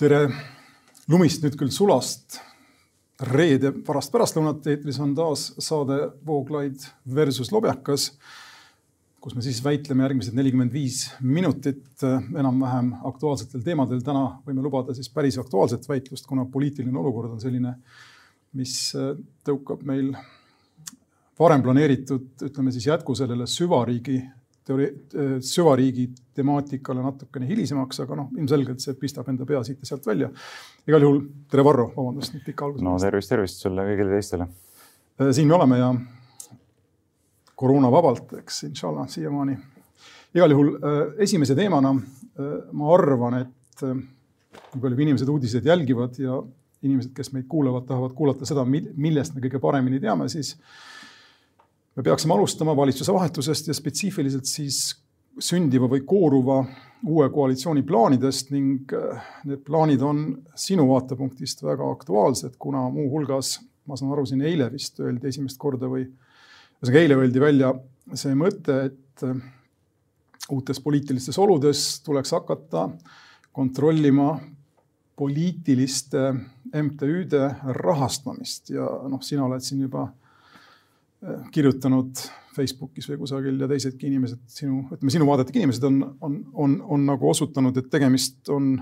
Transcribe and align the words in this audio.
tere 0.00 0.30
lumist 1.12 1.42
nüüd 1.44 1.58
küll 1.60 1.72
sulast. 1.74 2.38
reede 3.20 3.68
varast 3.84 4.08
pärastlõunat 4.14 4.64
eetris 4.72 4.96
on 5.04 5.10
taas 5.12 5.50
saade 5.60 5.98
Vooglaid 6.24 6.86
versus 7.04 7.50
Lobjakas, 7.52 8.06
kus 9.20 9.36
me 9.36 9.44
siis 9.44 9.58
väitleme 9.60 10.06
järgmised 10.06 10.38
nelikümmend 10.38 10.72
viis 10.72 11.02
minutit 11.20 12.00
enam-vähem 12.06 12.94
aktuaalsetel 13.10 13.60
teemadel. 13.66 14.00
täna 14.00 14.40
võime 14.46 14.64
lubada 14.64 14.96
siis 14.96 15.12
päris 15.12 15.36
aktuaalset 15.38 15.84
väitlust, 15.88 16.24
kuna 16.26 16.46
poliitiline 16.48 16.96
olukord 16.96 17.36
on 17.36 17.44
selline, 17.44 17.74
mis 18.56 18.94
tõukab 19.44 19.84
meil 19.84 20.14
varem 21.38 21.62
planeeritud, 21.62 22.38
ütleme 22.48 22.72
siis 22.72 22.88
jätku 22.88 23.14
sellele 23.14 23.44
süvariigi 23.46 24.22
teoori-, 24.70 24.90
süvariigi 25.44 26.06
temaatikale 26.40 27.02
natukene 27.04 27.48
hilisemaks, 27.50 28.02
aga 28.04 28.18
noh, 28.22 28.30
ilmselgelt 28.38 28.82
see 28.82 28.96
pistab 28.98 29.28
enda 29.32 29.46
pea 29.48 29.62
siit 29.66 29.82
ja 29.82 29.90
sealt 29.90 30.06
välja. 30.06 30.30
igal 30.88 31.04
juhul 31.06 31.20
tere, 31.50 31.64
Varro, 31.66 31.90
vabandust 31.96 32.34
nüüd 32.36 32.46
pika 32.46 32.68
alguse. 32.68 32.84
no 32.86 32.96
tervist, 33.02 33.32
tervist 33.32 33.64
sulle 33.64 33.84
kõigile 33.90 34.16
teistele. 34.16 34.48
Äh, 35.20 35.32
siin 35.36 35.50
me 35.50 35.56
oleme 35.58 35.80
ja 35.80 35.90
koroonavabalt, 37.60 38.38
eks 38.40 38.64
inshallah 38.70 39.08
siiamaani. 39.10 39.58
igal 40.34 40.54
juhul 40.54 40.72
äh, 40.76 41.02
esimese 41.26 41.58
teemana 41.58 41.92
äh, 41.96 42.54
ma 42.72 42.94
arvan, 42.94 43.42
et 43.42 43.84
nii 43.84 44.80
palju 44.80 44.96
kui 44.96 45.06
inimesed 45.06 45.28
uudiseid 45.30 45.66
jälgivad 45.66 46.18
ja 46.20 46.38
inimesed, 46.82 47.12
kes 47.16 47.32
meid 47.34 47.46
kuulavad, 47.48 47.84
tahavad 47.88 48.14
kuulata 48.16 48.48
seda, 48.48 48.64
millest 48.64 49.34
me 49.34 49.42
kõige 49.44 49.60
paremini 49.60 50.00
teame, 50.00 50.28
siis 50.32 50.54
me 52.00 52.04
peaksime 52.04 52.32
alustama 52.32 52.72
valitsuse 52.76 53.12
vahetusest 53.12 53.66
ja 53.68 53.74
spetsiifiliselt 53.76 54.48
siis 54.48 54.76
sündiva 55.40 55.84
või 55.88 56.00
kooruva 56.08 56.62
uue 57.06 57.26
koalitsiooni 57.32 57.82
plaanidest 57.84 58.52
ning 58.54 58.92
äh, 58.96 59.26
need 59.44 59.60
plaanid 59.66 60.00
on 60.04 60.22
sinu 60.56 60.86
vaatepunktist 60.88 61.60
väga 61.64 61.90
aktuaalsed, 61.92 62.56
kuna 62.58 62.86
muuhulgas, 62.92 63.58
ma 63.84 63.98
saan 64.00 64.14
aru, 64.14 64.24
siin 64.28 64.40
eile 64.48 64.70
vist 64.72 65.00
öeldi 65.00 65.28
esimest 65.28 65.60
korda 65.60 65.90
või 65.92 66.06
ühesõnaga 66.06 67.02
eile 67.02 67.18
öeldi 67.20 67.42
välja 67.42 67.74
see 68.16 68.32
mõte, 68.36 68.78
et 68.88 69.26
äh, 69.28 69.36
uutes 70.50 70.80
poliitilistes 70.80 71.36
oludes 71.38 71.84
tuleks 72.06 72.32
hakata 72.32 72.86
kontrollima 73.52 74.38
poliitiliste 75.20 76.30
MTÜ-de 76.80 77.44
rahastamist. 77.76 78.72
Ja 78.72 78.88
noh, 79.04 79.20
sina 79.20 79.44
oled 79.44 79.60
siin 79.60 79.84
juba 79.84 80.08
kirjutanud 81.52 82.22
Facebookis 82.56 83.10
või 83.10 83.18
kusagil 83.20 83.60
ja 83.60 83.68
teisedki 83.70 84.08
inimesed, 84.08 84.40
sinu, 84.50 84.80
ütleme 84.88 85.12
sinu 85.12 85.26
vaadetega 85.28 85.60
inimesed 85.60 85.84
on, 85.86 85.98
on, 86.24 86.38
on, 86.64 86.78
on 86.96 87.04
nagu 87.12 87.28
osutanud, 87.30 87.76
et 87.76 87.90
tegemist 87.92 88.48
on 88.52 88.72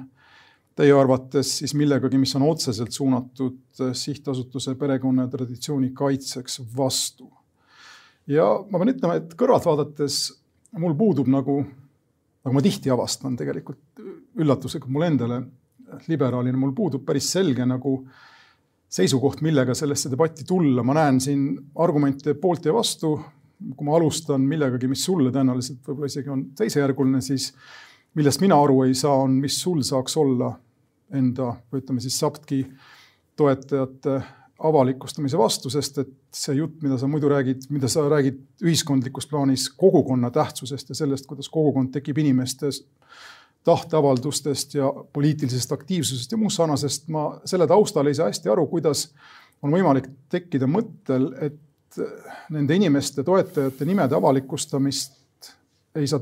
teie 0.79 0.95
arvates 0.95 1.57
siis 1.59 1.75
millegagi, 1.75 2.21
mis 2.21 2.35
on 2.39 2.47
otseselt 2.47 2.95
suunatud 2.95 3.83
sihtasutuse 3.99 4.77
perekonna 4.79 5.27
ja 5.27 5.33
traditsiooni 5.33 5.91
kaitseks 5.97 6.61
vastu. 6.77 7.27
ja 8.31 8.47
ma 8.71 8.79
pean 8.79 8.95
ütlema, 8.95 9.19
et 9.19 9.35
kõrvalt 9.35 9.67
vaadates 9.67 10.21
mul 10.79 10.95
puudub 10.97 11.29
nagu, 11.33 11.59
nagu 12.45 12.55
ma 12.55 12.63
tihti 12.65 12.95
avastan 12.95 13.37
tegelikult 13.37 14.07
üllatuslikult 14.39 14.95
mulle 14.95 15.11
endale 15.11 15.43
liberaalina, 16.07 16.59
mul 16.61 16.77
puudub 16.77 17.03
päris 17.09 17.33
selge 17.33 17.67
nagu 17.67 17.99
äh, 18.05 18.27
seisukoht, 18.89 19.43
millega 19.45 19.75
sellesse 19.77 20.11
debatti 20.11 20.47
tulla, 20.49 20.83
ma 20.87 20.97
näen 20.97 21.21
siin 21.21 21.51
argumente 21.77 22.35
poolt 22.41 22.65
ja 22.69 22.75
vastu. 22.77 23.19
kui 23.59 23.87
ma 23.89 23.97
alustan 23.97 24.45
millegagi, 24.47 24.87
mis 24.87 25.01
sulle 25.03 25.33
tõenäoliselt 25.35 25.81
võib-olla 25.83 26.07
isegi 26.07 26.31
on 26.31 26.45
teisejärguline, 26.55 27.19
siis 27.21 27.49
millest 28.15 28.39
mina 28.41 28.55
aru 28.55 28.85
ei 28.85 28.95
saa, 28.95 29.17
on, 29.25 29.35
mis 29.35 29.57
sul 29.59 29.81
saaks 29.83 30.15
olla 30.17 30.53
enda 31.11 31.49
või 31.67 31.83
ütleme 31.83 32.05
siis 32.05 32.21
SAPTK-i 32.23 32.61
toetajate 33.37 34.21
avalikustamise 34.59 35.39
vastu, 35.39 35.71
sest 35.71 35.99
et 36.03 36.15
see 36.35 36.55
jutt, 36.59 36.81
mida 36.83 36.99
sa 36.99 37.11
muidu 37.11 37.31
räägid, 37.31 37.67
mida 37.75 37.91
sa 37.91 38.07
räägid 38.11 38.39
ühiskondlikus 38.63 39.27
plaanis 39.31 39.69
kogukonna 39.79 40.31
tähtsusest 40.35 40.95
ja 40.95 40.99
sellest, 40.99 41.27
kuidas 41.27 41.51
kogukond 41.51 41.93
tekib 41.95 42.19
inimestes 42.19 42.85
tahteavaldustest 43.69 44.75
ja 44.79 44.89
poliitilisest 45.13 45.73
aktiivsusest 45.77 46.33
ja 46.33 46.41
muust 46.41 46.61
sarnasest, 46.61 47.09
ma 47.13 47.31
selle 47.49 47.67
taustal 47.69 48.09
ei 48.09 48.17
saa 48.17 48.31
hästi 48.31 48.53
aru, 48.53 48.67
kuidas 48.71 49.09
on 49.63 49.75
võimalik 49.75 50.09
tekkida 50.33 50.69
mõttel, 50.71 51.31
et 51.45 52.03
nende 52.55 52.77
inimeste, 52.77 53.25
toetajate 53.27 53.87
nimede 53.89 54.17
avalikustamist 54.17 55.17
ei 55.99 56.07
saa, 56.07 56.21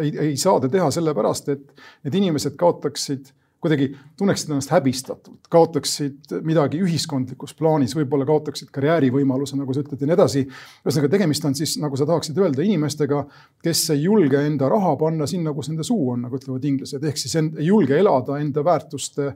ei, 0.00 0.10
ei 0.28 0.36
saa 0.40 0.60
te 0.60 0.70
teha 0.72 0.90
sellepärast, 0.94 1.52
et 1.52 1.84
need 2.04 2.18
inimesed 2.22 2.56
kaotaksid 2.60 3.32
kuidagi 3.62 3.92
tunneksid 4.18 4.50
ennast 4.50 4.72
häbistatult, 4.74 5.46
kaotaksid 5.52 6.32
midagi 6.42 6.80
ühiskondlikus 6.82 7.54
plaanis, 7.58 7.94
võib-olla 7.94 8.26
kaotaksid 8.26 8.72
karjäärivõimaluse, 8.74 9.54
nagu 9.58 9.74
sa 9.74 9.84
ütled 9.84 10.02
ja 10.02 10.08
nii 10.10 10.16
edasi. 10.16 10.42
ühesõnaga, 10.82 11.10
tegemist 11.12 11.46
on 11.46 11.54
siis, 11.58 11.76
nagu 11.82 11.98
sa 11.98 12.08
tahaksid 12.08 12.40
öelda, 12.42 12.64
inimestega, 12.66 13.22
kes 13.62 13.84
ei 13.94 14.02
julge 14.08 14.42
enda 14.42 14.70
raha 14.72 14.96
panna 14.98 15.30
sinna, 15.30 15.54
kus 15.54 15.70
nende 15.70 15.86
suu 15.86 16.10
on, 16.16 16.26
nagu 16.26 16.40
ütlevad 16.40 16.66
inglased, 16.72 17.06
ehk 17.06 17.22
siis 17.22 17.38
ei 17.38 17.68
julge 17.68 17.98
elada 17.98 18.40
enda 18.42 18.66
väärtuste 18.66 19.30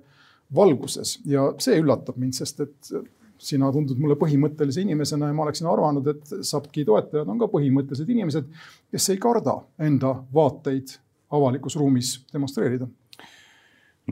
valguses. 0.55 1.21
Ja 1.27 1.53
see 1.63 1.79
üllatab 1.79 2.19
mind, 2.19 2.35
sest 2.35 2.67
et 2.67 2.93
sina 3.39 3.71
tundud 3.71 3.99
mulle 4.01 4.19
põhimõttelise 4.19 4.83
inimesena 4.83 5.31
ja 5.31 5.39
ma 5.39 5.47
oleksin 5.47 5.71
arvanud, 5.71 6.07
et 6.11 6.37
SAPK-i 6.41 6.87
toetajad 6.89 7.31
on 7.31 7.39
ka 7.39 7.51
põhimõttelised 7.53 8.11
inimesed, 8.11 8.51
kes 8.91 9.11
ei 9.15 9.23
karda 9.23 9.61
enda 9.87 10.17
vaateid 10.35 10.99
avalikus 11.37 11.77
ruumis 11.79 12.17
demonstreerida 12.33 12.87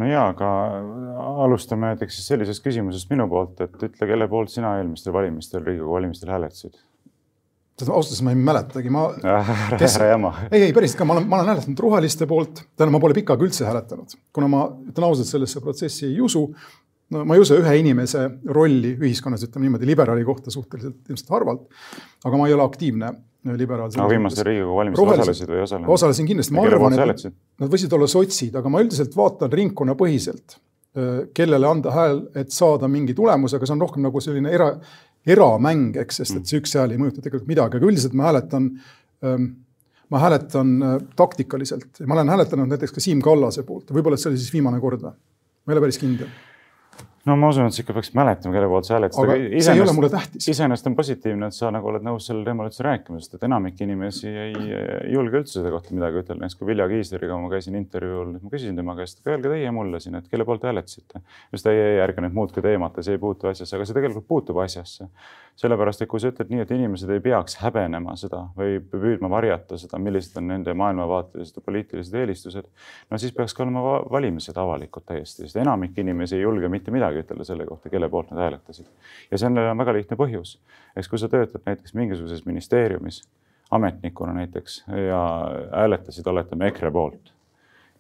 no 0.01 0.09
ja, 0.09 0.25
aga 0.33 0.49
alustame 1.45 1.93
näiteks 1.93 2.19
siis 2.19 2.33
sellisest 2.33 2.65
küsimusest 2.65 3.11
minu 3.13 3.29
poolt, 3.31 3.61
et 3.65 3.77
ütle, 3.79 4.09
kelle 4.11 4.29
poolt 4.31 4.53
sina 4.53 4.77
eelmistel 4.81 5.15
valimistel, 5.15 5.65
Riigikogu 5.67 5.99
valimistel 5.99 6.35
hääletasid? 6.35 6.81
ausalt 7.75 7.97
öeldes 7.97 8.23
ma 8.23 8.31
ei 8.31 8.39
mäletagi, 8.39 8.91
ma 8.95 9.09
kes.... 9.81 9.97
ära 9.99 10.13
jama. 10.13 10.31
ei, 10.51 10.69
ei 10.69 10.73
päriselt 10.77 11.01
ka, 11.01 11.07
ma 11.09 11.17
olen, 11.17 11.27
ma 11.27 11.41
olen 11.41 11.51
hääletanud 11.51 11.83
roheliste 11.83 12.29
poolt, 12.31 12.63
tähendab, 12.77 12.95
ma 12.95 13.03
pole 13.03 13.17
pikka 13.17 13.35
aega 13.35 13.49
üldse 13.49 13.67
hääletanud, 13.67 14.15
kuna 14.35 14.51
ma 14.51 14.65
ütlen 14.93 15.09
ausalt, 15.09 15.31
sellesse 15.31 15.63
protsessi 15.65 16.07
ei 16.07 16.21
usu. 16.23 16.45
no 17.15 17.25
ma 17.27 17.35
ei 17.35 17.43
usu 17.43 17.59
ühe 17.59 17.75
inimese 17.83 18.29
rolli 18.47 18.95
ühiskonnas, 18.95 19.43
ütleme 19.49 19.67
niimoodi, 19.67 19.91
liberaali 19.91 20.27
kohta 20.27 20.55
suhteliselt 20.55 21.11
ilmselt 21.11 21.35
harvalt. 21.35 21.67
aga 22.25 22.39
ma 22.39 22.47
ei 22.47 22.55
ole 22.55 22.63
aktiivne 22.63 23.11
liberaalsed. 23.45 24.01
aga 24.01 24.11
viimastel 24.11 24.47
Riigikogu 24.49 24.77
valimistel 24.79 25.11
osalesid 25.15 25.51
või 25.51 25.59
ei 25.59 25.65
osalenud? 25.65 25.95
osalesin 25.97 26.29
kindlasti, 26.29 26.55
ma 26.57 26.67
arvan, 26.69 26.99
et 27.13 27.25
nad 27.63 27.73
võisid 27.73 27.97
olla 27.97 28.09
sotsid, 28.11 28.55
aga 28.61 28.73
ma 28.73 28.85
üldiselt 28.85 29.17
vaatan 29.17 29.53
ringkonnapõhiselt, 29.53 30.57
kellele 31.35 31.69
anda 31.69 31.93
hääl, 31.95 32.23
et 32.39 32.55
saada 32.55 32.89
mingi 32.91 33.17
tulemus, 33.19 33.57
aga 33.57 33.67
see 33.67 33.75
on 33.75 33.83
rohkem 33.83 34.07
nagu 34.07 34.23
selline 34.23 34.53
era, 34.55 34.71
eramäng, 35.27 35.99
eks, 36.05 36.23
sest 36.23 36.39
et 36.39 36.49
see 36.49 36.63
üks 36.63 36.77
hääl 36.79 36.95
ei 36.95 37.03
mõjuta 37.03 37.25
tegelikult 37.25 37.51
midagi, 37.51 37.81
aga 37.81 37.91
üldiselt 37.91 38.17
ma 38.17 38.31
hääletan 38.31 38.73
ma 40.13 40.21
hääletan 40.21 40.75
taktikaliselt. 41.17 42.01
Ja 42.01 42.07
ma 42.07 42.19
olen 42.19 42.29
hääletanud 42.29 42.69
näiteks 42.71 42.93
ka 42.93 43.03
Siim 43.03 43.23
Kallase 43.25 43.65
poolt, 43.67 43.89
võib-olla 43.91 44.21
see 44.21 44.31
oli 44.31 44.41
siis 44.41 44.53
viimane 44.53 44.81
kord 44.83 45.03
või? 45.03 45.17
ma 45.65 45.73
ei 45.73 45.79
ole 45.79 45.87
päris 45.87 45.97
kindel 45.97 46.29
no 47.25 47.37
ma 47.41 47.49
usun, 47.53 47.69
et 47.69 47.77
sa 47.77 47.83
ikka 47.83 47.95
peaks 47.97 48.11
mäletama, 48.17 48.55
kelle 48.57 48.69
poolt 48.69 48.89
sa 48.89 48.97
hääletasid. 48.97 49.25
aga 49.25 49.37
iseenest, 49.37 49.67
see 49.67 49.77
ei 49.79 49.85
ole 49.85 49.95
mulle 49.97 50.11
tähtis. 50.13 50.49
iseenesest 50.53 50.91
on 50.91 50.97
positiivne, 50.99 51.49
et 51.49 51.57
sa 51.57 51.71
nagu 51.75 51.89
oled 51.91 52.05
nõus 52.05 52.29
sellel 52.29 52.45
teemal 52.49 52.69
üldse 52.69 52.85
rääkima, 52.87 53.21
sest 53.23 53.39
et 53.39 53.47
enamik 53.49 53.81
inimesi 53.87 54.29
ei, 54.29 54.59
julge 55.15 55.41
üldse 55.41 55.59
selle 55.59 55.73
kohta 55.75 55.97
midagi 55.97 56.21
ütelda. 56.21 56.43
näiteks 56.43 56.59
kui 56.61 56.69
Vilja 56.73 56.89
Kiisleriga 56.91 57.39
ma 57.41 57.53
käisin 57.53 57.79
intervjuul, 57.81 58.35
ma 58.43 58.53
küsisin 58.53 58.77
tema 58.81 58.97
käest, 58.99 59.21
et 59.21 59.33
öelge 59.33 59.53
teie 59.53 59.73
mulle 59.75 60.03
siin, 60.05 60.19
et 60.21 60.29
kelle 60.29 60.49
poolt 60.49 60.65
te 60.65 60.71
hääletasite. 60.73 61.25
just 61.53 61.73
ei, 61.73 61.81
ei, 61.87 62.03
ärge 62.05 62.27
nüüd 62.27 62.37
muutke 62.37 62.65
teemat 62.65 63.01
ja 63.01 63.07
see 63.09 63.17
ei 63.17 63.23
puutu 63.23 63.49
asjasse, 63.53 63.77
aga 63.79 63.89
see 63.89 63.97
tegelikult 64.01 64.29
puutub 64.29 64.61
asjasse 64.65 65.09
sellepärast 65.59 66.03
et 66.03 66.11
kui 66.11 66.21
sa 66.21 66.31
ütled 66.33 66.51
nii, 66.51 66.65
et 66.65 66.73
inimesed 66.75 67.11
ei 67.15 67.21
peaks 67.23 67.57
häbenema 67.61 68.17
seda 68.19 68.41
või 68.59 68.81
püüdma 68.91 69.31
varjata 69.31 69.79
seda, 69.79 70.01
millised 70.03 70.35
on 70.41 70.49
nende 70.51 70.75
maailmavaatelised 70.79 71.61
ja 71.61 71.63
poliitilised 71.65 72.17
eelistused, 72.19 72.67
no 73.11 73.21
siis 73.23 73.35
peaks 73.37 73.55
ka 73.55 73.63
olema 73.63 74.01
valimised 74.11 74.59
avalikud 74.59 75.07
täiesti, 75.07 75.45
sest 75.45 75.61
enamik 75.63 75.99
inimesi 76.03 76.41
ei 76.41 76.43
julge 76.43 76.71
mitte 76.73 76.95
midagi 76.95 77.14
ütelda 77.23 77.45
selle 77.45 77.67
kohta, 77.67 77.91
kelle 77.93 78.09
poolt 78.09 78.31
nad 78.33 78.43
hääletasid. 78.47 78.89
ja 79.31 79.39
sellel 79.39 79.71
on 79.71 79.79
väga 79.79 79.93
lihtne 79.93 80.17
põhjus. 80.17 80.59
eks 80.97 81.09
kui 81.09 81.19
sa 81.19 81.29
töötad 81.29 81.63
näiteks 81.67 81.95
mingisuguses 81.95 82.47
ministeeriumis 82.47 83.23
ametnikuna 83.71 84.33
näiteks 84.33 84.85
ja 85.09 85.23
hääletasid, 85.73 86.27
oletame 86.27 86.69
EKRE 86.69 86.91
poolt 86.91 87.34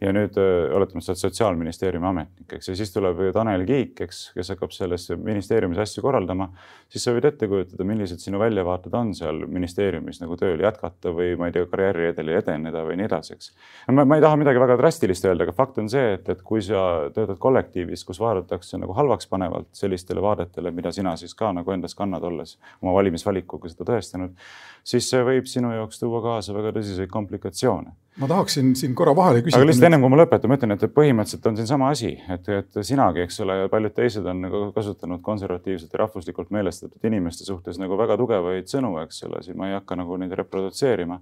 ja 0.04 0.12
nüüd 0.12 0.36
oletame, 0.36 1.00
sa 1.04 1.12
oled 1.12 1.20
sotsiaalministeeriumi 1.20 2.06
ametnik, 2.08 2.46
eks, 2.56 2.68
ja 2.70 2.76
siis 2.76 2.92
tuleb 2.92 3.20
Tanel 3.34 3.64
Kiik, 3.68 4.02
eks, 4.04 4.20
kes 4.36 4.50
hakkab 4.52 4.74
selles 4.74 5.06
ministeeriumis 5.16 5.80
asju 5.84 6.04
korraldama, 6.04 6.50
siis 6.92 7.06
sa 7.06 7.14
võid 7.14 7.28
ette 7.28 7.48
kujutada, 7.50 7.86
millised 7.88 8.20
sinu 8.22 8.40
väljavaated 8.42 8.94
on 8.98 9.14
seal 9.16 9.44
ministeeriumis 9.48 10.20
nagu 10.22 10.36
tööl 10.40 10.60
jätkata 10.64 11.14
või 11.14 11.32
ma 11.40 11.48
ei 11.48 11.56
tea, 11.56 11.66
karjääriredelil 11.70 12.40
edeneda 12.40 12.84
või 12.86 12.98
nii 13.00 13.08
edasi, 13.08 13.38
eks. 13.38 13.50
Ma, 13.94 14.04
ma 14.04 14.18
ei 14.18 14.24
taha 14.24 14.38
midagi 14.40 14.62
väga 14.62 14.78
drastilist 14.80 15.28
öelda, 15.28 15.48
aga 15.48 15.56
fakt 15.56 15.80
on 15.82 15.90
see, 15.92 16.14
et, 16.18 16.28
et 16.34 16.44
kui 16.44 16.62
sa 16.64 16.84
töötad 17.14 17.40
kollektiivis, 17.42 18.04
kus 18.08 18.20
vaadatakse 18.22 18.80
nagu 18.82 18.96
halvaks 18.96 19.30
panevalt 19.30 19.70
sellistele 19.76 20.22
vaadetele, 20.24 20.74
mida 20.74 20.92
sina 20.94 21.16
siis 21.20 21.36
ka 21.38 21.52
nagu 21.56 21.74
endas 21.74 21.96
kannad, 21.98 22.24
olles 22.24 22.58
oma 22.82 22.94
valimisvalikuga 22.98 23.72
seda 23.72 23.88
tõestanud, 23.94 24.36
siis 24.84 25.08
see 25.10 25.24
võib 25.24 25.48
sinu 25.50 25.72
jaoks 25.74 26.02
tuua 26.02 26.22
kaasa 26.24 26.56
väga 26.56 26.76
tõsiseid 26.78 27.12
komplikatsioone 27.12 27.94
ma 28.20 28.28
tahaksin 28.30 28.74
siin 28.78 28.94
korra 28.94 29.14
vahele 29.16 29.42
küsida. 29.42 29.60
aga 29.60 29.68
lihtsalt 29.70 29.88
ennem 29.88 30.04
kui 30.04 30.12
ma 30.12 30.20
lõpetan, 30.20 30.50
ma 30.50 30.58
ütlen, 30.58 30.76
et 30.76 30.84
põhimõtteliselt 30.96 31.48
on 31.50 31.56
siin 31.58 31.70
sama 31.70 31.88
asi, 31.94 32.12
et, 32.30 32.50
et 32.60 32.78
sinagi, 32.86 33.24
eks 33.24 33.40
ole, 33.44 33.56
ja 33.64 33.72
paljud 33.72 33.94
teised 33.96 34.26
on 34.30 34.44
nagu 34.46 34.60
kasutanud 34.76 35.22
konservatiivselt 35.24 35.96
ja 35.96 36.04
rahvuslikult 36.04 36.52
meelestatud 36.54 37.10
inimeste 37.10 37.48
suhtes 37.48 37.80
nagu 37.82 37.98
väga 37.98 38.18
tugevaid 38.20 38.70
sõnu, 38.70 38.94
eks 39.02 39.24
ole, 39.28 39.42
siin 39.46 39.58
ma 39.58 39.70
ei 39.70 39.78
hakka 39.78 39.98
nagu 39.98 40.20
neid 40.20 40.36
reprodutseerima 40.38 41.20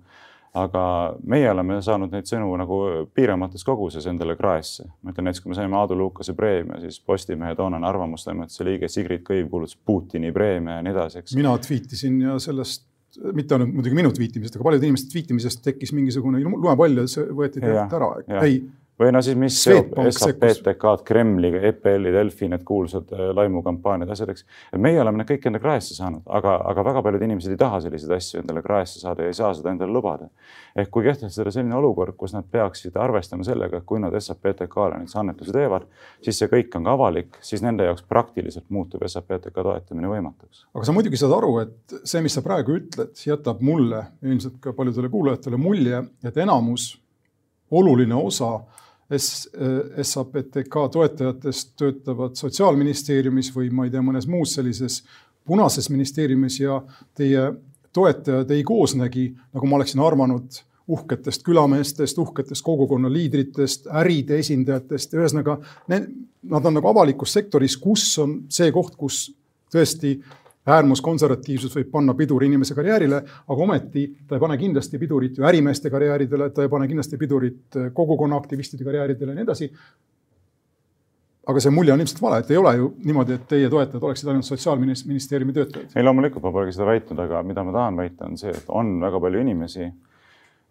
aga 0.52 0.82
meie 1.24 1.48
oleme 1.48 1.78
saanud 1.84 2.12
neid 2.12 2.28
sõnu 2.28 2.50
nagu 2.60 2.78
piiramatus 3.16 3.64
koguses 3.64 4.06
endale 4.10 4.36
kraesse. 4.36 4.84
ma 5.00 5.12
ütlen 5.12 5.28
näiteks, 5.28 5.40
kui 5.40 5.52
me 5.52 5.56
saime 5.56 5.78
Aadu 5.78 5.96
Lukase 5.96 6.34
preemia, 6.36 6.80
siis 6.82 7.00
Postimehe 7.00 7.54
toonane 7.56 7.88
arvamustoimetuse 7.88 8.66
liige 8.68 8.88
Sigrid 8.92 9.24
Kõiv 9.28 9.48
kuulutas 9.50 9.76
Putini 9.76 10.32
preemia 10.32 10.76
ja 10.76 10.84
nii 10.84 10.92
edasi, 10.92 11.22
eks. 11.22 11.36
mina 11.38 11.54
tweetisin 11.56 12.20
ja 12.20 12.36
sellest, 12.42 12.84
mitte 13.36 13.56
ainult 13.56 13.74
muidugi 13.74 13.98
minu 13.98 14.12
tweetimisest, 14.16 14.56
aga 14.56 14.68
paljude 14.68 14.88
inimeste 14.88 15.12
tweetimisest 15.12 15.64
tekkis 15.66 15.92
mingisugune 15.96 16.40
lumepall 16.42 17.02
ja 17.02 17.08
see 17.10 17.26
võeti 17.28 17.60
tegelikult 17.60 17.98
ära. 17.98 18.40
ei 18.46 18.62
või 19.00 19.12
no 19.14 19.22
siis, 19.24 19.36
mis 19.38 19.56
seob 19.62 19.94
SAPTK-d 19.96 21.04
Kremliga, 21.06 21.60
EPL-i, 21.70 22.12
Delfi, 22.14 22.48
need 22.50 22.64
kuulsad 22.66 23.12
äh, 23.14 23.30
laimukampaaniad, 23.36 24.10
asjad, 24.12 24.32
eks. 24.34 24.44
meie 24.80 25.00
oleme 25.00 25.22
need 25.22 25.30
kõik 25.30 25.48
enda 25.48 25.60
kraesse 25.62 25.96
saanud, 25.96 26.22
aga, 26.26 26.58
aga 26.70 26.84
väga 26.90 27.02
paljud 27.06 27.24
inimesed 27.26 27.54
ei 27.54 27.60
taha 27.60 27.80
selliseid 27.84 28.14
asju 28.16 28.42
endale 28.42 28.62
kraesse 28.64 29.00
saada 29.00 29.24
ja 29.24 29.32
ei 29.32 29.38
saa 29.38 29.52
seda 29.56 29.72
endale 29.72 29.92
lubada. 29.94 30.28
ehk 30.76 30.90
kui 30.92 31.04
kehtestada 31.04 31.50
selline 31.52 31.76
olukord, 31.76 32.16
kus 32.16 32.32
nad 32.32 32.46
peaksid 32.48 32.96
arvestama 32.96 33.44
sellega, 33.44 33.80
et 33.80 33.88
kui 33.88 34.00
nad 34.00 34.14
SAPTK-le 34.18 35.02
neid 35.02 35.16
annetusi 35.22 35.52
teevad, 35.52 35.88
siis 36.24 36.38
see 36.40 36.48
kõik 36.52 36.76
on 36.78 36.86
ka 36.88 36.96
avalik, 36.96 37.36
siis 37.44 37.64
nende 37.64 37.88
jaoks 37.88 38.06
praktiliselt 38.08 38.68
muutub 38.72 39.04
SAPTK 39.06 39.52
toetamine 39.62 40.08
võimatuks. 40.08 40.66
aga 40.74 40.88
sa 40.88 40.96
muidugi 40.96 41.20
saad 41.20 41.36
aru, 41.36 41.52
et 41.64 41.98
see, 42.04 42.22
mis 42.24 42.36
sa 42.36 42.44
praegu 42.44 42.78
ütled, 42.80 43.12
jätab 43.26 43.60
mulle, 43.64 44.06
ilmselt 44.22 44.60
ka 44.60 44.72
paljudele 44.76 45.12
kuulajatele 45.12 45.60
mulje, 45.60 46.04
et 46.24 46.40
enamus 46.40 46.92
oluline 47.72 48.14
osa 48.14 48.60
SAPTK 50.02 50.76
toetajatest 50.92 51.74
töötavad 51.76 52.36
Sotsiaalministeeriumis 52.38 53.50
või 53.54 53.68
ma 53.74 53.84
ei 53.84 53.92
tea, 53.92 54.00
mõnes 54.04 54.28
muus 54.30 54.54
sellises 54.56 55.02
punases 55.44 55.90
ministeeriumis 55.92 56.60
ja 56.60 56.78
teie 57.14 57.50
toetajad 57.92 58.50
ei 58.50 58.62
koosnegi, 58.64 59.26
nagu 59.52 59.68
ma 59.68 59.76
oleksin 59.80 60.00
arvanud, 60.00 60.62
uhketest 60.92 61.44
külameestest, 61.46 62.18
uhketest 62.18 62.64
kogukonna 62.64 63.10
liidritest, 63.12 63.86
äride 64.00 64.38
esindajatest, 64.42 65.14
ühesõnaga 65.14 65.58
nad 65.88 66.66
on 66.66 66.74
nagu 66.78 66.88
avalikus 66.90 67.32
sektoris, 67.36 67.76
kus 67.80 68.06
on 68.22 68.40
see 68.52 68.72
koht, 68.74 68.96
kus 68.98 69.28
tõesti 69.72 70.16
äärmuskonservatiivsus 70.66 71.74
võib 71.76 71.90
panna 71.90 72.14
piduri 72.14 72.46
inimese 72.46 72.74
karjäärile, 72.78 73.18
aga 73.48 73.66
ometi 73.66 74.06
ta 74.28 74.36
ei 74.36 74.42
pane 74.42 74.58
kindlasti 74.60 74.98
pidurit 74.98 75.38
ju 75.38 75.46
ärimeeste 75.48 75.90
karjääridele, 75.90 76.50
ta 76.54 76.62
ei 76.62 76.70
pane 76.70 76.86
kindlasti 76.90 77.18
pidurit 77.18 77.78
kogukonna 77.92 78.38
aktivistide 78.38 78.86
karjääridele 78.86 79.32
ja 79.32 79.40
nii 79.40 79.48
edasi. 79.48 79.70
aga 81.46 81.60
see 81.60 81.72
mulje 81.74 81.90
on 81.92 82.00
ilmselt 82.00 82.20
vale, 82.22 82.38
et 82.38 82.50
ei 82.50 82.56
ole 82.56 82.76
ju 82.76 82.92
niimoodi, 83.02 83.34
et 83.34 83.48
teie 83.50 83.70
toetajad 83.70 84.04
oleksid 84.06 84.28
ainult 84.30 84.46
sotsiaalministeeriumi 84.46 85.52
töötajad. 85.52 85.90
ei, 85.96 86.04
loomulikult 86.04 86.44
ma 86.44 86.52
polegi 86.54 86.76
seda 86.76 86.86
väitnud, 86.86 87.18
aga 87.18 87.42
mida 87.42 87.64
ma 87.64 87.72
tahan 87.72 87.98
väita, 87.98 88.28
on 88.30 88.38
see, 88.38 88.50
et 88.54 88.68
on 88.68 89.00
väga 89.02 89.20
palju 89.20 89.40
inimesi 89.42 89.88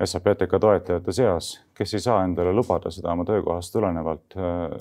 SAPTK 0.06 0.60
toetajate 0.62 1.14
seas, 1.14 1.52
kes 1.78 1.94
ei 1.98 2.04
saa 2.04 2.22
endale 2.26 2.54
lubada 2.56 2.92
seda 2.94 3.12
oma 3.14 3.26
töökohast 3.28 3.74
tulenevalt, 3.74 4.36
äh, 4.38 4.76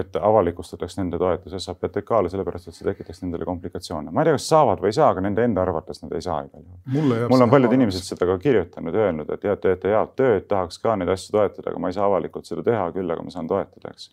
et 0.00 0.16
avalikustataks 0.20 0.98
nende 0.98 1.20
toetus 1.20 1.56
SAPTK-le, 1.64 2.30
sellepärast 2.32 2.70
et 2.70 2.78
see 2.78 2.88
tekitaks 2.88 3.22
nendele 3.24 3.48
komplikatsioone. 3.48 4.10
ma 4.10 4.22
ei 4.22 4.30
tea, 4.30 4.38
kas 4.40 4.48
saavad 4.52 4.82
või 4.82 4.92
ei 4.92 4.98
saa, 4.98 5.12
aga 5.14 5.24
nende 5.26 5.44
enda 5.46 5.62
arvates 5.62 6.02
nad 6.02 6.16
ei 6.16 6.24
saa 6.24 6.42
igal 6.46 6.64
juhul. 6.64 7.14
mul 7.32 7.46
on 7.46 7.54
paljud 7.54 7.76
inimesed 7.78 8.08
seda 8.08 8.28
ka 8.32 8.38
kirjutanud, 8.42 9.00
öelnud, 9.04 9.30
et 9.36 9.46
jah, 9.48 9.60
teete 9.60 9.94
head 9.94 10.12
tööd, 10.18 10.48
tahaks 10.50 10.82
ka 10.82 10.96
neid 10.96 11.14
asju 11.14 11.38
toetada, 11.38 11.70
aga 11.70 11.82
ma 11.82 11.92
ei 11.92 11.96
saa 11.96 12.10
avalikult 12.10 12.48
seda 12.48 12.66
teha, 12.66 12.90
küll 12.96 13.16
aga 13.16 13.24
ma 13.24 13.34
saan 13.34 13.48
toetada, 13.50 13.94
eks 13.94 14.10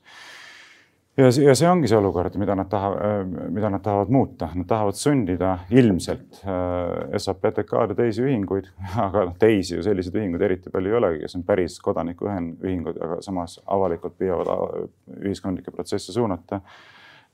ja, 1.18 1.30
ja 1.45 1.56
see 1.57 1.69
ongi 1.69 1.89
see 1.89 1.98
olukord, 1.98 2.36
mida 2.42 2.56
nad 2.57 2.69
tahavad, 2.71 3.33
mida 3.54 3.69
nad 3.74 3.83
tahavad 3.86 4.13
muuta, 4.13 4.50
nad 4.56 4.68
tahavad 4.69 4.98
sundida 4.98 5.54
ilmselt 5.74 6.42
äh, 6.44 7.18
SAPTK-d 7.18 7.94
ja 7.94 8.00
teisi 8.00 8.25
ühinguid, 8.25 8.71
aga 9.06 9.27
noh, 9.30 9.38
teisi 9.39 9.77
ju 9.77 9.86
selliseid 9.86 10.18
ühinguid 10.21 10.48
eriti 10.48 10.74
palju 10.74 10.94
ei 10.94 11.00
olegi, 11.01 11.21
kes 11.25 11.38
on 11.39 11.45
päris 11.48 11.77
kodanikuühingud, 11.83 12.98
aga 12.98 13.21
samas 13.25 13.60
avalikult 13.65 14.18
püüavad 14.19 14.50
äh, 14.56 14.89
ühiskondlikke 15.30 15.75
protsesse 15.75 16.15
suunata 16.15 16.63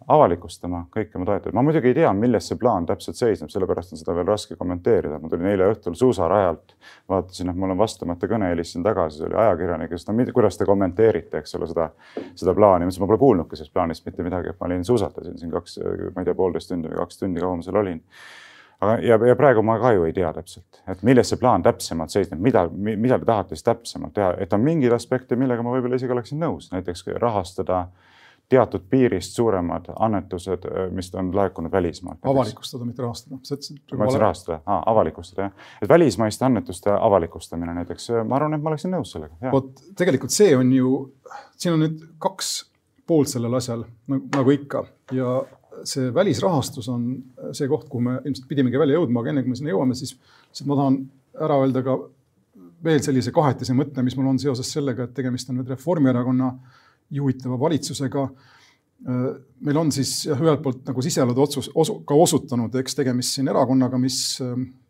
avalikustama 0.07 0.85
kõiki 0.93 1.17
oma 1.17 1.27
toetajaid. 1.27 1.55
ma 1.55 1.63
muidugi 1.65 1.91
ei 1.91 1.95
tea, 1.97 2.11
milles 2.15 2.47
see 2.49 2.57
plaan 2.59 2.85
täpselt 2.87 3.17
seisneb, 3.19 3.51
sellepärast 3.51 3.93
on 3.93 3.99
seda 3.99 4.15
veel 4.15 4.27
raske 4.27 4.55
kommenteerida. 4.55 5.19
ma 5.19 5.29
tulin 5.29 5.49
eile 5.51 5.67
õhtul 5.73 5.95
suusarajalt, 5.99 6.75
vaatasin, 7.09 7.51
et 7.51 7.59
mul 7.59 7.75
on 7.75 7.77
vastamata 7.77 8.29
kõne, 8.31 8.49
helistasin 8.53 8.85
tagasi, 8.85 9.19
see 9.19 9.27
oli 9.27 9.39
ajakirjanik, 9.43 9.93
ütles, 9.93 10.07
no 10.07 10.33
kuidas 10.33 10.57
te 10.57 10.67
kommenteerite, 10.69 11.43
eks 11.43 11.55
ole, 11.59 11.69
seda, 11.69 11.89
seda 12.35 12.55
plaani. 12.55 12.85
ma 12.85 12.89
ütlesin, 12.89 13.05
ma 13.05 13.11
pole 13.11 13.23
kuulnudki 13.25 13.59
sellest 13.59 13.75
plaanist 13.75 14.05
mitte 14.05 14.25
midagi, 14.25 14.53
et 14.53 14.59
ma 14.59 14.69
olin, 14.69 14.85
suusatasin 14.87 15.37
siin 15.37 15.51
kaks, 15.51 15.79
ma 16.15 16.23
ei 16.23 16.29
tea, 16.29 16.37
poolteist 16.37 16.71
tundi 16.71 16.91
või 16.91 17.03
kaks 17.03 17.19
tundi, 17.23 17.43
kaua 17.43 17.59
ma 17.59 17.65
seal 17.65 17.81
olin 17.83 18.03
aga, 18.79 18.93
ja, 19.03 19.17
ja 19.27 19.35
praegu 19.35 19.61
ma 19.65 19.75
ka 19.81 19.91
ju 19.97 20.05
ei 20.07 20.13
tea 20.15 20.31
täpselt, 20.33 20.81
et 20.87 21.03
milles 21.03 21.27
see 21.29 21.41
plaan 21.41 21.65
täpsemalt 21.65 22.15
seisneb, 22.15 22.39
mida, 22.39 22.69
mida 22.71 23.19
te 23.19 23.27
tahate 23.27 23.57
siis 23.57 23.67
täpsemalt 23.67 24.15
teha, 24.15 24.37
et 24.39 24.53
on 24.55 24.63
mingeid 24.63 24.95
aspekte, 24.95 25.35
millega 25.35 25.65
ma 25.65 25.75
võib-olla 25.75 25.99
isegi 25.99 26.15
oleksin 26.15 26.39
nõus, 26.39 26.71
näiteks 26.71 27.03
rahastada 27.19 27.81
äh, 27.81 28.15
teatud 28.49 28.81
piirist 28.89 29.35
suuremad 29.35 29.91
annetused, 29.99 30.65
mis 30.91 31.11
on 31.15 31.29
laekunud 31.35 31.71
välismaalt. 31.71 32.19
avalikustada, 32.25 32.85
mitte 32.85 33.01
rahastada. 33.01 33.35
ma 33.35 33.41
ütlesin 34.05 34.21
rahastada 34.21 34.59
ah,, 34.65 34.81
avalikustada 34.85 35.41
jah. 35.41 35.51
et 35.81 35.89
välismaiste 35.89 36.45
annetuste 36.45 36.91
avalikustamine 36.91 37.73
näiteks, 37.73 38.09
ma 38.25 38.39
arvan, 38.39 38.57
et 38.57 38.63
ma 38.63 38.73
oleksin 38.73 38.93
nõus 38.95 39.13
sellega. 39.13 39.37
vot 39.51 39.69
tegelikult 39.97 40.33
see 40.33 40.57
on 40.57 40.73
ju, 40.73 40.95
siin 41.57 41.77
on 41.77 41.85
nüüd 41.85 42.01
kaks 42.17 42.51
poolt 43.07 43.29
sellel 43.29 43.53
asjal 43.61 43.85
nagu, 44.07 44.25
nagu 44.35 44.57
ikka 44.57 44.83
ja 45.13 45.37
see 45.87 46.09
välisrahastus 46.13 46.89
on 46.89 47.05
see 47.53 47.69
koht, 47.69 47.85
kuhu 47.89 48.01
me 48.09 48.17
ilmselt 48.23 48.49
pidimegi 48.49 48.81
välja 48.81 48.97
jõudma, 48.97 49.21
aga 49.21 49.33
enne 49.35 49.45
kui 49.45 49.53
me 49.53 49.61
sinna 49.61 49.75
jõuame, 49.75 49.95
siis, 49.97 50.17
siis 50.51 50.67
ma 50.67 50.77
tahan 50.79 51.03
ära 51.45 51.61
öelda 51.61 51.85
ka 51.85 51.99
veel 52.83 52.99
sellise 53.03 53.31
kahetise 53.35 53.77
mõtte, 53.77 54.01
mis 54.03 54.17
mul 54.17 54.33
on 54.33 54.41
seoses 54.41 54.73
sellega, 54.73 55.05
et 55.05 55.13
tegemist 55.13 55.49
on 55.51 55.59
nüüd 55.59 55.69
Reformierakonna 55.69 56.49
äh, 56.49 56.77
juhitava 57.11 57.59
valitsusega. 57.59 58.29
meil 59.59 59.77
on 59.79 59.91
siis 59.95 60.25
jah, 60.25 60.41
ühelt 60.43 60.61
poolt 60.63 60.81
nagu 60.89 61.01
siseelud 61.01 61.37
otsus 61.39 61.69
osu, 61.75 62.01
ka 62.03 62.13
osutanud, 62.13 62.73
eks 62.81 62.97
tegemist 62.97 63.37
siin 63.37 63.47
erakonnaga, 63.47 63.97
mis 63.97 64.39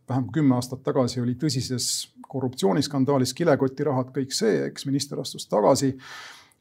vähem 0.09 0.25
kui 0.25 0.39
kümme 0.39 0.55
aastat 0.57 0.81
tagasi 0.83 1.21
oli 1.21 1.35
tõsises 1.37 2.09
korruptsiooniskandaalis, 2.29 3.33
kilekotirahad, 3.37 4.09
kõik 4.15 4.33
see, 4.33 4.65
eks 4.69 4.85
minister 4.89 5.21
astus 5.21 5.47
tagasi. 5.49 5.95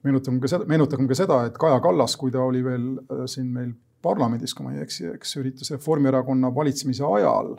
meenutagem 0.04 0.40
ka 0.40 0.49
seda, 0.49 0.64
meenutagem 0.68 1.09
ka 1.09 1.16
seda, 1.18 1.38
et 1.49 1.56
Kaja 1.59 1.80
Kallas, 1.80 2.16
kui 2.16 2.30
ta 2.30 2.44
oli 2.44 2.62
veel 2.64 2.87
siin 3.26 3.49
meil 3.52 3.73
parlamendis, 4.02 4.54
kui 4.54 4.66
ma 4.66 4.75
ei 4.75 4.85
eksi, 4.85 5.09
eks 5.16 5.37
üritas 5.40 5.73
Reformierakonna 5.75 6.52
valitsemise 6.54 7.04
ajal 7.04 7.56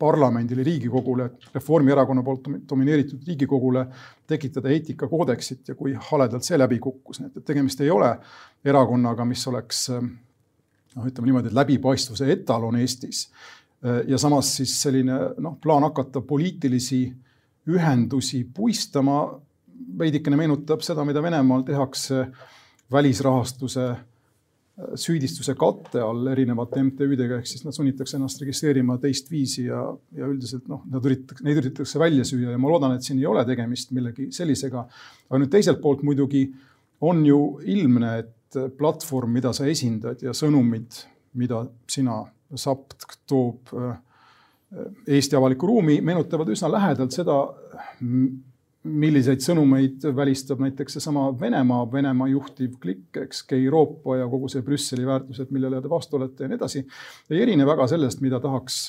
parlamendile, 0.00 0.64
Riigikogule, 0.64 1.28
Reformierakonna 1.54 2.24
poolt 2.24 2.48
domineeritud 2.68 3.26
Riigikogule 3.26 3.84
tekitada 4.26 4.72
eetikakoodeksit 4.72 5.68
ja 5.68 5.76
kui 5.76 5.94
haledalt 6.10 6.46
see 6.46 6.58
läbi 6.58 6.80
kukkus, 6.82 7.20
nii 7.20 7.32
et 7.36 7.46
tegemist 7.46 7.80
ei 7.84 7.90
ole 7.92 8.10
erakonnaga, 8.64 9.26
mis 9.28 9.46
oleks 9.50 9.86
noh, 9.90 11.06
ütleme 11.06 11.30
niimoodi, 11.30 11.50
et 11.50 11.58
läbipaistvuse 11.58 12.30
etalon 12.32 12.80
Eestis. 12.80 13.28
ja 14.06 14.18
samas 14.18 14.56
siis 14.56 14.74
selline 14.82 15.18
noh, 15.40 15.56
plaan 15.60 15.86
hakata 15.88 16.20
poliitilisi 16.20 17.04
ühendusi 17.68 18.44
puistama 18.54 19.22
veidikene 19.98 20.36
meenutab 20.36 20.82
seda, 20.84 21.04
mida 21.04 21.22
Venemaal 21.22 21.62
tehakse 21.66 22.26
välisrahastuse 22.92 23.90
süüdistuse 24.98 25.54
katte 25.58 26.00
all 26.04 26.30
erinevate 26.32 26.82
MTÜ-dega, 26.86 27.40
ehk 27.40 27.48
siis 27.48 27.64
nad 27.66 27.76
sunnitakse 27.76 28.16
ennast 28.18 28.40
registreerima 28.42 28.96
teistviisi 29.02 29.66
ja, 29.66 29.82
ja 30.16 30.28
üldiselt 30.30 30.68
noh, 30.70 30.82
nad 30.90 31.04
üritatakse, 31.06 31.44
neid 31.46 31.60
üritatakse 31.62 32.00
välja 32.00 32.26
süüa 32.28 32.54
ja 32.54 32.60
ma 32.60 32.72
loodan, 32.72 32.96
et 32.96 33.06
siin 33.06 33.20
ei 33.20 33.28
ole 33.28 33.44
tegemist 33.48 33.94
millegi 33.96 34.30
sellisega. 34.34 34.84
aga 35.28 35.40
nüüd 35.42 35.52
teiselt 35.52 35.80
poolt 35.82 36.04
muidugi 36.06 36.46
on 37.06 37.24
ju 37.26 37.40
ilmne, 37.64 38.12
et 38.24 38.60
platvorm, 38.78 39.32
mida 39.36 39.52
sa 39.56 39.68
esindad 39.70 40.22
ja 40.24 40.34
sõnumid, 40.36 41.04
mida 41.38 41.64
sina, 41.90 42.22
SAPT 42.50 43.04
toob 43.30 43.70
äh, 43.78 43.92
Eesti 45.06 45.36
avalikku 45.38 45.66
ruumi, 45.66 46.00
meenutavad 46.02 46.50
üsna 46.50 46.68
lähedalt 46.70 47.14
seda, 47.14 47.36
milliseid 48.84 49.42
sõnumeid 49.44 50.06
välistab 50.16 50.62
näiteks 50.64 50.96
seesama 50.96 51.26
Venemaa, 51.40 51.84
Venemaa 51.92 52.28
juhtiv 52.30 52.78
klikk, 52.80 53.16
eks, 53.26 53.44
Euroopa 53.56 54.16
ja 54.16 54.28
kogu 54.28 54.48
see 54.48 54.64
Brüsseli 54.64 55.04
väärtused, 55.06 55.52
millele 55.52 55.82
te 55.82 55.90
vastu 55.90 56.16
olete 56.16 56.44
ja 56.44 56.50
nii 56.50 56.60
edasi, 56.60 56.84
ei 57.30 57.42
erine 57.44 57.66
väga 57.68 57.86
sellest, 57.92 58.24
mida 58.24 58.40
tahaks 58.40 58.82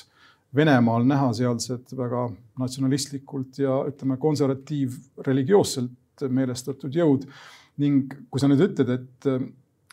Venemaal 0.56 1.06
näha 1.08 1.30
sealsed 1.32 1.94
väga 1.96 2.26
natsionalistlikult 2.60 3.62
ja 3.62 3.78
ütleme, 3.88 4.18
konservatiivreligioosselt 4.20 6.24
meelestatud 6.28 6.92
jõud. 6.92 7.24
ning 7.80 8.12
kui 8.28 8.40
sa 8.40 8.50
nüüd 8.50 8.60
ütled, 8.60 8.90
et 8.92 9.26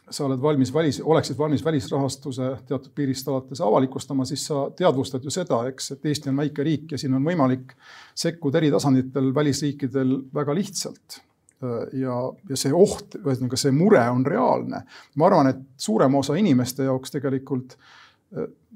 sa 0.09 0.25
oled 0.25 0.41
valmis 0.41 0.73
välis, 0.73 0.99
oleksid 1.05 1.37
valmis 1.37 1.63
välisrahastuse 1.65 2.49
teatud 2.67 2.91
piirist 2.95 3.27
alates 3.27 3.61
avalikustama, 3.61 4.25
siis 4.25 4.45
sa 4.49 4.65
teadvustad 4.75 5.23
ju 5.23 5.33
seda, 5.33 5.61
eks, 5.69 5.91
et 5.95 6.05
Eesti 6.11 6.31
on 6.31 6.41
väike 6.41 6.65
riik 6.65 6.93
ja 6.93 6.99
siin 7.01 7.15
on 7.17 7.25
võimalik 7.25 7.73
sekkuda 8.17 8.61
eri 8.61 8.71
tasanditel 8.73 9.33
välisriikidel 9.35 10.15
väga 10.33 10.55
lihtsalt. 10.57 11.21
ja, 11.93 12.13
ja 12.49 12.55
see 12.55 12.71
oht, 12.71 13.17
ühesõnaga 13.19 13.57
see 13.59 13.71
mure 13.75 14.03
on 14.09 14.25
reaalne. 14.25 14.83
ma 15.15 15.25
arvan, 15.27 15.49
et 15.51 15.63
suurema 15.77 16.21
osa 16.21 16.37
inimeste 16.39 16.87
jaoks 16.87 17.11
tegelikult 17.11 17.75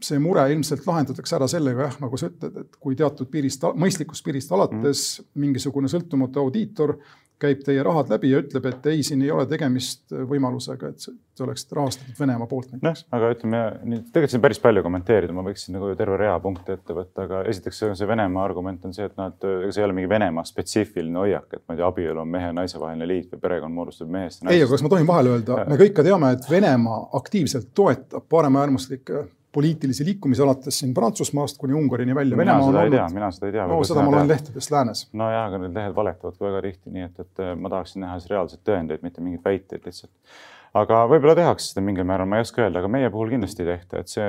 see 0.04 0.20
mure 0.22 0.44
ilmselt 0.52 0.86
lahendatakse 0.88 1.36
ära 1.38 1.48
sellega 1.50 1.88
jah, 1.88 1.98
nagu 2.02 2.18
sa 2.18 2.30
ütled, 2.32 2.56
et 2.64 2.78
kui 2.82 2.96
teatud 2.98 3.30
piirist, 3.32 3.66
mõistlikust 3.80 4.26
piirist 4.26 4.52
alates 4.56 5.04
mm. 5.20 5.28
mingisugune 5.44 5.92
sõltumatu 5.92 6.42
audiitor 6.42 6.96
käib 7.42 7.64
teie 7.66 7.84
rahad 7.84 8.12
läbi 8.12 8.32
ja 8.32 8.40
ütleb, 8.44 8.66
et 8.70 8.86
ei, 8.92 9.04
siin 9.06 9.22
ei 9.26 9.32
ole 9.34 9.46
tegemist 9.50 10.14
võimalusega, 10.14 10.92
et 10.94 11.04
te 11.36 11.44
oleksite 11.46 11.76
rahastatud 11.78 12.20
Venemaa 12.20 12.48
poolt. 12.48 12.72
noh, 12.82 13.02
aga 13.18 13.32
ütleme 13.34 13.62
nii, 13.84 14.02
tegelikult 14.14 14.34
siin 14.36 14.44
päris 14.44 14.62
palju 14.64 14.84
kommenteerida, 14.86 15.36
ma 15.36 15.46
võiksin 15.46 15.78
nagu 15.78 15.92
terve 16.00 16.18
rea 16.22 16.36
punkte 16.44 16.78
ette 16.78 16.96
võtta, 16.98 17.28
aga 17.28 17.44
esiteks 17.52 17.84
see 18.00 18.10
Venemaa 18.10 18.46
argument 18.48 18.86
on 18.88 18.96
see, 18.96 19.10
et 19.10 19.20
et 19.24 19.48
ega 19.50 19.72
see 19.72 19.84
ei 19.84 19.88
ole 19.88 19.98
mingi 19.98 20.12
Venemaa 20.12 20.46
spetsiifiline 20.48 21.24
hoiak, 21.24 21.50
et 21.54 21.64
ma 21.68 21.76
ei 21.76 21.82
tea, 21.82 21.92
abielu 21.92 22.24
on 22.24 22.34
mehe 22.38 22.50
ja 22.52 22.56
naise 22.56 22.82
vaheline 22.82 23.08
liit 23.10 23.32
või 23.34 23.44
perekond 23.44 23.76
moodustub 23.76 24.12
mehest 24.12 24.42
ja 24.42 24.48
naisest. 24.48 24.58
ei, 24.58 24.66
aga 24.66 24.76
kas 24.76 24.86
ma 24.86 24.94
tohin 24.96 25.10
vahele 25.10 25.38
öelda, 25.38 25.62
me 25.70 25.80
kõik 25.84 25.96
ka 26.00 26.08
teame, 26.08 26.34
et 26.38 26.50
Venemaa 26.50 27.00
aktiivselt 27.20 27.72
toetab 27.76 28.28
paremäärmuslikke 28.30 29.26
poliitilisi 29.54 30.06
liikumisi 30.06 30.42
alates 30.42 30.80
siin 30.80 30.94
Prantsusmaast 30.94 31.58
kuni 31.62 31.74
Ungarini 31.78 32.16
välja. 32.16 32.38
mina 32.38 32.58
seda 32.66 32.84
ei 32.84 32.92
tea, 32.92 33.06
mina 33.14 33.32
seda 33.32 33.48
ei 33.48 33.54
tea. 33.58 33.68
no 33.68 33.84
seda 33.84 34.06
ma 34.06 34.16
loen 34.16 34.32
lehtedest 34.32 34.74
läänes. 34.74 35.06
nojah, 35.14 35.46
aga 35.50 35.62
need 35.62 35.78
lehed 35.78 35.96
valetavad 35.96 36.40
ka 36.40 36.48
väga 36.48 36.64
tihti, 36.68 36.96
nii 36.98 37.06
et, 37.10 37.22
et 37.26 37.46
ma 37.60 37.72
tahaksin 37.74 38.06
näha 38.06 38.18
siis 38.20 38.34
reaalseid 38.34 38.66
tõendeid, 38.70 39.06
mitte 39.06 39.22
mingeid 39.22 39.46
väiteid 39.46 39.86
lihtsalt 39.86 40.36
aga 40.78 41.04
võib-olla 41.06 41.36
tehakse 41.38 41.70
seda 41.70 41.84
mingil 41.86 42.06
määral, 42.10 42.26
ma 42.30 42.40
ei 42.40 42.46
oska 42.48 42.64
öelda, 42.64 42.82
aga 42.82 42.90
meie 42.90 43.10
puhul 43.14 43.30
kindlasti 43.30 43.62
ei 43.62 43.68
tehta, 43.68 44.02
et 44.02 44.10
see 44.10 44.26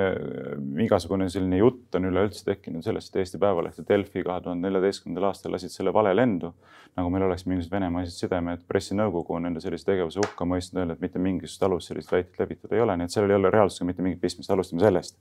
igasugune 0.84 1.30
selline 1.32 1.60
jutt 1.62 1.96
on 1.96 2.10
üleüldse 2.10 2.44
tekkinud 2.44 2.84
sellest, 2.84 3.12
et 3.12 3.22
Eesti 3.22 3.40
Päevaleht 3.40 3.80
ja 3.80 3.86
Delfi 3.88 4.24
kahe 4.26 4.44
tuhande 4.44 4.68
neljateistkümnendal 4.68 5.30
aastal 5.30 5.56
lasid 5.56 5.72
selle 5.72 5.94
vale 5.96 6.12
lendu. 6.16 6.52
nagu 6.94 7.10
meil 7.10 7.24
oleks 7.26 7.42
mingisugused 7.48 7.74
Venemaa-sisesed 7.74 8.28
sidemed, 8.28 8.60
pressinõukogu 8.70 9.34
on 9.34 9.48
nende 9.48 9.60
sellise 9.64 9.88
tegevuse 9.88 10.20
hukka 10.20 10.46
mõistnud, 10.46 10.82
öelnud, 10.82 11.00
et 11.00 11.02
mitte 11.02 11.18
mingisugust 11.18 11.64
alust 11.66 11.90
sellist 11.90 12.12
väitet 12.12 12.38
levitada 12.38 12.76
ei 12.76 12.84
ole, 12.84 12.96
nii 13.00 13.08
et 13.08 13.16
sellel 13.16 13.34
ei 13.34 13.40
ole 13.40 13.50
reaalsusega 13.50 13.88
mitte 13.88 14.04
mingit 14.04 14.20
pistmist, 14.22 14.52
alustame 14.54 14.84
sellest 14.84 15.18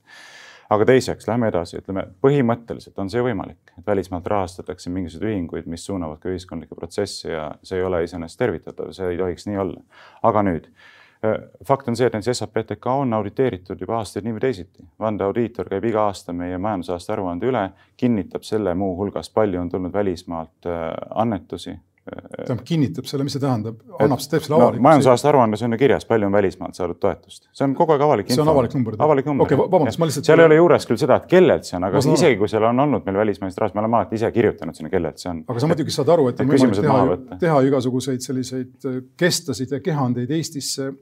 aga 0.70 0.86
teiseks, 0.88 1.26
lähme 1.28 1.48
edasi, 1.50 1.80
ütleme 1.80 2.06
põhimõtteliselt 2.24 3.00
on 3.02 3.10
see 3.12 3.24
võimalik, 3.24 3.74
et 3.74 3.86
välismaalt 3.86 4.26
rahastatakse 4.32 4.92
mingisuguseid 4.92 5.32
ühinguid, 5.32 5.66
mis 5.68 5.84
suunavad 5.84 6.22
ka 6.22 6.30
ühiskondlikke 6.30 6.78
protsesse 6.78 7.32
ja 7.32 7.48
see 7.62 7.80
ei 7.80 7.84
ole 7.84 8.04
iseenesest 8.06 8.40
tervitatav, 8.40 8.94
see 8.96 9.10
ei 9.12 9.18
tohiks 9.20 9.48
nii 9.50 9.60
olla. 9.60 9.82
aga 10.22 10.46
nüüd 10.46 10.70
Äh, 10.70 11.02
fakt 11.66 11.88
on 11.88 11.96
see, 11.96 12.06
et 12.06 12.12
näiteks 12.12 12.38
SAPTK 12.38 12.86
on 12.86 13.14
auditeeritud 13.16 13.80
juba 13.80 13.96
aastaid 14.00 14.26
nii 14.26 14.36
või 14.36 14.44
teisiti. 14.44 14.84
vandeaudiitor 15.00 15.68
käib 15.70 15.84
iga 15.88 16.06
aasta 16.08 16.32
meie 16.32 16.58
majandusaasta 16.58 17.12
aruande 17.16 17.48
üle, 17.48 17.64
kinnitab 17.96 18.44
selle 18.44 18.74
muuhulgas, 18.74 19.30
palju 19.30 19.60
on 19.60 19.70
tulnud 19.72 19.92
välismaalt 19.92 20.68
äh, 20.68 20.92
annetusi 21.14 21.78
tähendab, 22.04 22.64
kinnitab 22.68 23.06
selle, 23.08 23.24
mis 23.24 23.32
see 23.32 23.40
tähendab, 23.40 23.78
annab, 24.02 24.20
teeb 24.20 24.44
selle 24.44 24.58
avalikuks 24.58 24.80
no,? 24.80 24.84
majandusaasta 24.88 25.30
aruandes 25.30 25.62
on 25.64 25.72
ju 25.72 25.78
kirjas, 25.80 26.04
palju 26.08 26.28
on 26.28 26.34
välismaalt 26.36 26.76
saadud 26.76 26.98
toetust, 27.00 27.46
see 27.56 27.64
on 27.64 27.76
kogu 27.78 27.94
aeg 27.94 28.04
avalik 28.04 28.28
info. 28.28 28.36
see 28.36 28.44
on 28.44 28.50
avalik 28.52 28.76
number? 28.76 28.98
avalik 29.06 29.30
number. 29.30 29.46
okei 29.46 29.56
okay,, 29.56 29.70
vabandust, 29.72 30.00
ma 30.02 30.08
lihtsalt. 30.10 30.28
seal 30.28 30.42
ei 30.44 30.48
ole 30.50 30.58
juures 30.58 30.88
küll 30.90 31.00
seda, 31.00 31.16
et 31.22 31.30
kellelt 31.30 31.64
see 31.68 31.78
on, 31.78 31.88
aga 31.88 32.02
isegi 32.16 32.36
kui 32.40 32.52
seal 32.52 32.68
on 32.68 32.84
olnud 32.84 33.08
meil 33.08 33.20
välismaist 33.22 33.62
rahast, 33.62 33.78
me 33.78 33.84
oleme 33.84 34.00
alati 34.02 34.20
ise 34.20 34.30
kirjutanud 34.36 34.76
sinna, 34.76 34.92
kellelt 34.92 35.22
see 35.22 35.32
on. 35.32 35.40
aga 35.48 35.64
sa 35.64 35.72
muidugi 35.72 35.96
saad 35.96 36.12
aru, 36.16 36.28
et 36.32 36.44
on 36.44 36.52
võimalik 36.52 36.84
teha, 36.84 37.40
teha 37.46 37.64
igasuguseid 37.70 38.28
selliseid 38.28 38.90
äh, 38.90 39.00
kestasid 39.24 39.72
ja 39.72 39.80
kehandeid 39.84 40.36
Eestisse 40.36 40.92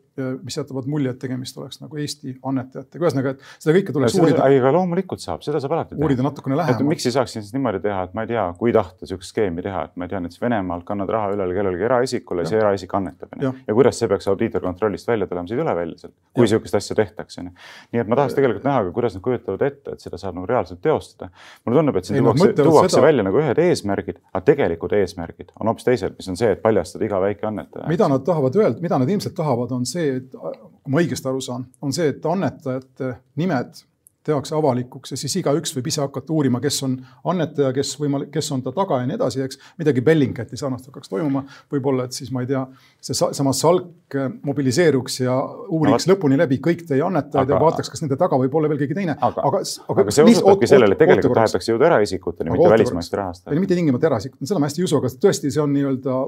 mis 0.43 0.57
jätavad 0.57 0.87
mulje, 0.87 1.11
et 1.11 1.19
tegemist 1.19 1.57
oleks 1.57 1.79
nagu 1.81 1.97
Eesti 2.01 2.35
annetajatega, 2.45 3.01
ühesõnaga, 3.01 3.33
et 3.33 3.63
seda 3.63 3.75
kõike 3.79 3.95
tuleks 3.97 4.17
uurida. 4.19 4.45
aga 4.45 4.73
loomulikult 4.77 5.23
saab, 5.23 5.41
seda 5.45 5.61
saab 5.63 5.73
alati 5.79 5.95
teha. 5.95 6.03
uurida 6.05 6.27
natukene 6.27 6.59
lähemalt. 6.59 6.85
miks 6.91 7.07
ei 7.09 7.15
saaks 7.15 7.33
siis 7.39 7.53
niimoodi 7.55 7.81
teha, 7.81 8.03
et 8.09 8.17
ma 8.17 8.27
ei 8.27 8.33
tea, 8.35 8.45
kui 8.59 8.75
tahta 8.77 9.07
niisugust 9.07 9.33
skeemi 9.33 9.65
teha, 9.65 9.87
et 9.89 9.97
ma 9.97 10.05
ei 10.05 10.13
tea, 10.13 10.21
näiteks 10.21 10.43
Venemaalt 10.43 10.85
kannad 10.93 11.11
raha 11.13 11.33
üle 11.35 11.49
kellelegi 11.57 11.87
eraisikule, 11.89 12.45
see 12.49 12.61
eraisik 12.61 12.95
annetab. 12.99 13.33
Ja. 13.43 13.53
ja 13.67 13.77
kuidas 13.77 13.99
see 13.99 14.11
peaks 14.11 14.29
audiitorkontrollist 14.33 15.09
välja 15.09 15.29
tulema, 15.31 15.49
see 15.49 15.59
ei 15.59 15.63
tule 15.63 15.75
välja 15.77 15.99
sealt, 15.99 16.15
kui 16.33 16.47
niisugust 16.47 16.79
asja 16.79 16.97
tehtakse. 16.99 17.45
nii 17.45 18.03
et 18.03 18.11
ma 18.11 18.19
tahaks 18.21 18.37
tegelikult 18.39 18.67
näha 18.69 18.85
ka, 18.87 18.95
kuidas 18.99 19.17
nad 19.17 19.25
kujutavad 19.25 19.67
ette, 19.69 19.97
et 19.97 20.07
seda 20.07 20.21
saab 20.21 20.39
nagu 20.39 20.49
reaalselt 20.51 20.83
teostada. 20.85 21.31
mulle 21.67 21.81
tundub, 21.81 22.01
et 22.01 22.09
siin 22.09 22.19
ei, 22.19 22.25
tuuakse, 22.25 22.51
tuuakse 22.63 22.97
seda... 22.97 23.07
välja 23.07 23.27
nagu 23.27 23.41
ühed 23.43 23.63
eesmärgid, 23.67 24.21
aga 24.33 24.45
tegelikud 24.51 24.97
eesmärgid 24.99 25.55
on 25.61 25.73
hoopis 25.73 25.89
teised, 25.89 26.19
mis 26.19 26.33
on 26.33 26.41
see, 26.41 26.53
et 26.57 26.63
paljastada 26.63 27.09
iga 27.09 27.21
väike 27.23 27.49
annetaja. 27.51 27.89
mida 27.91 28.11
nad 28.13 28.27
tahavad 28.27 28.59
öelda, 28.61 28.83
mida 28.85 28.99
nad 29.03 29.11
ilmselt 29.11 29.37
tahavad, 29.39 29.73
on 29.75 29.87
see, 29.89 30.19
et 30.21 30.37
kui 30.37 30.93
ma 30.95 31.03
õigesti 31.03 31.31
aru 31.31 31.41
saan, 31.45 31.67
on 31.83 31.95
see, 31.97 32.13
et 32.15 32.27
annetajate 32.27 33.17
nimed 33.41 33.83
tehakse 34.27 34.55
avalikuks 34.55 35.15
ja 35.15 35.19
siis 35.19 35.35
igaüks 35.41 35.75
võib 35.77 35.89
ise 35.91 36.03
hakata 36.03 36.33
uurima, 36.35 36.61
kes 36.63 36.79
on 36.87 36.97
annetaja, 37.33 37.73
kes 37.77 37.95
võimalik, 38.01 38.31
kes 38.35 38.51
on 38.55 38.63
ta 38.63 38.73
taga 38.75 39.01
ja 39.03 39.09
nii 39.09 39.17
edasi, 39.19 39.43
eks. 39.45 39.59
midagi 39.81 40.05
Bellingcati 40.07 40.59
sarnast 40.59 40.89
hakkaks 40.91 41.11
toimuma, 41.11 41.45
võib-olla, 41.73 42.07
et 42.07 42.17
siis 42.17 42.31
ma 42.35 42.45
ei 42.45 42.51
tea, 42.51 42.63
seesama 43.03 43.55
Salk 43.57 44.17
mobiliseeruks 44.47 45.21
ja 45.25 45.37
uuriks 45.69 46.07
no, 46.07 46.15
lõpuni 46.15 46.39
läbi 46.39 46.61
kõik 46.63 46.87
teie 46.89 47.03
annetajad 47.07 47.55
ja 47.55 47.61
vaataks, 47.63 47.91
kas 47.93 48.05
nende 48.05 48.19
taga 48.21 48.39
võib 48.41 48.55
olla 48.59 48.71
veel 48.73 48.83
keegi 48.85 48.99
teine. 49.01 49.17
aga, 49.19 49.47
aga, 49.49 49.63
aga, 49.63 50.07
aga 50.07 50.15
see 50.15 50.27
osutabki 50.31 50.71
sellele, 50.71 50.97
et 50.97 51.03
tegelikult 51.03 51.39
tahetakse 51.41 51.75
jõuda 51.75 51.91
eraisikuteni, 51.91 52.55
mitte 52.55 52.73
välismaiste 52.77 53.19
rahastajateni. 53.19 53.65
mitte 53.67 53.79
tingimata 53.79 54.11
eraisikuteni, 54.13 54.51
seda 54.51 54.63
ma 54.63 54.71
hästi 54.71 54.85
ei 54.85 54.91
usu, 54.91 55.01
aga 55.03 55.13
tõesti, 55.27 55.51
see 55.51 55.65
on 55.65 55.75
nii-öelda 55.75 56.19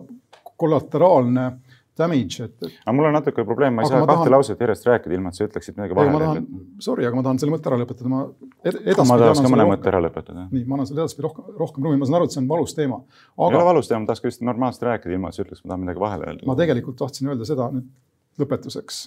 kollateraalne 0.56 1.46
damage, 1.98 2.42
et, 2.42 2.54
et. 2.66 2.76
aga 2.82 2.94
mul 2.96 3.08
on 3.08 3.14
natuke 3.14 3.44
probleem, 3.46 3.76
ma 3.76 3.84
ei 3.84 3.90
saa 3.90 4.00
kahte 4.02 4.24
tahan... 4.24 4.32
lauset 4.34 4.62
järjest 4.64 4.86
rääkida, 4.88 5.14
ilma 5.16 5.30
et 5.30 5.38
sa 5.38 5.46
ütleksid 5.46 5.76
midagi 5.78 5.96
vahele. 5.98 6.42
Sorry, 6.82 7.06
aga 7.06 7.18
ma 7.18 7.24
tahan 7.26 7.40
selle 7.42 7.54
mõtte 7.54 7.70
ära 7.70 7.78
lõpetada, 7.82 8.10
ma 8.10 8.22
ed. 8.66 8.80
ma 8.98 9.18
tahaks 9.22 9.42
ka 9.44 9.52
mõne 9.52 9.66
mõtte 9.70 9.90
ära 9.92 10.00
lõpetada. 10.02 10.46
nii, 10.50 10.64
ma 10.66 10.78
annan 10.78 10.90
sulle 10.90 11.04
edaspidi 11.04 11.26
rohkem, 11.28 11.52
rohkem 11.60 11.86
ruumi, 11.86 12.00
ma 12.00 12.08
saan 12.08 12.18
aru, 12.18 12.30
et 12.30 12.34
see 12.34 12.42
on 12.42 12.48
valus 12.50 12.74
teema 12.74 12.98
aga.... 12.98 13.50
ei 13.50 13.58
ole 13.60 13.68
valus 13.70 13.90
teema, 13.90 14.02
ma 14.02 14.10
tahaks 14.10 14.24
ka 14.24 14.32
just 14.32 14.42
normaalselt 14.50 14.88
rääkida, 14.90 15.14
ilma 15.14 15.30
et 15.30 15.38
sa 15.38 15.44
ütleks, 15.46 15.62
ma 15.62 15.74
tahan 15.74 15.84
midagi 15.84 16.04
vahele 16.06 16.28
öelda. 16.30 16.48
ma 16.50 16.58
tegelikult 16.58 16.98
tahtsin 17.04 17.30
öelda 17.30 17.48
seda 17.48 17.70
nüüd 17.76 18.42
lõpetuseks, 18.42 19.00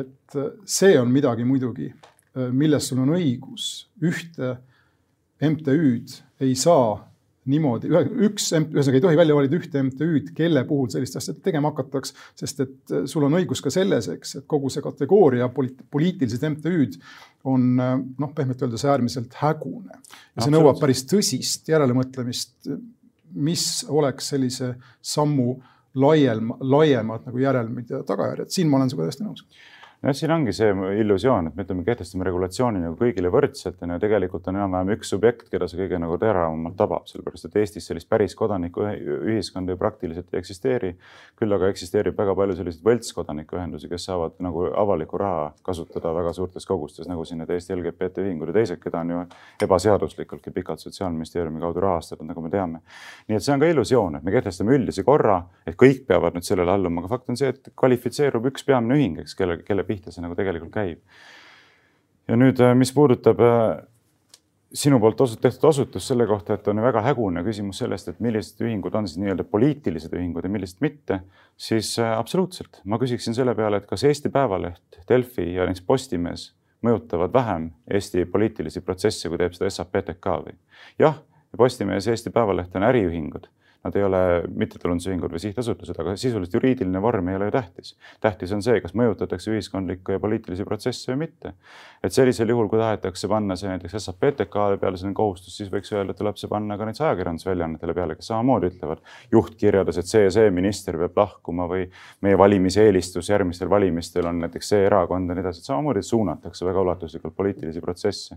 et 0.00 0.40
äh, 0.40 0.50
see 0.78 0.96
on 1.00 1.12
midagi 1.12 1.44
muidugi, 1.44 1.90
äh, 1.92 2.48
milles 2.48 2.88
sul 2.88 3.04
on 3.04 3.12
õigus, 3.18 3.68
ühte 4.00 4.56
MTÜ-d 5.40 6.20
ei 6.44 6.56
saa 6.56 7.09
niimoodi, 7.50 7.90
üks, 8.26 8.50
ühesõnaga 8.56 8.98
ei 8.98 9.04
tohi 9.04 9.18
välja 9.18 9.36
valida 9.36 9.58
ühte 9.58 9.82
MTÜ-d, 9.84 10.34
kelle 10.36 10.62
puhul 10.68 10.90
sellist 10.92 11.18
asja 11.20 11.34
tegema 11.44 11.72
hakataks, 11.72 12.14
sest 12.38 12.62
et 12.64 12.94
äh, 12.94 13.06
sul 13.10 13.26
on 13.26 13.38
õigus 13.40 13.62
ka 13.64 13.72
selles, 13.74 14.10
eks, 14.12 14.36
et 14.40 14.46
kogu 14.50 14.70
see 14.72 14.84
kategooria 14.84 15.50
poliit, 15.54 15.82
poliitilised 15.92 16.46
MTÜ-d 16.52 17.00
on 17.50 17.66
äh, 17.80 17.96
noh, 17.98 18.32
pehmelt 18.36 18.62
öeldes 18.66 18.86
äärmiselt 18.88 19.36
hägune. 19.40 19.98
ja 20.36 20.44
see 20.44 20.54
nõuab 20.54 20.80
päris 20.82 21.04
tõsist 21.10 21.68
järelemõtlemist, 21.70 22.72
mis 23.34 23.66
oleks 23.88 24.32
sellise 24.32 24.74
sammu 25.02 25.54
laiem, 26.00 26.54
laiemad 26.60 27.26
nagu 27.26 27.42
järelmid 27.42 27.90
ja 27.90 28.04
tagajärjed, 28.06 28.50
siin 28.54 28.70
ma 28.70 28.78
olen 28.78 28.90
sinuga 28.90 29.08
täiesti 29.08 29.26
nõus 29.26 29.46
noh, 30.00 30.14
siin 30.16 30.32
ongi 30.32 30.52
see 30.56 30.70
illusioon, 31.02 31.50
et 31.50 31.56
me 31.56 31.64
ütleme, 31.66 31.82
kehtestame 31.84 32.24
regulatsiooni 32.24 32.80
nagu 32.80 32.96
kõigile 32.96 33.28
võrdselt 33.32 33.82
ja 33.84 33.98
tegelikult 34.00 34.46
on 34.48 34.56
enam-vähem 34.56 34.94
üks 34.94 35.10
subjekt, 35.12 35.50
keda 35.52 35.68
see 35.68 35.82
kõige 35.82 35.98
nagu 36.00 36.16
teravamalt 36.20 36.76
tabab, 36.78 37.04
sellepärast 37.10 37.50
et 37.50 37.58
Eestis 37.60 37.88
sellist 37.90 38.08
päris 38.08 38.34
kodanikuühiskonda 38.38 39.74
ju 39.74 39.80
praktiliselt 39.80 40.32
ei 40.32 40.40
eksisteeri. 40.40 40.94
küll 41.40 41.52
aga 41.56 41.68
eksisteerib 41.72 42.16
väga 42.16 42.34
palju 42.36 42.56
selliseid 42.56 42.84
võltskodanikuühendusi, 42.84 43.88
kes 43.88 44.04
saavad 44.08 44.34
nagu 44.44 44.66
avalikku 44.76 45.18
raha 45.20 45.52
kasutada 45.64 46.12
väga 46.12 46.32
suurtes 46.36 46.66
kogustes, 46.68 47.08
nagu 47.08 47.24
siin 47.24 47.40
need 47.40 47.50
Eesti 47.50 47.76
LGBT 47.76 48.24
ühingud 48.24 48.52
ja 48.52 48.56
teised, 48.58 48.80
keda 48.80 49.00
on 49.00 49.10
ju 49.10 49.22
ebaseaduslikultki 49.64 50.52
pikalt 50.52 50.80
Sotsiaalministeeriumi 50.80 51.60
kaudu 51.60 51.80
rahastatud, 51.80 52.26
nagu 52.28 52.40
me 52.44 52.50
teame. 52.50 52.80
nii 53.28 53.36
et 53.36 53.44
see 53.44 53.54
on 53.54 53.60
ka 53.60 53.68
illusioon, 53.72 54.16
et 54.16 54.24
me 54.24 54.32
kehtestame 54.32 54.76
üldise 54.76 55.04
korra, 55.04 55.42
et 55.66 55.76
kõik 55.80 56.04
peavad 56.06 56.36
nüüd 56.36 56.44
sellele 56.44 56.76
alluma, 56.76 57.00
aga 57.00 57.14
fakt 57.14 57.32
on 57.32 57.40
see, 57.40 57.48
et 57.48 57.72
kvalifitseerub 57.76 58.50
üks 58.52 58.64
peamine 58.64 59.00
ühing, 59.00 59.18
eks, 59.24 59.34
kelle, 59.34 59.62
kelle 59.64 59.84
pihta 59.90 60.14
see 60.14 60.24
nagu 60.24 60.38
tegelikult 60.38 60.72
käib. 60.74 61.02
ja 62.28 62.38
nüüd, 62.38 62.62
äh, 62.62 62.74
mis 62.78 62.92
puudutab 62.94 63.42
äh, 63.44 63.80
sinu 64.72 65.00
poolt 65.02 65.18
tehtud 65.40 65.66
osutus 65.68 66.06
selle 66.08 66.26
kohta, 66.30 66.54
et 66.54 66.68
on 66.70 66.82
väga 66.82 67.02
hägune 67.02 67.42
küsimus 67.46 67.80
sellest, 67.82 68.08
et 68.08 68.20
millised 68.22 68.60
ühingud 68.62 68.94
on 68.94 69.08
siis 69.08 69.18
nii-öelda 69.22 69.44
poliitilised 69.50 70.14
ühingud 70.14 70.46
ja 70.46 70.52
millised 70.52 70.78
mitte, 70.84 71.20
siis 71.58 71.96
äh, 71.98 72.12
absoluutselt. 72.18 72.82
ma 72.84 72.98
küsiksin 73.02 73.34
selle 73.34 73.54
peale, 73.58 73.82
et 73.82 73.90
kas 73.90 74.04
Eesti 74.06 74.30
Päevaleht, 74.30 75.02
Delfi 75.08 75.48
ja 75.54 75.66
näiteks 75.66 75.86
Postimees 75.86 76.50
mõjutavad 76.86 77.32
vähem 77.34 77.70
Eesti 77.90 78.24
poliitilisi 78.30 78.80
protsesse, 78.80 79.28
kui 79.28 79.40
teeb 79.40 79.56
seda 79.56 79.70
SAPTK 79.74 80.36
või? 80.46 80.54
jah, 80.98 81.18
Postimees 81.56 82.06
ja 82.06 82.14
Eesti 82.14 82.30
Päevaleht 82.34 82.76
on 82.78 82.86
äriühingud 82.86 83.50
Nad 83.84 83.96
ei 83.96 84.04
ole 84.04 84.20
mittetulundusühingud 84.48 85.32
või 85.32 85.40
sihtasutused, 85.40 85.96
aga 86.02 86.12
sisuliselt 86.20 86.54
juriidiline 86.54 87.00
vorm 87.00 87.28
ei 87.32 87.38
ole 87.38 87.48
ju 87.48 87.54
tähtis. 87.54 87.94
tähtis 88.20 88.52
on 88.52 88.62
see, 88.62 88.80
kas 88.80 88.92
mõjutatakse 88.92 89.54
ühiskondlikke 89.54 90.18
ja 90.18 90.20
poliitilisi 90.20 90.64
protsesse 90.68 91.12
või 91.12 91.22
mitte. 91.26 91.54
et 92.04 92.12
sellisel 92.12 92.48
juhul, 92.48 92.68
kui 92.68 92.78
tahetakse 92.78 93.28
panna 93.28 93.56
see 93.56 93.68
näiteks 93.68 93.96
SAPTK-le 94.04 94.78
peale 94.80 94.96
selline 94.96 95.14
kohustus, 95.14 95.56
siis 95.56 95.70
võiks 95.72 95.92
öelda, 95.92 96.14
tuleb 96.16 96.36
see 96.36 96.48
panna 96.48 96.76
ka 96.76 96.84
näiteks 96.88 97.04
ajakirjandusväljaannetele 97.06 97.94
peale, 97.94 98.16
kes 98.16 98.30
samamoodi 98.32 98.70
ütlevad 98.72 99.00
juhtkirjades, 99.32 99.98
et 100.00 100.12
see 100.12 100.24
ja 100.24 100.30
see 100.34 100.50
minister 100.50 100.98
peab 101.00 101.16
lahkuma 101.16 101.68
või 101.70 101.86
meie 102.20 102.38
valimiseelistus 102.38 103.28
järgmistel 103.32 103.70
valimistel 103.70 104.26
on 104.26 104.40
näiteks 104.44 104.72
see 104.74 104.84
erakond 104.86 105.30
ja 105.30 105.36
nii 105.36 105.44
edasi, 105.44 105.60
et 105.62 105.70
samamoodi 105.70 106.02
suunatakse 106.04 106.66
väga 106.66 106.84
ulatuslikult 106.84 107.36
poliitilisi 107.36 107.80
protsesse. 107.80 108.36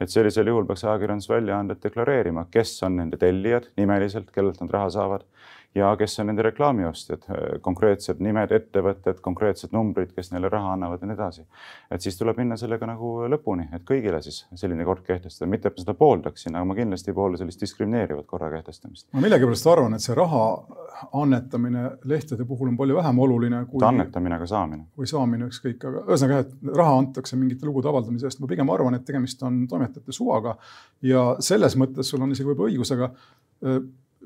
et 0.00 0.10
sellisel 0.10 0.46
juhul 0.46 0.66
peaks 0.66 0.84
ajakirjandusväljaanded 0.84 1.82
deklareerima, 1.82 2.46
kes 2.50 2.82
on 2.82 2.96
nende 2.96 3.16
tellijad 3.16 3.70
nimeliselt, 3.76 4.30
kellelt 4.34 4.60
nad 4.60 4.70
raha 4.70 4.83
saavad 4.90 5.24
ja 5.74 5.96
kes 5.98 6.20
on 6.20 6.28
nende 6.30 6.42
reklaamiostjad, 6.46 7.26
konkreetsed 7.62 8.20
nimed, 8.22 8.52
ettevõtted, 8.54 9.18
konkreetsed 9.24 9.74
numbrid, 9.74 10.12
kes 10.14 10.30
neile 10.32 10.48
raha 10.52 10.74
annavad 10.76 11.02
ja 11.02 11.08
nii 11.10 11.16
edasi. 11.16 11.46
et 11.90 12.02
siis 12.02 12.18
tuleb 12.18 12.38
minna 12.38 12.56
sellega 12.56 12.86
nagu 12.86 13.10
lõpuni, 13.30 13.66
et 13.74 13.82
kõigile 13.88 14.20
siis 14.22 14.44
selline 14.54 14.84
kord 14.84 15.02
kehtestada, 15.06 15.50
mitte 15.50 15.68
et 15.68 15.76
ma 15.76 15.84
seda 15.84 15.94
pooldaksin, 15.98 16.54
aga 16.54 16.64
ma 16.64 16.76
kindlasti 16.78 17.10
ei 17.10 17.14
poolda 17.14 17.40
sellist 17.42 17.60
diskrimineerivat 17.60 18.26
korra 18.26 18.50
kehtestamist. 18.50 19.08
ma 19.12 19.24
millegipärast 19.24 19.66
arvan, 19.72 19.94
et 19.94 20.06
see 20.06 20.14
raha 20.14 20.44
annetamine 21.22 21.84
lehtede 22.04 22.46
puhul 22.46 22.70
on 22.70 22.76
palju 22.76 23.00
vähem 23.00 23.18
oluline 23.26 23.64
kui. 23.70 23.82
annetamine, 23.86 24.38
aga 24.38 24.46
saamine. 24.46 24.86
või 24.98 25.10
saamine, 25.10 25.50
ükskõik, 25.50 25.82
aga 25.82 26.04
ühesõnaga, 26.06 26.40
et 26.46 26.76
raha 26.76 26.98
antakse 26.98 27.36
mingite 27.36 27.66
lugude 27.66 27.90
avaldamise 27.90 28.30
eest, 28.30 28.40
ma 28.40 28.46
pigem 28.46 28.70
arvan, 28.70 28.94
et 28.94 29.04
tegemist 29.04 29.42
on 29.42 29.66
toimetajate 29.66 30.14
suvaga 30.14 30.56
ja 31.02 31.34
selles 31.40 31.74
mõttes 31.76 32.14
sul 32.14 32.22
on 32.22 32.30
isegi 32.30 32.48
võib-olla 32.52 32.70
õigus, 32.70 32.94
aga 32.94 33.10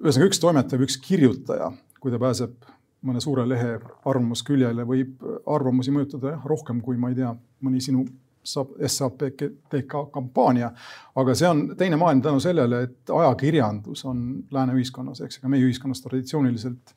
ühesõnaga 0.03 0.31
üks 0.31 0.43
toimetaja 0.43 0.81
või 0.81 0.89
üks 0.89 0.99
kirjutaja, 1.05 1.73
kui 2.01 2.15
ta 2.15 2.21
pääseb 2.23 2.71
mõne 3.09 3.23
suure 3.23 3.45
lehe 3.49 3.77
arvamusküljele, 4.09 4.87
võib 4.87 5.23
arvamusi 5.47 5.95
mõjutada 5.95 6.35
jah, 6.35 6.49
rohkem 6.51 6.81
kui 6.83 6.99
ma 6.99 7.13
ei 7.13 7.19
tea, 7.21 7.35
mõni 7.65 7.83
sinu 7.83 8.05
SAPTK 8.49 9.93
kampaania. 10.13 10.71
aga 11.17 11.35
see 11.37 11.49
on 11.49 11.65
teine 11.77 11.99
maailm 12.01 12.23
tänu 12.25 12.41
sellele, 12.41 12.83
et 12.87 13.11
ajakirjandus 13.13 14.05
on 14.09 14.23
lääne 14.55 14.77
ühiskonnas, 14.79 15.21
eks, 15.25 15.41
ega 15.41 15.51
meie 15.53 15.67
ühiskonnas 15.67 16.01
traditsiooniliselt 16.05 16.95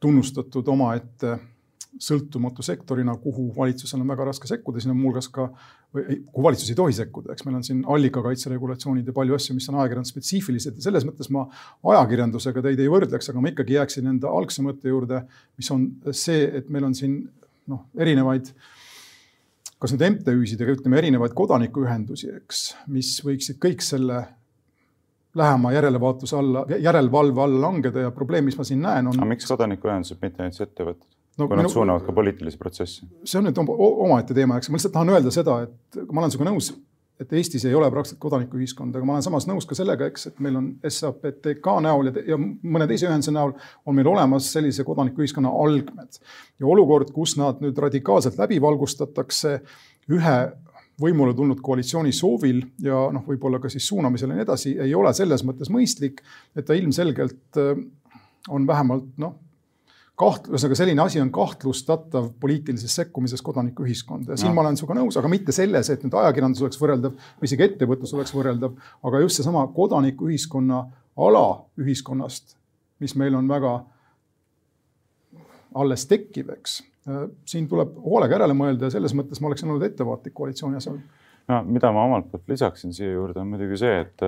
tunnustatud 0.00 0.68
omaette 0.68 1.38
sõltumatu 2.02 2.64
sektorina, 2.66 3.14
kuhu 3.20 3.48
valitsusel 3.56 4.02
on 4.02 4.10
väga 4.12 4.28
raske 4.28 4.48
sekkuda, 4.50 4.82
siin 4.82 4.92
on 4.92 5.00
muuhulgas 5.00 5.28
ka, 5.32 5.48
kuhu 5.94 6.44
valitsus 6.44 6.70
ei 6.72 6.78
tohi 6.78 6.96
sekkuda, 6.96 7.32
eks 7.32 7.46
meil 7.46 7.58
on 7.58 7.66
siin 7.66 7.82
allikakaitse 7.96 8.52
regulatsioonid 8.52 9.08
ja 9.08 9.14
palju 9.16 9.36
asju, 9.38 9.56
mis 9.56 9.68
on 9.72 9.80
ajakirjandus 9.80 10.12
spetsiifilised 10.14 10.78
ja 10.78 10.86
selles 10.88 11.06
mõttes 11.08 11.30
ma 11.34 11.46
ajakirjandusega 11.94 12.64
teid 12.68 12.84
ei 12.84 12.92
võrdleks, 12.92 13.30
aga 13.32 13.42
ma 13.42 13.52
ikkagi 13.52 13.78
jääksin 13.78 14.12
enda 14.12 14.32
algse 14.32 14.64
mõtte 14.66 14.92
juurde, 14.92 15.22
mis 15.56 15.70
on 15.74 15.88
see, 16.12 16.46
et 16.60 16.72
meil 16.72 16.88
on 16.90 16.96
siin 16.96 17.20
noh, 17.70 17.86
erinevaid 17.98 18.52
kas 19.82 19.92
nüüd 19.92 20.06
MTÜ-sid, 20.16 20.62
aga 20.64 20.76
ütleme 20.76 20.98
erinevaid 21.00 21.34
kodanikuühendusi, 21.36 22.32
eks, 22.40 22.66
mis 22.92 23.16
võiksid 23.24 23.60
kõik 23.62 23.84
selle 23.84 24.22
lähema 25.36 25.72
järelevaatuse 25.72 26.36
alla, 26.36 26.64
järelevalve 26.80 27.42
alla 27.42 27.60
langeda 27.68 28.06
ja 28.06 28.10
probleem, 28.14 28.48
mis 28.48 28.56
ma 28.58 28.64
siin 28.64 28.80
näen, 28.84 29.10
on. 29.10 29.18
aga 29.20 29.28
miks 29.28 29.48
kodanikuühendused, 29.50 30.20
mitte 30.22 30.42
näiteks 30.42 30.64
ettevõtted? 30.64 31.10
No, 31.36 31.48
kui 31.48 31.58
nad 31.58 31.70
suunavad 31.72 32.04
ka 32.06 32.14
poliitilisi 32.16 32.58
protsesse. 32.60 33.06
see 33.24 33.40
on 33.40 33.48
nüüd 33.48 33.62
omaette 33.62 34.36
teema, 34.36 34.58
eks 34.60 34.70
ma 34.70 34.80
lihtsalt 34.80 34.94
tahan 34.96 35.14
öelda 35.14 35.32
seda, 35.34 35.62
et 35.66 36.04
ma 36.10 36.22
olen 36.22 36.34
sinuga 36.34 36.50
nõus, 36.50 36.72
et 37.20 37.32
Eestis 37.32 37.64
ei 37.64 37.74
ole 37.74 37.88
praktiliselt 37.92 38.20
kodanikuühiskonda, 38.20 38.98
aga 38.98 39.08
ma 39.08 39.16
olen 39.16 39.24
samas 39.24 39.46
nõus 39.48 39.64
ka 39.68 39.76
sellega, 39.78 40.08
eks, 40.10 40.28
et 40.30 40.42
meil 40.44 40.58
on 40.58 40.68
SAPTK 40.84 41.70
näol 41.86 42.10
ja, 42.10 42.26
ja 42.34 42.38
mõne 42.40 42.88
teise 42.90 43.08
ühenduse 43.08 43.32
näol 43.32 43.54
on 43.86 43.96
meil 43.96 44.10
olemas 44.10 44.50
sellise 44.52 44.84
kodanikuühiskonna 44.84 45.52
algmed. 45.64 46.20
ja 46.60 46.68
olukord, 46.68 47.12
kus 47.16 47.36
nad 47.40 47.62
nüüd 47.64 47.78
radikaalselt 47.86 48.36
läbi 48.40 48.60
valgustatakse 48.62 49.58
ühe 50.12 50.36
võimule 51.00 51.34
tulnud 51.36 51.60
koalitsiooni 51.64 52.12
soovil 52.16 52.62
ja 52.84 53.06
noh, 53.12 53.24
võib-olla 53.28 53.60
ka 53.60 53.68
siis 53.72 53.88
suunamisel 53.88 54.32
ja 54.32 54.38
nii 54.38 54.46
edasi, 54.46 54.76
ei 54.80 54.94
ole 54.96 55.12
selles 55.16 55.44
mõttes 55.44 55.72
mõistlik, 55.72 56.22
et 56.56 56.68
ta 56.68 56.76
ilmselgelt 56.76 57.60
äh, 57.60 57.80
on 58.52 58.68
vähemalt 58.68 59.08
noh, 59.20 59.36
kaht-, 60.20 60.48
ühesõnaga 60.50 60.78
selline 60.78 61.02
asi 61.04 61.20
on 61.20 61.30
kahtlustatav 61.34 62.30
poliitilises 62.40 62.94
sekkumises 63.00 63.42
kodanikuühiskonda 63.44 64.32
ja 64.34 64.40
siin 64.40 64.50
no. 64.52 64.56
ma 64.58 64.64
olen 64.64 64.78
sinuga 64.78 64.96
nõus, 64.98 65.18
aga 65.20 65.30
mitte 65.32 65.54
selles, 65.56 65.90
et 65.92 66.04
nüüd 66.06 66.16
ajakirjandus 66.22 66.64
oleks 66.64 66.80
võrreldav 66.80 67.16
või 67.16 67.50
isegi 67.50 67.66
ettevõtlus 67.68 68.14
oleks 68.16 68.32
võrreldav, 68.36 68.78
aga 69.06 69.20
just 69.24 69.40
seesama 69.40 69.66
kodanikuühiskonna 69.76 70.80
ala 71.26 71.44
ühiskonnast, 71.80 72.56
mis 73.04 73.16
meil 73.20 73.36
on 73.36 73.48
väga 73.50 73.76
alles 75.76 76.06
tekkiv, 76.08 76.50
eks. 76.56 76.80
siin 77.46 77.68
tuleb 77.68 77.98
hoolega 78.04 78.38
järele 78.38 78.56
mõelda 78.56 78.88
ja 78.88 78.96
selles 78.96 79.12
mõttes 79.16 79.42
ma 79.42 79.50
oleksin 79.50 79.68
olnud 79.68 79.84
ettevaatlik 79.84 80.34
koalitsiooni 80.34 80.80
asjal. 80.80 80.96
no 81.52 81.62
mida 81.68 81.92
ma 81.92 82.06
omalt 82.08 82.30
poolt 82.30 82.48
lisaksin 82.48 82.96
siia 82.96 83.12
juurde 83.12 83.42
on 83.42 83.52
muidugi 83.52 83.84
see, 83.84 84.00
et 84.00 84.24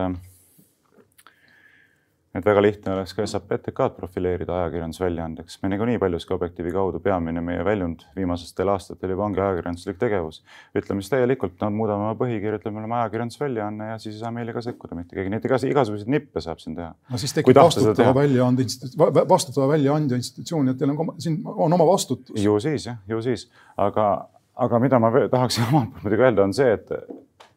et 2.38 2.46
väga 2.46 2.62
lihtne 2.62 2.92
oleks 2.94 3.14
ka 3.16 3.24
SAPTK-d 3.26 3.96
profileerida 3.96 4.54
ajakirjandusväljaandeks. 4.62 5.58
me 5.62 5.68
niikuinii 5.72 5.98
paljuski 5.98 6.34
Objektiivi 6.34 6.72
kaudu 6.72 7.00
peamine 7.00 7.40
meie 7.44 7.64
väljund 7.64 8.04
viimastel 8.16 8.68
aastatel 8.72 9.12
juba 9.14 9.24
ongi 9.26 9.40
ajakirjanduslik 9.40 9.98
tegevus. 9.98 10.42
ütleme 10.78 11.02
siis 11.02 11.12
täielikult, 11.14 11.58
no 11.60 11.70
muudame 11.74 12.08
oma 12.08 12.14
põhikirja, 12.20 12.60
ütleme, 12.60 12.82
oleme 12.82 12.98
ajakirjandusväljaanne 13.00 13.90
ja 13.90 13.98
siis 13.98 14.16
ei 14.16 14.22
saa 14.22 14.32
meile 14.34 14.54
ka 14.56 14.62
sekkuda 14.64 14.98
mitte 14.98 15.16
keegi, 15.16 15.32
nii 15.32 15.42
et 15.42 15.48
igas, 15.50 15.68
igasuguseid 15.68 16.12
nippe 16.16 16.42
saab 16.44 16.62
siin 16.62 16.76
teha. 16.78 16.94
no 17.10 17.22
siis 17.22 17.36
tekib 17.36 17.58
vastutava 17.58 18.14
väljaande 18.20 18.66
institu-, 18.66 19.12
vastutava 19.28 19.68
väljaandja 19.74 20.18
institutsioon, 20.22 20.72
et 20.72 20.80
teil 20.80 20.94
on, 20.94 21.14
siin 21.18 21.40
on 21.44 21.78
oma 21.78 21.86
vastutus. 21.92 22.36
ju 22.42 22.58
siis 22.60 22.90
jah, 22.90 23.00
ju 23.08 23.22
siis, 23.22 23.48
aga, 23.76 24.10
aga 24.56 24.82
mida 24.84 25.00
ma 25.02 25.12
tahaksin 25.30 25.70
omalt 25.70 25.94
poolt 25.94 26.04
muidugi 26.04 26.28
öelda, 26.28 26.44
on 26.44 26.54
see, 26.54 26.72
et 26.78 26.92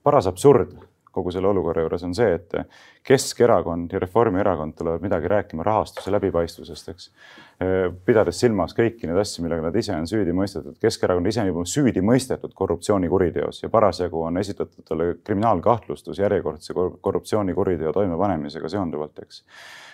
paras 0.04 0.28
absurd 0.28 0.74
kogu 1.12 1.32
selle 1.34 1.50
olukorra 1.52 1.84
juures 1.86 2.04
on 2.08 2.16
see, 2.16 2.36
et 2.38 2.56
Keskerakond 3.08 3.92
ja 3.94 4.00
Reformierakond 4.00 4.74
tulevad 4.78 5.04
midagi 5.04 5.28
rääkima 5.32 5.64
rahastuse 5.64 6.12
läbipaistvusest, 6.12 6.90
eks. 6.94 7.10
pidades 8.06 8.40
silmas 8.40 8.76
kõiki 8.78 9.10
neid 9.10 9.20
asju, 9.22 9.44
millega 9.46 9.66
nad 9.68 9.76
ise 9.78 9.94
on 9.96 10.08
süüdi 10.10 10.34
mõistetud. 10.38 10.78
Keskerakond 10.82 11.28
ise 11.30 11.44
on 11.44 11.52
juba 11.52 11.66
süüdi 11.70 12.04
mõistetud 12.06 12.56
korruptsioonikuriteos 12.58 13.64
ja 13.64 13.70
parasjagu 13.70 14.24
on 14.24 14.42
esitatud 14.42 14.88
talle 14.88 15.14
kriminaalkahtlustus 15.24 16.20
järjekordse 16.20 16.74
korruptsioonikuriteo 17.02 17.94
toimepanemisega 17.94 18.70
seonduvalt, 18.70 19.24
eks. 19.26 19.44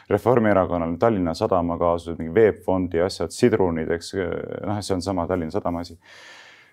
Reformierakonnal 0.09 0.95
Tallinna 0.99 1.33
Sadama 1.35 1.75
kaasused, 1.77 2.15
mingi 2.21 2.33
VEB 2.35 2.61
Fondi 2.63 3.01
asjad, 3.03 3.33
sidrunid, 3.35 3.91
eks 3.91 4.13
noh, 4.15 4.79
see 4.79 4.95
on 4.95 5.03
sama 5.03 5.27
Tallinna 5.27 5.51
Sadama 5.51 5.83
asi 5.83 5.97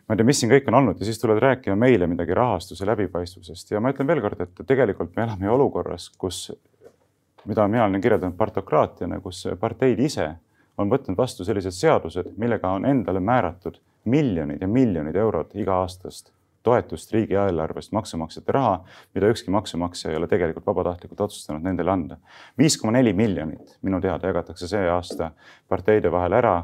ma 0.05 0.15
ei 0.15 0.21
tea, 0.21 0.29
mis 0.29 0.41
siin 0.43 0.53
kõik 0.53 0.69
on 0.69 0.79
olnud 0.81 1.01
ja 1.01 1.09
siis 1.09 1.21
tuled 1.21 1.41
rääkima 1.41 1.77
meile 1.81 2.07
midagi 2.11 2.37
rahastuse 2.37 2.87
läbipaistvusest 2.87 3.73
ja 3.73 3.81
ma 3.81 3.93
ütlen 3.95 4.09
veelkord, 4.09 4.41
et 4.45 4.65
tegelikult 4.67 5.17
me 5.17 5.25
elame 5.25 5.51
olukorras, 5.51 6.11
kus, 6.19 6.51
mida 7.49 7.69
mina 7.69 7.89
olen 7.89 8.05
kirjeldanud 8.05 8.37
partokraatiana, 8.37 9.21
kus 9.25 9.47
parteid 9.61 10.01
ise 10.05 10.31
on 10.79 10.91
võtnud 10.91 11.17
vastu 11.17 11.45
sellised 11.47 11.77
seadused, 11.77 12.35
millega 12.37 12.73
on 12.77 12.87
endale 12.89 13.21
määratud 13.21 13.81
miljonid 14.05 14.61
ja 14.61 14.69
miljonid 14.69 15.17
eurod 15.17 15.55
iga-aastast 15.57 16.35
toetust 16.65 17.13
riigieelarvest, 17.13 17.93
maksumaksjate 17.93 18.53
raha, 18.53 18.79
mida 19.15 19.29
ükski 19.29 19.53
maksumaksja 19.53 20.11
ei 20.11 20.17
ole 20.17 20.29
tegelikult 20.29 20.67
vabatahtlikult 20.67 21.21
otsustanud 21.27 21.65
nendele 21.65 21.93
anda. 21.93 22.17
viis 22.59 22.77
koma 22.81 22.93
neli 22.97 23.13
miljonit 23.13 23.77
minu 23.83 24.01
teada 24.01 24.33
jagatakse 24.33 24.69
see 24.69 24.89
aasta 24.89 25.31
parteide 25.69 26.13
vahel 26.13 26.33
ära 26.41 26.55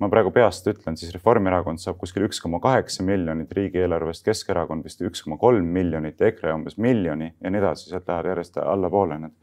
ma 0.00 0.08
praegu 0.08 0.32
peast 0.32 0.66
ütlen, 0.70 0.96
siis 0.96 1.12
Reformierakond 1.14 1.80
saab 1.82 1.98
kuskil 2.00 2.24
üks 2.26 2.40
koma 2.40 2.60
kaheksa 2.62 3.04
miljonit 3.04 3.52
riigieelarvest, 3.56 4.24
Keskerakond 4.24 4.86
vist 4.86 5.02
üks 5.04 5.24
koma 5.24 5.36
kolm 5.40 5.68
miljonit, 5.74 6.20
EKRE 6.20 6.54
umbes 6.56 6.78
miljoni 6.80 7.34
ja 7.40 7.52
nii 7.52 7.60
edasi, 7.60 7.90
sealt 7.90 8.08
lähevad 8.08 8.30
järjest 8.32 8.56
allapoole 8.64 9.18
need. 9.20 9.36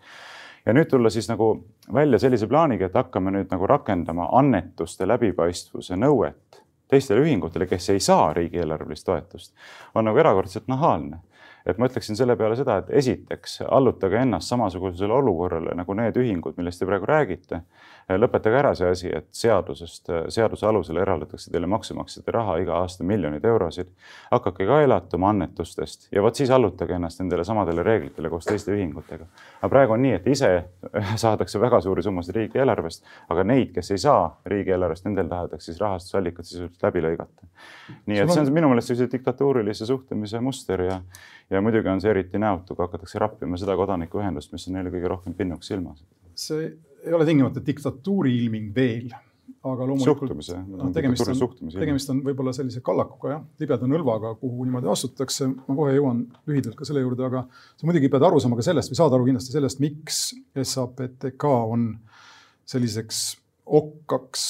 ja 0.66 0.74
nüüd 0.74 0.90
tulla 0.92 1.10
siis 1.14 1.30
nagu 1.30 1.52
välja 1.94 2.20
sellise 2.20 2.48
plaaniga, 2.48 2.90
et 2.90 2.98
hakkame 2.98 3.32
nüüd 3.32 3.54
nagu 3.54 3.68
rakendama 3.70 4.30
annetuste 4.40 5.08
läbipaistvuse 5.08 5.96
nõuet 5.96 6.64
teistele 6.88 7.22
ühingutele, 7.22 7.68
kes 7.68 7.90
ei 7.90 8.00
saa 8.00 8.34
riigieelarvelist 8.34 9.06
toetust, 9.06 9.54
on 9.96 10.08
nagu 10.08 10.20
erakordselt 10.20 10.68
nahaalne 10.72 11.22
et 11.68 11.78
ma 11.78 11.88
ütleksin 11.90 12.16
selle 12.16 12.38
peale 12.40 12.56
seda, 12.56 12.80
et 12.80 12.92
esiteks 13.02 13.60
allutage 13.68 14.22
ennast 14.24 14.52
samasugusele 14.52 15.14
olukorrale 15.14 15.76
nagu 15.76 15.96
need 16.00 16.16
ühingud, 16.20 16.56
millest 16.58 16.80
te 16.80 16.88
praegu 16.88 17.10
räägite. 17.10 17.62
Lõpetage 18.16 18.56
ära 18.56 18.72
see 18.78 18.88
asi, 18.88 19.10
et 19.12 19.28
seadusest, 19.36 20.08
seaduse 20.32 20.66
alusel 20.68 21.00
eraldatakse 21.02 21.52
teile 21.52 21.68
maksumaksjate 21.68 22.32
raha 22.32 22.56
iga 22.64 22.78
aasta 22.80 23.04
miljoneid 23.04 23.46
eurosid. 23.46 23.90
hakake 24.32 24.66
ka 24.68 24.80
elatuma 24.82 25.30
annetustest 25.34 26.08
ja 26.16 26.22
vot 26.24 26.36
siis 26.36 26.50
allutage 26.50 26.96
ennast 26.96 27.20
nendele 27.20 27.44
samadele 27.44 27.84
reeglitele 27.84 28.30
koos 28.30 28.46
teiste 28.46 28.72
ühingutega. 28.72 29.28
aga 29.62 29.70
praegu 29.70 29.94
on 29.94 30.02
nii, 30.02 30.14
et 30.22 30.28
ise 30.28 30.52
saadakse 31.24 31.60
väga 31.60 31.82
suuri 31.82 32.04
summasid 32.04 32.36
riigieelarvest, 32.36 33.04
aga 33.30 33.44
neid, 33.44 33.74
kes 33.76 33.92
ei 33.92 33.98
saa 33.98 34.30
riigieelarvest, 34.46 35.06
nendel 35.06 35.28
tahetakse 35.28 35.72
siis 35.72 35.82
rahastusallikad 35.84 36.48
sisuliselt 36.48 36.88
läbi 36.88 37.04
lõigata. 37.04 37.50
nii 38.06 38.22
et 38.24 38.32
see 38.32 38.46
on 38.46 38.54
minu 38.54 38.72
meelest 38.72 38.94
sellise 38.94 39.12
diktatuurilise 39.12 39.86
suhtumise 39.86 40.40
muster 40.40 40.82
ja 40.82 41.02
ja 41.50 41.62
muidugi 41.62 41.90
on 41.90 42.02
see 42.02 42.12
eriti 42.12 42.40
näotu, 42.40 42.76
kui 42.76 42.84
hakatakse 42.84 43.20
rappima 43.20 43.58
seda 43.58 43.76
kodanikuühendust, 43.76 44.52
mis 44.52 44.68
on 44.68 44.80
neile 44.80 44.92
kõige 44.92 45.12
rohkem 45.12 45.36
pinnuks 45.36 45.68
silmas 45.68 46.04
see 46.38 46.72
ei 47.08 47.16
ole 47.16 47.26
tingimata 47.28 47.64
diktatuuri 47.64 48.34
ilming 48.42 48.70
veel, 48.76 49.10
aga 49.68 49.88
loomulikult 49.90 50.30
suhtumise 50.30 50.60
no, 50.68 50.90
tegemist 50.96 51.28
on, 51.28 51.72
tegemist 51.74 52.12
on 52.14 52.22
võib-olla 52.26 52.54
sellise 52.56 52.82
kallakuga 52.86 53.34
jah, 53.34 53.42
libeda 53.62 53.90
nõlvaga, 53.90 54.34
kuhu 54.40 54.68
niimoodi 54.68 54.92
astutakse. 54.92 55.50
ma 55.50 55.76
kohe 55.80 55.96
jõuan 55.96 56.24
lühidalt 56.50 56.78
ka 56.78 56.88
selle 56.88 57.04
juurde, 57.04 57.26
aga 57.28 57.44
sa 57.50 57.90
muidugi 57.90 58.12
pead 58.14 58.28
aru 58.28 58.42
saama 58.44 58.60
ka 58.60 58.68
sellest 58.68 58.94
või 58.94 59.02
saad 59.02 59.18
aru 59.18 59.28
kindlasti 59.28 59.56
sellest, 59.56 59.84
miks 59.84 60.22
SAPTK 60.56 61.48
on 61.74 61.90
selliseks 62.68 63.26
okkaks 63.66 64.48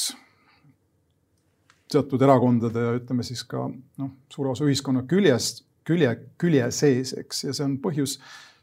teatud 1.91 2.21
erakondade 2.21 2.83
ja 2.83 2.97
ütleme 2.97 3.23
siis 3.25 3.43
ka 3.47 3.67
noh, 3.69 4.11
suure 4.33 4.51
osa 4.51 4.67
ühiskonna 4.67 5.05
küljest, 5.07 5.63
külje, 5.87 6.11
külje 6.41 6.67
sees, 6.75 7.13
eks, 7.17 7.45
ja 7.47 7.55
see 7.55 7.65
on 7.65 7.77
põhjus 7.83 8.17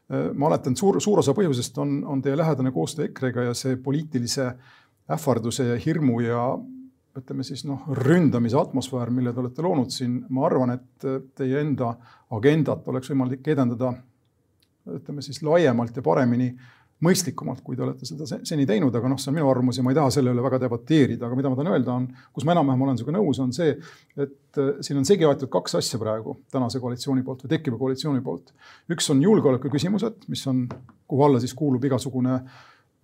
ma 0.08 0.46
oletan, 0.50 0.76
suur, 0.76 1.00
suur 1.00 1.22
osa 1.22 1.32
põhjusest 1.36 1.78
on, 1.80 1.98
on 2.04 2.22
teie 2.22 2.36
lähedane 2.36 2.72
koostöö 2.72 3.06
EKRE-ga 3.08 3.46
ja 3.46 3.54
see 3.56 3.78
poliitilise 3.80 4.50
ähvarduse 5.14 5.64
ja 5.70 5.76
hirmu 5.80 6.18
ja 6.20 6.42
ütleme 7.16 7.44
siis 7.46 7.62
noh, 7.64 7.86
ründamise 8.04 8.58
atmosfäär, 8.58 9.10
mille 9.14 9.32
te 9.32 9.40
olete 9.40 9.62
loonud 9.62 9.92
siin, 9.94 10.18
ma 10.34 10.46
arvan, 10.48 10.74
et 10.74 11.06
teie 11.38 11.60
enda 11.62 11.94
agendat 12.34 12.88
oleks 12.90 13.12
võimalik 13.12 13.48
edendada 13.54 13.92
ütleme 14.92 15.22
siis 15.24 15.40
laiemalt 15.42 15.96
ja 15.96 16.02
paremini 16.04 16.50
mõistlikumalt, 17.04 17.62
kui 17.64 17.76
te 17.78 17.84
olete 17.84 18.08
seda 18.08 18.26
seni 18.26 18.66
teinud, 18.68 18.94
aga 18.96 19.10
noh, 19.12 19.20
see 19.20 19.30
on 19.30 19.38
minu 19.38 19.48
arvamus 19.50 19.78
ja 19.78 19.84
ma 19.86 19.92
ei 19.92 19.98
taha 19.98 20.12
selle 20.14 20.34
üle 20.34 20.44
väga 20.44 20.60
debateerida, 20.64 21.28
aga 21.28 21.38
mida 21.38 21.52
ma 21.52 21.58
tahan 21.58 21.72
öelda, 21.74 21.96
on, 22.00 22.08
kus 22.34 22.46
ma 22.48 22.56
enam-vähem 22.56 22.84
olen 22.86 23.00
sinuga 23.00 23.16
nõus, 23.18 23.40
on 23.44 23.54
see, 23.56 23.74
et 24.16 24.60
äh, 24.60 24.70
siin 24.84 25.00
on 25.00 25.08
segi 25.08 25.28
aetud 25.28 25.52
kaks 25.52 25.78
asja 25.80 26.00
praegu 26.02 26.38
tänase 26.54 26.82
koalitsiooni 26.82 27.24
poolt 27.26 27.44
või 27.44 27.54
tekkiva 27.54 27.80
koalitsiooni 27.80 28.24
poolt. 28.24 28.54
üks 28.94 29.10
on 29.14 29.22
julgeoleku 29.24 29.72
küsimused, 29.72 30.24
mis 30.32 30.46
on, 30.50 30.64
kuhu 31.08 31.26
alla 31.28 31.42
siis 31.42 31.54
kuulub 31.58 31.84
igasugune 31.84 32.40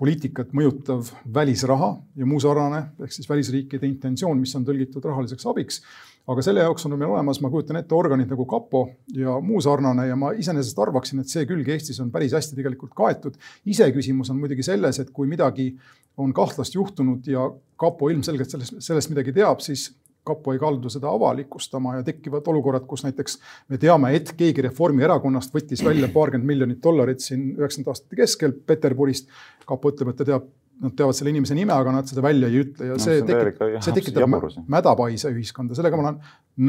poliitikat 0.01 0.55
mõjutav 0.57 1.11
välisraha 1.35 1.91
ja 2.17 2.29
muu 2.29 2.41
sarnane, 2.41 2.87
ehk 3.05 3.13
siis 3.13 3.29
välisriikide 3.29 3.85
intentsioon, 3.87 4.41
mis 4.41 4.55
on 4.57 4.65
tõlgitud 4.65 5.05
rahaliseks 5.05 5.49
abiks 5.51 5.83
aga 6.31 6.43
selle 6.45 6.65
jaoks 6.65 6.85
on 6.87 6.95
meil 6.99 7.11
olemas, 7.11 7.41
ma 7.43 7.51
kujutan 7.53 7.81
ette, 7.81 7.95
organid 7.97 8.31
nagu 8.31 8.45
kapo 8.49 8.85
ja 9.17 9.37
muu 9.45 9.61
sarnane 9.65 10.07
ja 10.09 10.19
ma 10.19 10.33
iseenesest 10.37 10.79
arvaksin, 10.83 11.23
et 11.23 11.33
see 11.33 11.47
külg 11.49 11.69
Eestis 11.73 12.01
on 12.03 12.13
päris 12.13 12.35
hästi 12.37 12.59
tegelikult 12.59 12.93
kaetud. 12.97 13.39
iseküsimus 13.67 14.31
on 14.31 14.39
muidugi 14.43 14.67
selles, 14.67 15.01
et 15.03 15.11
kui 15.17 15.31
midagi 15.31 15.73
on 16.21 16.35
kahtlast 16.37 16.77
juhtunud 16.77 17.27
ja 17.31 17.49
kapo 17.81 18.11
ilmselgelt 18.13 18.53
sellest, 18.53 18.79
sellest 18.85 19.13
midagi 19.13 19.35
teab, 19.37 19.63
siis 19.65 19.89
kapo 20.31 20.55
ei 20.55 20.63
kaldu 20.63 20.93
seda 20.93 21.11
avalikustama 21.13 21.99
ja 21.99 22.07
tekivad 22.07 22.47
olukorrad, 22.53 22.87
kus 22.91 23.05
näiteks 23.07 23.39
me 23.69 23.81
teame, 23.83 24.15
et 24.17 24.33
keegi 24.39 24.65
Reformierakonnast 24.69 25.55
võttis 25.55 25.85
välja 25.87 26.09
paarkümmend 26.15 26.49
miljonit 26.55 26.83
dollarit 26.85 27.23
siin 27.25 27.51
üheksakümnendate 27.59 27.97
aastate 27.97 28.23
keskel 28.23 28.57
Peterburist. 28.67 29.31
kapo 29.67 29.93
ütleb, 29.93 30.11
et 30.11 30.19
ta 30.19 30.27
teab 30.27 30.49
nad 30.81 30.95
teavad 30.97 31.17
selle 31.17 31.33
inimese 31.35 31.55
nime, 31.57 31.73
aga 31.75 31.93
nad 31.93 32.09
seda 32.09 32.23
välja 32.25 32.49
ei 32.49 32.63
ütle 32.63 32.89
ja 32.89 32.97
no, 32.97 33.03
see, 33.03 33.19
see 33.21 33.27
tekitab, 33.29 33.75
see 33.85 33.97
tekitab 33.99 34.37
mädapaise 34.73 35.33
ühiskonda, 35.33 35.77
sellega 35.77 35.99
ma 35.99 36.07
olen 36.07 36.21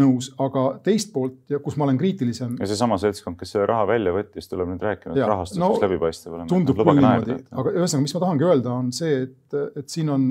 nõus, 0.02 0.30
aga 0.42 0.66
teist 0.84 1.14
poolt 1.16 1.52
ja 1.52 1.62
kus 1.64 1.78
ma 1.80 1.88
olen 1.88 2.00
kriitilisem. 2.00 2.58
ja 2.60 2.68
seesama 2.68 3.00
seltskond, 3.02 3.40
kes 3.40 3.56
selle 3.56 3.70
raha 3.72 3.88
välja 3.94 4.14
võttis, 4.16 4.50
tuleb 4.52 4.74
nüüd 4.74 4.84
rääkima, 4.84 5.16
et 5.16 5.32
rahastus 5.32 5.62
no, 5.62 5.72
läbipaistev 5.80 6.36
olema. 6.36 6.50
tundub 6.52 6.82
küll 6.82 7.00
niimoodi, 7.00 7.40
aga 7.52 7.76
ühesõnaga, 7.78 8.04
mis 8.04 8.16
ma 8.18 8.24
tahangi 8.26 8.48
öelda, 8.50 8.76
on 8.84 8.92
see, 8.96 9.24
et, 9.30 9.60
et 9.80 9.96
siin 9.96 10.12
on 10.12 10.28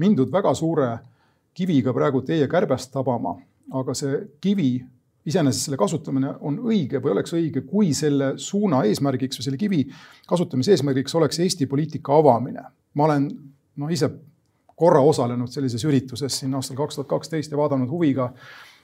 mindud 0.00 0.32
väga 0.32 0.54
suure 0.56 0.90
kiviga 1.54 1.92
praegu 1.96 2.22
teie 2.26 2.48
kärbest 2.48 2.92
tabama, 2.94 3.36
aga 3.76 3.94
see 3.94 4.18
kivi 4.40 4.72
iseenesest 5.26 5.68
selle 5.68 5.78
kasutamine 5.80 6.32
on 6.46 6.56
õige 6.70 7.00
või 7.02 7.12
oleks 7.14 7.34
õige, 7.36 7.62
kui 7.68 7.92
selle 7.96 8.32
suuna 8.40 8.82
eesmärgiks 8.88 9.40
või 9.40 9.46
selle 9.46 9.60
kivi 9.60 9.82
kasutamise 10.28 10.74
eesmärgiks 10.74 11.14
oleks 11.18 11.40
Eesti 11.44 11.68
poliitika 11.70 12.16
avamine. 12.16 12.64
ma 12.94 13.04
olen 13.04 13.28
noh, 13.76 13.90
ise 13.92 14.08
korra 14.80 15.00
osalenud 15.04 15.52
sellises 15.52 15.84
ürituses 15.84 16.40
siin 16.40 16.54
aastal 16.56 16.78
kaks 16.78 16.96
tuhat 16.96 17.08
kaksteist 17.10 17.52
ja 17.52 17.58
vaadanud 17.60 17.90
huviga 17.90 18.30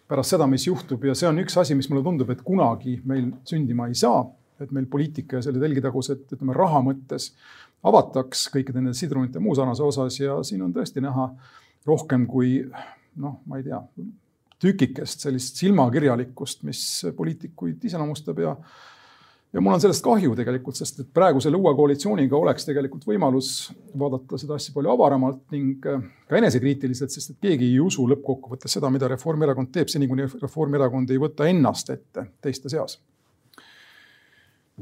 pärast 0.08 0.34
seda, 0.34 0.46
mis 0.46 0.66
juhtub 0.66 1.04
ja 1.08 1.14
see 1.18 1.28
on 1.28 1.40
üks 1.42 1.56
asi, 1.58 1.74
mis 1.74 1.88
mulle 1.90 2.04
tundub, 2.04 2.30
et 2.30 2.42
kunagi 2.46 3.00
meil 3.04 3.30
sündima 3.48 3.88
ei 3.88 3.96
saa, 3.98 4.20
et 4.60 4.72
meil 4.76 4.86
poliitika 4.92 5.38
ja 5.38 5.46
selle 5.46 5.60
telgitagused, 5.62 6.28
ütleme 6.36 6.54
raha 6.56 6.82
mõttes 6.84 7.32
avataks 7.86 8.46
kõikide 8.52 8.80
nende 8.80 8.94
sidrunite 8.96 9.40
muu 9.42 9.54
sarnase 9.56 9.82
osas 9.82 10.20
ja 10.20 10.36
siin 10.46 10.62
on 10.66 10.74
tõesti 10.74 11.02
näha 11.04 11.30
rohkem 11.86 12.26
kui 12.30 12.58
noh, 13.22 13.40
ma 13.46 13.60
ei 13.60 13.66
tea, 13.66 13.80
tükikest 14.62 15.26
sellist 15.26 15.58
silmakirjalikkust, 15.60 16.62
mis 16.68 16.82
poliitikuid 17.16 17.84
iseloomustab 17.84 18.44
ja 18.44 18.54
ja 19.56 19.62
mul 19.62 19.72
on 19.72 19.80
sellest 19.80 20.04
kahju 20.04 20.34
tegelikult, 20.36 20.76
sest 20.76 20.98
et 21.00 21.08
praegu 21.16 21.40
selle 21.40 21.56
uue 21.56 21.72
koalitsiooniga 21.78 22.36
oleks 22.36 22.66
tegelikult 22.68 23.06
võimalus 23.08 23.50
vaadata 23.98 24.36
seda 24.40 24.58
asja 24.58 24.74
palju 24.74 24.92
avaramalt 24.92 25.54
ning 25.54 25.86
ka 25.86 26.40
enesekriitiliselt, 26.40 27.14
sest 27.14 27.32
et 27.32 27.38
keegi 27.46 27.70
ei 27.70 27.80
usu 27.80 28.04
lõppkokkuvõttes 28.10 28.76
seda, 28.76 28.90
mida 28.92 29.08
Reformierakond 29.12 29.72
teeb, 29.72 29.88
seni 29.92 30.10
kuni 30.10 30.26
Reformierakond 30.42 31.14
ei 31.14 31.22
võta 31.22 31.48
ennast 31.48 31.94
ette 31.94 32.26
teiste 32.44 32.72
seas. 32.72 32.98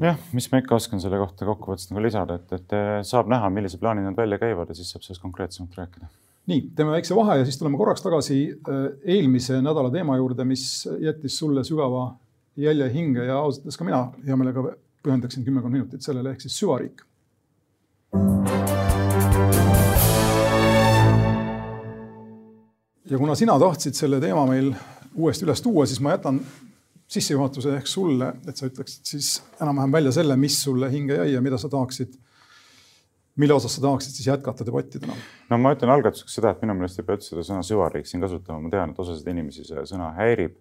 Jah, 0.01 0.19
mis 0.35 0.49
ma 0.51 0.59
ikka 0.59 0.75
oskan 0.75 0.99
selle 0.99 1.21
kohta 1.21 1.47
kokkuvõttes 1.47 1.87
nagu 1.93 2.03
lisada, 2.03 2.35
et, 2.41 2.51
et 2.57 2.77
saab 3.07 3.31
näha, 3.31 3.47
millise 3.53 3.79
plaani 3.79 4.03
nad 4.03 4.17
välja 4.19 4.41
käivad 4.41 4.67
ja 4.67 4.75
siis 4.75 4.91
saab 4.91 5.07
sellest 5.07 5.23
konkreetsemalt 5.23 5.77
rääkida 5.79 6.11
nii, 6.45 6.61
teeme 6.77 6.93
väikse 6.93 7.15
vahe 7.17 7.39
ja 7.39 7.45
siis 7.45 7.57
tuleme 7.57 7.77
korraks 7.77 8.03
tagasi 8.05 8.39
äh, 8.53 8.85
eelmise 9.15 9.61
nädala 9.65 9.91
teema 9.93 10.17
juurde, 10.17 10.45
mis 10.45 10.85
jättis 11.01 11.37
sulle 11.39 11.63
sügava 11.65 12.07
jälje 12.55 12.89
hinge 12.93 13.25
ja 13.25 13.39
ausalt 13.39 13.65
öeldes 13.65 13.79
ka 13.79 13.87
mina 13.87 14.01
hea 14.27 14.37
meelega 14.37 14.63
pühendaksin 15.03 15.45
kümmekond 15.45 15.73
minutit 15.73 16.05
sellele, 16.05 16.35
ehk 16.35 16.45
siis 16.45 16.57
süvariik. 16.59 17.01
ja 23.09 23.17
kuna 23.17 23.35
sina 23.35 23.57
tahtsid 23.59 23.93
selle 23.93 24.19
teema 24.21 24.45
meil 24.49 24.71
uuesti 25.15 25.45
üles 25.45 25.61
tuua, 25.61 25.85
siis 25.85 25.99
ma 26.01 26.15
jätan 26.15 26.39
sissejuhatuse 27.07 27.75
ehk 27.77 27.87
sulle, 27.87 28.31
et 28.49 28.57
sa 28.57 28.69
ütleksid 28.69 29.11
siis 29.13 29.29
enam-vähem 29.61 29.93
välja 29.93 30.13
selle, 30.15 30.37
mis 30.41 30.57
sulle 30.63 30.89
hinge 30.91 31.19
jäi 31.19 31.35
ja 31.35 31.41
mida 31.41 31.57
sa 31.61 31.69
tahaksid 31.69 32.15
mille 33.35 33.53
osas 33.53 33.75
sa 33.75 33.81
tahaksid 33.81 34.15
siis 34.15 34.27
jätkata 34.27 34.65
debatti 34.65 34.99
täna? 34.99 35.15
no 35.49 35.57
ma 35.61 35.73
ütlen 35.75 35.91
algatuseks 35.91 36.37
seda, 36.39 36.53
et 36.53 36.61
minu 36.63 36.75
meelest 36.77 37.01
ei 37.01 37.07
pea 37.07 37.17
üldse 37.17 37.33
seda 37.33 37.43
sõna 37.47 37.65
süvariik 37.67 38.07
siin 38.09 38.23
kasutama, 38.23 38.61
ma 38.63 38.71
tean, 38.73 38.93
et 38.93 39.01
osasid 39.03 39.27
inimesi 39.31 39.65
see 39.67 39.83
sõna 39.91 40.13
häirib. 40.19 40.55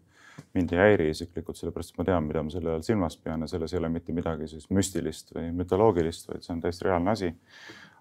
mind 0.54 0.72
ei 0.74 0.78
häiri 0.78 1.04
isiklikult, 1.10 1.56
sellepärast 1.56 1.92
et 1.92 1.98
ma 1.98 2.04
tean, 2.08 2.24
mida 2.26 2.42
ma 2.42 2.50
selle 2.50 2.72
all 2.74 2.82
silmas 2.82 3.16
pean 3.16 3.44
ja 3.44 3.46
selles 3.46 3.72
ei 3.72 3.78
ole 3.78 3.88
mitte 3.88 4.12
midagi 4.12 4.48
sellist 4.50 4.70
müstilist 4.74 5.30
või 5.36 5.52
mütoloogilist, 5.60 6.26
vaid 6.30 6.42
see 6.42 6.54
on 6.56 6.62
täiesti 6.64 6.88
reaalne 6.88 7.10
asi. 7.10 7.34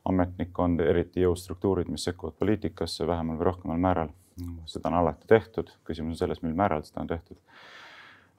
ametnikkond, 0.09 0.81
eriti 0.83 1.21
jõustruktuurid, 1.21 1.87
mis 1.87 2.03
sekkuvad 2.03 2.33
poliitikasse 2.39 3.05
vähemal 3.07 3.37
või 3.39 3.45
rohkemal 3.47 3.77
määral, 3.77 4.09
seda 4.67 4.89
on 4.89 4.97
alati 4.99 5.27
tehtud, 5.27 5.69
küsimus 5.87 6.17
on 6.17 6.19
selles, 6.25 6.41
mil 6.43 6.57
määral 6.57 6.83
seda 6.83 7.05
on 7.05 7.13
tehtud 7.13 7.37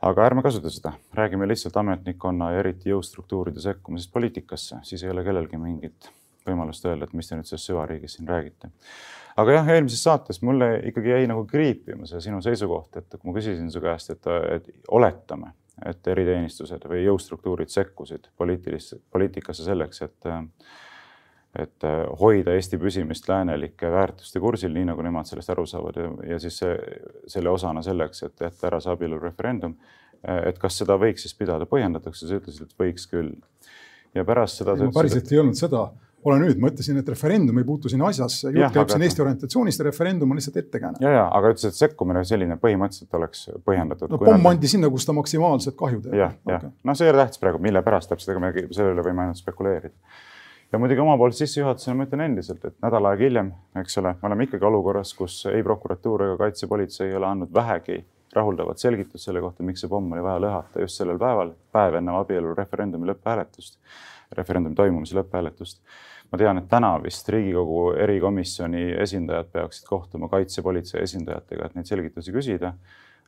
aga 0.04 0.26
ärme 0.26 0.42
kasuta 0.44 0.70
seda, 0.70 0.92
räägime 1.16 1.48
lihtsalt 1.48 1.76
ametnikkonna 1.80 2.50
ja 2.52 2.60
eriti 2.60 2.90
jõustruktuuride 2.90 3.62
sekkumisest 3.64 4.12
poliitikasse, 4.12 4.82
siis 4.82 5.04
ei 5.04 5.14
ole 5.14 5.24
kellelgi 5.24 5.56
mingit 5.56 6.10
võimalust 6.48 6.86
öelda, 6.86 7.08
et 7.08 7.16
mis 7.16 7.28
te 7.28 7.38
nüüd 7.38 7.48
sellest 7.48 7.70
süvariigist 7.70 8.18
siin 8.18 8.28
räägite. 8.28 8.70
aga 9.36 9.58
jah, 9.58 9.68
eelmises 9.74 10.02
saates 10.06 10.40
mulle 10.46 10.70
ikkagi 10.90 11.10
jäi 11.10 11.26
nagu 11.30 11.44
kriipima 11.50 12.06
see 12.06 12.20
sinu 12.28 12.40
seisukoht, 12.44 12.96
et 13.00 13.18
kui 13.18 13.30
ma 13.30 13.36
küsisin 13.38 13.70
su 13.72 13.82
käest, 13.82 14.14
et, 14.14 14.30
et 14.56 14.70
oletame, 14.94 15.54
et 15.90 16.06
eriteenistused 16.06 16.86
või 16.90 17.02
jõustruktuurid 17.04 17.72
sekkusid 17.72 18.30
poliitilisse, 18.38 19.00
poliitikasse 19.10 19.66
selleks, 19.66 20.02
et 20.06 20.34
et 21.54 21.84
hoida 22.18 22.54
Eesti 22.58 22.80
püsimist 22.82 23.28
läänelike 23.30 23.90
väärtuste 23.90 24.40
kursil, 24.42 24.72
nii 24.74 24.88
nagu 24.88 25.02
nemad 25.06 25.28
sellest 25.28 25.52
aru 25.54 25.62
saavad 25.70 25.98
ja, 26.00 26.08
ja 26.32 26.38
siis 26.42 26.56
see, 26.58 26.72
selle 27.30 27.52
osana 27.52 27.82
selleks, 27.86 28.24
et 28.26 28.42
jätta 28.42 28.66
ära 28.70 28.80
see 28.82 28.90
abielureferendum. 28.90 29.76
et 30.24 30.58
kas 30.58 30.78
seda 30.80 30.96
võiks 30.98 31.22
siis 31.22 31.34
pidada 31.36 31.66
põhjendatuks 31.70 32.22
ja 32.22 32.28
sa 32.28 32.40
ütlesid, 32.40 32.66
et 32.66 32.80
võiks 32.80 33.06
küll. 33.06 33.36
ja 34.14 34.24
pärast 34.24 34.62
seda. 34.62 34.74
päriselt 34.94 35.30
ei 35.32 35.38
öelnud 35.38 35.58
seda 35.58 35.84
ole 36.24 36.38
nüüd, 36.40 36.60
ma 36.60 36.70
ütlesin, 36.72 36.98
et 37.00 37.08
referendum 37.12 37.58
ei 37.60 37.66
puutu 37.68 37.90
siin 37.92 38.02
asjasse, 38.06 38.50
jutt 38.54 38.74
käib 38.74 38.92
siin 38.92 39.04
Eesti 39.06 39.22
orientatsioonist 39.24 39.80
ja 39.80 39.86
referendum 39.88 40.30
on 40.32 40.40
lihtsalt 40.40 40.58
ettekääne. 40.62 41.00
ja, 41.04 41.14
ja 41.18 41.24
aga 41.38 41.52
ütlesid, 41.54 41.74
et 41.74 41.80
sekkumine 41.80 42.24
selline 42.28 42.56
põhimõtteliselt 42.60 43.18
oleks 43.18 43.48
põhjendatud. 43.66 44.12
no 44.12 44.20
pomm 44.20 44.38
nad... 44.38 44.54
andi 44.54 44.70
sinna, 44.70 44.90
kus 44.92 45.08
ta 45.08 45.16
maksimaalset 45.16 45.76
kahju 45.80 46.00
teeb. 46.04 46.16
jah, 46.20 46.36
jah 46.48 46.62
okay., 46.62 46.72
noh, 46.84 46.98
see 46.98 47.08
ei 47.08 47.14
ole 47.14 47.24
tähtis 47.24 47.42
praegu, 47.42 47.60
mille 47.64 47.82
pärast 47.86 48.12
täpselt, 48.12 48.32
ega 48.34 48.44
me 48.44 48.54
selle 48.70 48.94
üle 48.94 49.04
võime 49.04 49.26
ainult 49.26 49.40
spekuleerida. 49.40 49.94
ja 50.72 50.80
muidugi 50.80 51.04
omapoolse 51.04 51.44
sissejuhatusena 51.44 51.98
ma 51.98 52.08
ütlen 52.08 52.24
endiselt, 52.30 52.64
et 52.64 52.78
nädal 52.84 53.10
aega 53.10 53.28
hiljem, 53.28 53.52
eks 53.82 54.00
ole, 54.02 54.16
me 54.22 54.30
oleme 54.30 54.48
ikkagi 54.48 54.70
olukorras, 54.70 55.12
kus 55.18 55.42
ei 55.52 55.62
prokuratuur 55.66 56.28
ega 56.30 56.40
kaitsepolitsei 56.46 57.12
ei 57.12 57.20
ole 57.20 57.30
andnud 57.30 57.52
vähegi 57.54 58.00
rahuldavat 58.34 58.80
selgitust 58.82 59.28
selle 59.28 59.40
kohta, 59.44 59.62
miks 59.62 59.84
see 59.84 59.90
pomm 59.90 60.10
oli 60.16 60.24
vaja 60.24 60.40
lõhata 60.42 60.82
just 60.82 60.98
sellel 60.98 61.20
päeval, 61.20 61.52
päev 61.74 62.00
enne 62.00 62.16
abielureferendumi 62.18 63.06
lõpphääletust, 63.12 63.78
referendumi 64.34 64.74
toimumise 64.74 65.14
lõpphääletust 65.20 65.78
ma 66.32 66.38
tean, 66.40 66.58
et 66.58 66.68
täna 66.70 66.94
vist 67.02 67.28
Riigikogu 67.30 67.94
erikomisjoni 68.04 68.84
esindajad 69.04 69.50
peaksid 69.52 69.88
kohtuma 69.88 70.28
kaitsepolitsei 70.32 71.02
esindajatega, 71.04 71.68
et 71.68 71.78
neid 71.78 71.90
selgitusi 71.90 72.34
küsida. 72.34 72.74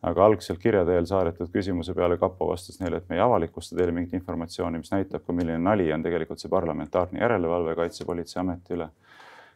aga 0.07 0.27
algselt 0.27 0.59
kirja 0.61 0.83
teel 0.85 1.07
saadetud 1.09 1.49
küsimuse 1.51 1.95
peale 1.97 2.19
kapo 2.21 2.51
vastas 2.51 2.77
neile, 2.81 2.99
et 3.01 3.09
me 3.09 3.17
ei 3.17 3.21
avalikusta 3.25 3.77
teile 3.77 3.95
mingit 3.97 4.13
informatsiooni, 4.15 4.79
mis 4.79 4.93
näitab 4.93 5.25
ka, 5.25 5.33
milline 5.33 5.59
nali 5.59 5.89
on 5.93 6.03
tegelikult 6.05 6.39
see 6.39 6.51
parlamentaarne 6.53 7.23
järelevalve 7.23 7.75
Kaitsepolitseiameti 7.79 8.77
üle, 8.77 8.91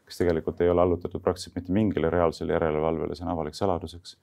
kes 0.09 0.22
tegelikult 0.22 0.61
ei 0.64 0.72
ole 0.72 0.81
allutatud 0.81 1.22
praktiliselt 1.22 1.61
mitte 1.61 1.76
mingile 1.76 2.11
reaalsele 2.11 2.57
järelevalvele, 2.57 3.14
see 3.14 3.26
on 3.29 3.35
avalik 3.35 3.55
saladuseks 3.55 4.16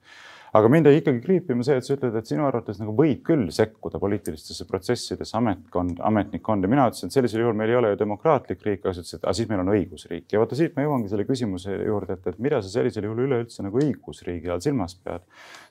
aga 0.56 0.68
mind 0.72 0.88
jäi 0.88 1.00
ikkagi 1.00 1.20
kriipima 1.24 1.64
see, 1.66 1.76
et 1.78 1.86
sa 1.86 1.94
ütled, 1.94 2.14
et 2.18 2.28
sinu 2.30 2.46
arvates 2.48 2.78
nagu 2.80 2.94
võib 2.96 3.20
küll 3.26 3.48
sekkuda 3.54 4.00
poliitilistesse 4.00 4.64
protsessidesse 4.68 5.36
ametkond, 5.38 6.00
ametnikkond. 6.08 6.64
Ja 6.64 6.70
mina 6.72 6.86
ütlesin, 6.88 7.10
et 7.10 7.16
sellisel 7.16 7.42
juhul 7.44 7.56
meil 7.58 7.72
ei 7.72 7.78
ole 7.80 7.92
ju 7.92 8.00
demokraatlik 8.00 8.64
riik, 8.64 8.84
aga 8.84 8.94
sa 8.96 9.02
ütlesid, 9.02 9.20
et 9.20 9.26
aga 9.28 9.36
siis 9.36 9.50
meil 9.50 9.62
on 9.64 9.72
õigusriik. 9.74 10.26
Ja 10.32 10.42
vaata 10.42 10.58
siit 10.58 10.76
ma 10.76 10.86
jõuangi 10.86 11.12
selle 11.12 11.26
küsimuse 11.28 11.76
juurde, 11.76 12.18
et, 12.18 12.30
et 12.32 12.38
mida 12.48 12.62
sa 12.64 12.72
sellisel 12.72 13.08
juhul 13.08 13.24
üleüldse 13.26 13.66
nagu 13.66 13.82
õigusriigi 13.82 14.52
all 14.52 14.64
silmas 14.64 14.96
pead. 15.02 15.26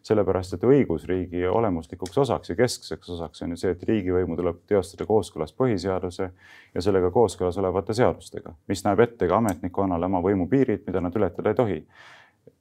sellepärast, 0.08 0.54
et 0.56 0.62
õigusriigi 0.64 1.42
olemuslikuks 1.52 2.18
osaks 2.24 2.54
ja 2.54 2.56
keskseks 2.56 3.10
osaks 3.12 3.42
on 3.44 3.52
ju 3.52 3.58
see, 3.60 3.74
et 3.76 3.82
riigivõimu 3.84 4.38
tuleb 4.40 4.62
teostada 4.70 5.04
kooskõlas 5.10 5.52
põhiseaduse 5.58 6.30
ja 6.74 6.84
sellega 6.86 7.10
kooskõlas 7.12 7.58
olevate 7.60 7.94
seadustega, 7.98 8.54
mis 8.72 8.86
näeb 8.86 9.04
ette 9.04 9.28
ka 9.28 9.42
ametnikkonnale 9.42 10.08
oma 10.08 10.22
võimupiirid, 10.24 10.86
mida 10.88 11.04
nad 11.04 11.20
ületada 11.20 11.52
ei 11.52 11.60
tohi 11.60 11.82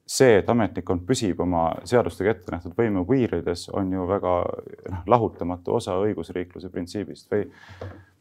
see, 0.07 0.37
et 0.39 0.49
ametnikkond 0.49 1.03
püsib 1.07 1.39
oma 1.43 1.69
seadustega 1.87 2.31
ette 2.31 2.53
nähtud 2.53 2.75
võimu 2.77 3.03
piirides, 3.07 3.67
on 3.75 3.91
ju 3.91 4.07
väga 4.07 4.33
noh, 4.93 5.01
lahutamatu 5.13 5.75
osa 5.79 5.97
õigusriikluse 6.03 6.71
printsiibist 6.73 7.31
või 7.31 7.45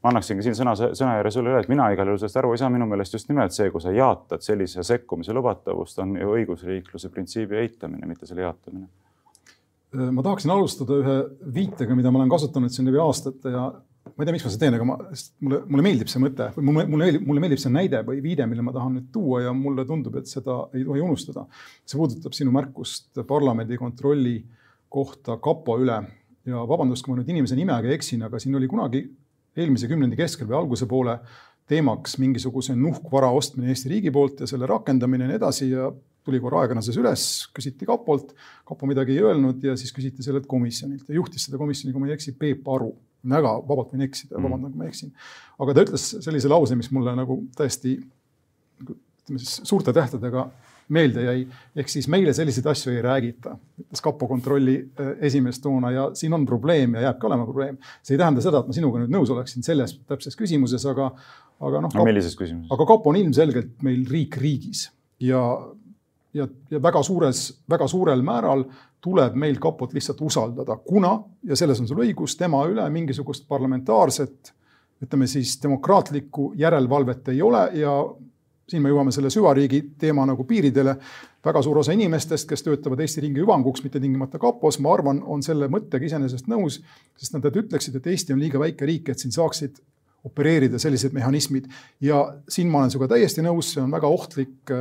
ma 0.03 0.13
annaksingi 0.13 0.45
siin 0.47 0.59
sõna, 0.59 0.75
sõnajärje 0.77 1.33
sulle 1.35 1.53
üle, 1.53 1.63
et 1.65 1.71
mina 1.73 1.89
igal 1.95 2.11
juhul 2.11 2.21
sellest 2.21 2.41
aru 2.43 2.53
ei 2.55 2.61
saa, 2.63 2.71
minu 2.73 2.89
meelest 2.91 3.17
just 3.17 3.31
nimelt 3.31 3.55
see, 3.55 3.71
kui 3.75 3.83
sa 3.83 3.95
jaatad 3.95 4.45
sellise 4.45 4.85
sekkumise 4.87 5.35
lubatavust, 5.35 5.99
on 6.03 6.15
ju 6.21 6.37
õigusriikluse 6.37 7.11
printsiibi 7.15 7.59
eitamine, 7.63 8.07
mitte 8.11 8.29
selle 8.29 8.47
jaatamine. 8.47 8.87
ma 10.13 10.23
tahaksin 10.23 10.53
alustada 10.53 11.01
ühe 11.01 11.17
viitega, 11.55 11.95
mida 11.99 12.11
ma 12.11 12.21
olen 12.21 12.31
kasutanud 12.31 12.75
siin 12.75 12.91
läbi 12.91 13.01
aastate 13.01 13.55
ja 13.55 13.71
ma 14.15 14.23
ei 14.23 14.29
tea, 14.29 14.35
miks 14.37 14.47
ma 14.47 14.53
seda 14.53 14.63
teen, 14.65 14.77
aga 14.79 14.87
ma, 14.87 14.97
mulle, 15.45 15.61
mulle 15.67 15.85
meeldib 15.85 16.11
see 16.11 16.23
mõte 16.23 16.49
või 16.57 16.67
mulle, 16.69 16.85
mulle, 16.93 17.09
mulle 17.27 17.43
meeldib 17.43 17.61
see 17.63 17.73
näide 17.75 18.03
või 18.07 18.21
viide, 18.25 18.47
mille 18.49 18.65
ma 18.65 18.75
tahan 18.75 18.95
nüüd 18.97 19.09
tuua 19.15 19.43
ja 19.47 19.55
mulle 19.57 19.87
tundub, 19.89 20.17
et 20.21 20.31
seda 20.31 20.61
ei 20.77 20.85
tohi 20.87 21.03
unustada. 21.05 21.47
see 21.85 21.99
puudutab 21.99 22.37
sinu 22.37 22.55
märkust 22.55 23.23
parlamendi 23.29 23.79
kontrolli 23.81 24.39
kohta 24.93 25.41
kapo 25.43 25.79
üle 25.83 25.99
ja 26.47 26.63
vabandust, 26.71 27.05
kui 27.05 27.13
ma 27.13 27.21
nüüd 27.21 27.35
inimese 27.35 27.59
nimega 27.59 27.91
eksin, 27.97 28.23
aga 28.27 28.41
siin 28.43 28.55
oli 28.57 28.71
kunagi 28.71 29.03
eelmise 29.57 29.89
kümnendi 29.91 30.19
keskel 30.19 30.49
või 30.49 30.61
alguse 30.61 30.87
poole 30.89 31.19
teemaks 31.67 32.19
mingisuguse 32.23 32.77
nuhkvara 32.79 33.33
ostmine 33.35 33.73
Eesti 33.73 33.91
riigi 33.91 34.13
poolt 34.15 34.45
ja 34.45 34.47
selle 34.47 34.69
rakendamine 34.71 35.27
ja 35.27 35.33
nii 35.33 35.41
edasi 35.41 35.71
ja 35.73 35.89
tuli 36.27 36.39
korra 36.43 36.63
aeganõuses 36.63 36.97
üles, 36.99 37.25
küsiti 37.55 37.87
kapolt, 37.87 38.33
kapo 38.67 38.87
midagi 38.91 39.15
ei 39.15 39.25
öelnud 39.27 39.63
ja 39.67 39.77
siis 39.79 39.93
küsiti 39.95 40.25
sellelt 40.27 40.47
komisjonilt 40.51 41.09
ja 41.09 41.19
juhtis 41.19 41.47
seda 41.47 41.59
komisjoni, 41.61 41.95
kui 41.95 42.03
ma 42.03 42.11
ei 42.11 42.17
eksi, 42.17 42.35
Peep 42.39 42.67
Aru 42.71 42.93
väga 43.31 43.57
vabalt 43.69 43.95
võin 43.95 44.07
eksida, 44.07 44.37
mm. 44.37 44.47
vabandan, 44.47 44.73
kui 44.75 44.83
ma 44.83 44.91
eksin. 44.91 45.13
aga 45.59 45.75
ta 45.75 45.87
ütles 45.87 46.07
sellise 46.25 46.53
lause, 46.53 46.79
mis 46.79 46.93
mulle 46.95 47.17
nagu 47.19 47.41
täiesti 47.57 47.99
ütleme 48.83 49.43
siis 49.43 49.61
suurte 49.67 49.93
tähtedega 49.93 50.47
meelde 50.89 51.23
jäi. 51.25 51.47
ehk 51.77 51.89
siis 51.91 52.07
meile 52.09 52.33
selliseid 52.37 52.67
asju 52.71 52.93
ei 52.93 53.01
räägita, 53.03 53.57
ütles 53.83 54.03
kapo 54.03 54.29
kontrolli 54.31 54.77
äh, 55.01 55.15
esimees 55.29 55.59
toona 55.63 55.91
ja 55.91 56.05
siin 56.15 56.35
on 56.37 56.47
probleem 56.47 56.95
ja 56.95 57.09
jääbki 57.09 57.27
olema 57.27 57.47
probleem. 57.47 57.79
see 58.03 58.15
ei 58.15 58.21
tähenda 58.23 58.45
seda, 58.45 58.63
et 58.63 58.71
ma 58.71 58.77
sinuga 58.77 59.03
nüüd 59.03 59.15
nõus 59.15 59.33
oleksin 59.35 59.67
selles 59.67 59.97
täpses 60.07 60.39
küsimuses, 60.39 60.87
aga, 60.91 61.11
aga 61.61 61.83
noh. 61.87 61.95
no 61.95 62.07
millises 62.07 62.39
küsimuses? 62.39 62.71
aga 62.71 62.87
kapo 62.93 63.11
on 63.11 63.19
ilmselgelt 63.23 63.83
meil 63.87 64.07
riik 64.11 64.39
riigis 64.43 64.87
ja, 65.23 65.43
ja, 66.37 66.47
ja 66.71 66.83
väga 66.83 67.03
suures, 67.03 67.47
väga 67.71 67.89
suurel 67.89 68.23
määral 68.27 68.65
tuleb 69.01 69.37
meil 69.39 69.59
kapot 69.63 69.95
lihtsalt 69.97 70.21
usaldada, 70.27 70.77
kuna, 70.85 71.17
ja 71.47 71.57
selles 71.57 71.81
on 71.81 71.89
sul 71.89 72.03
õigus, 72.05 72.37
tema 72.39 72.65
üle 72.69 72.85
mingisugust 72.93 73.47
parlamentaarset, 73.49 74.53
ütleme 75.05 75.29
siis 75.29 75.59
demokraatlikku 75.63 76.53
järelevalvet 76.57 77.29
ei 77.35 77.43
ole 77.45 77.67
ja 77.81 77.97
siin 78.67 78.83
me 78.83 78.91
jõuame 78.91 79.13
selle 79.15 79.31
süvariigi 79.31 79.83
teema 80.01 80.25
nagu 80.27 80.45
piiridele. 80.45 80.97
väga 81.47 81.61
suur 81.63 81.79
osa 81.79 81.93
inimestest, 81.95 82.49
kes 82.51 82.65
töötavad 82.67 82.99
Eesti 83.01 83.21
riigi 83.23 83.39
hüvanguks, 83.39 83.85
mitte 83.85 84.01
tingimata 84.03 84.39
kapos, 84.43 84.81
ma 84.83 84.91
arvan, 84.97 85.21
on 85.23 85.43
selle 85.47 85.69
mõttega 85.71 86.09
iseenesest 86.09 86.49
nõus, 86.51 86.81
sest 87.15 87.37
nad 87.37 87.45
ütleksid, 87.47 87.95
et 87.95 88.07
Eesti 88.11 88.35
on 88.35 88.41
liiga 88.43 88.59
väike 88.59 88.89
riik, 88.89 89.13
et 89.13 89.23
siin 89.23 89.31
saaksid 89.31 89.79
opereerida 90.27 90.81
sellised 90.83 91.15
mehhanismid 91.15 91.69
ja 92.03 92.25
siin 92.51 92.71
ma 92.73 92.81
olen 92.81 92.91
sinuga 92.91 93.13
täiesti 93.15 93.45
nõus, 93.47 93.71
see 93.75 93.85
on 93.85 93.95
väga 93.95 94.11
ohtlik 94.11 94.75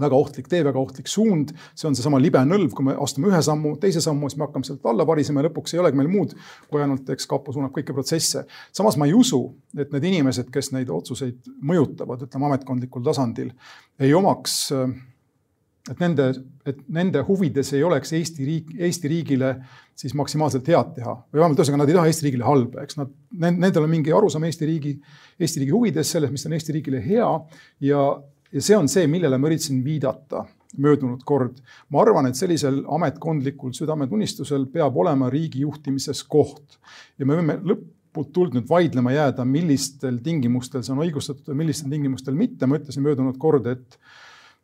väga 0.00 0.18
ohtlik 0.18 0.48
tee, 0.50 0.64
väga 0.66 0.80
ohtlik 0.80 1.08
suund, 1.10 1.52
see 1.78 1.86
on 1.88 1.96
seesama 1.96 2.18
libe 2.22 2.40
nõlv, 2.48 2.72
kui 2.74 2.88
me 2.88 2.96
astume 3.04 3.30
ühe 3.30 3.40
sammu, 3.44 3.76
teise 3.82 4.02
sammu, 4.04 4.30
siis 4.30 4.40
me 4.40 4.48
hakkame 4.48 4.66
sealt 4.66 4.86
alla 4.90 5.06
varisema 5.06 5.42
ja 5.42 5.48
lõpuks 5.48 5.76
ei 5.76 5.82
olegi 5.82 6.00
meil 6.00 6.10
muud, 6.10 6.34
kui 6.70 6.82
ainult, 6.82 7.08
eks 7.14 7.28
kapo 7.30 7.54
suunab 7.54 7.74
kõiki 7.76 7.94
protsesse. 7.94 8.44
samas 8.74 8.98
ma 8.98 9.06
ei 9.06 9.14
usu, 9.14 9.40
et 9.78 9.94
need 9.94 10.10
inimesed, 10.10 10.50
kes 10.54 10.72
neid 10.74 10.90
otsuseid 10.90 11.50
mõjutavad, 11.62 12.26
ütleme 12.26 12.50
ametkondlikul 12.50 13.06
tasandil, 13.06 13.52
ei 14.02 14.14
omaks, 14.14 14.72
et 15.90 16.00
nende, 16.00 16.30
et 16.66 16.78
nende 16.92 17.22
huvides 17.28 17.72
ei 17.76 17.82
oleks 17.84 18.14
Eesti 18.16 18.46
riik, 18.48 18.74
Eesti 18.88 19.08
riigile 19.12 19.54
siis 19.94 20.14
maksimaalselt 20.16 20.68
head 20.72 20.94
teha. 20.96 21.12
Või 21.30 21.42
vähemalt 21.42 21.60
ühesõnaga 21.60 21.82
nad 21.82 21.92
ei 21.92 21.98
taha 21.98 22.10
Eesti 22.10 22.26
riigile 22.26 22.46
halba, 22.48 22.84
eks. 22.86 22.96
Nad, 22.98 23.12
nendel 23.44 23.84
on 23.84 23.92
mingi 23.92 24.14
arusaam 24.16 24.46
Eesti 24.48 24.68
riigi, 24.68 24.94
Eesti 25.38 25.62
riigi 25.62 25.74
huvides 25.76 26.14
sellest, 26.16 26.32
mis 26.34 26.46
on 26.48 26.56
Eesti 26.56 26.78
riigile 26.78 27.02
hea 27.04 27.28
ja 27.84 28.06
ja 28.54 28.62
see 28.62 28.76
on 28.78 28.90
see, 28.90 29.08
millele 29.10 29.38
ma 29.40 29.50
üritasin 29.50 29.82
viidata 29.84 30.44
möödunud 30.80 31.22
kord. 31.26 31.58
ma 31.90 32.02
arvan, 32.02 32.28
et 32.28 32.38
sellisel 32.38 32.82
ametkondlikul 32.96 33.74
südametunnistusel 33.76 34.66
peab 34.72 34.96
olema 34.96 35.30
riigi 35.30 35.62
juhtimises 35.64 36.24
koht 36.30 36.78
ja 37.18 37.26
me 37.26 37.38
võime 37.38 37.58
lõputult 37.62 38.56
nüüd 38.56 38.68
vaidlema 38.70 39.14
jääda, 39.14 39.46
millistel 39.46 40.20
tingimustel 40.24 40.82
see 40.82 40.94
on 40.94 41.02
õigustatud 41.06 41.50
ja 41.52 41.58
millistel 41.58 41.90
tingimustel 41.92 42.38
mitte. 42.38 42.66
ma 42.66 42.80
ütlesin 42.80 43.06
möödunud 43.06 43.38
kord, 43.38 43.66
et 43.70 43.98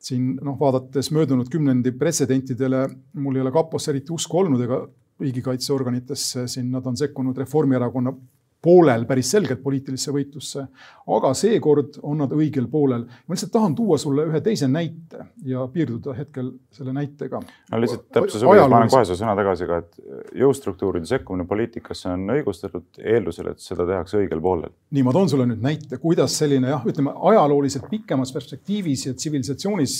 siin 0.00 0.32
noh, 0.42 0.56
vaadates 0.58 1.10
möödunud 1.12 1.50
kümnendi 1.52 1.92
pretsedentidele, 1.92 2.86
mul 3.20 3.36
ei 3.36 3.44
ole 3.44 3.52
kaposse 3.52 3.92
eriti 3.92 4.14
usku 4.16 4.40
olnud 4.40 4.64
ega 4.64 4.80
riigikaitseorganitesse, 5.20 6.46
siin 6.48 6.70
nad 6.72 6.86
on 6.88 6.96
sekkunud 6.96 7.36
Reformierakonna 7.36 8.14
poolel 8.62 9.04
päris 9.08 9.30
selgelt 9.32 9.62
poliitilisse 9.62 10.12
võitlusse. 10.12 10.66
aga 11.10 11.32
seekord 11.34 11.96
on 12.06 12.20
nad 12.22 12.32
õigel 12.36 12.68
poolel. 12.70 13.06
ma 13.08 13.34
lihtsalt 13.34 13.52
tahan 13.52 13.74
tuua 13.74 13.98
sulle 13.98 14.26
ühe 14.28 14.40
teise 14.44 14.68
näite 14.68 15.24
ja 15.44 15.66
piirduda 15.72 16.14
hetkel 16.14 16.52
selle 16.70 16.92
näitega. 16.92 17.40
no 17.72 17.80
lihtsalt 17.80 18.06
täpsuse 18.12 18.46
huvides 18.46 18.66
annan 18.66 18.92
kohe 18.92 19.08
su 19.08 19.16
sõna 19.18 19.34
tagasi 19.38 19.68
ka, 19.70 19.80
et 19.84 20.36
jõustruktuuride 20.42 21.08
sekkumine 21.08 21.48
poliitikasse 21.48 22.12
on 22.12 22.26
õigustatud 22.36 23.00
eeldusel, 23.00 23.52
et 23.54 23.64
seda 23.64 23.86
tehakse 23.88 24.20
õigel 24.20 24.42
poolel. 24.44 24.74
nii, 24.90 25.06
ma 25.06 25.16
toon 25.16 25.32
sulle 25.32 25.48
nüüd 25.48 25.64
näite, 25.64 26.00
kuidas 26.02 26.36
selline 26.42 26.74
jah, 26.74 26.84
ütleme 26.86 27.14
ajalooliselt 27.32 27.88
pikemas 27.90 28.32
perspektiivis 28.36 29.06
ja 29.08 29.14
tsivilisatsioonis 29.14 29.96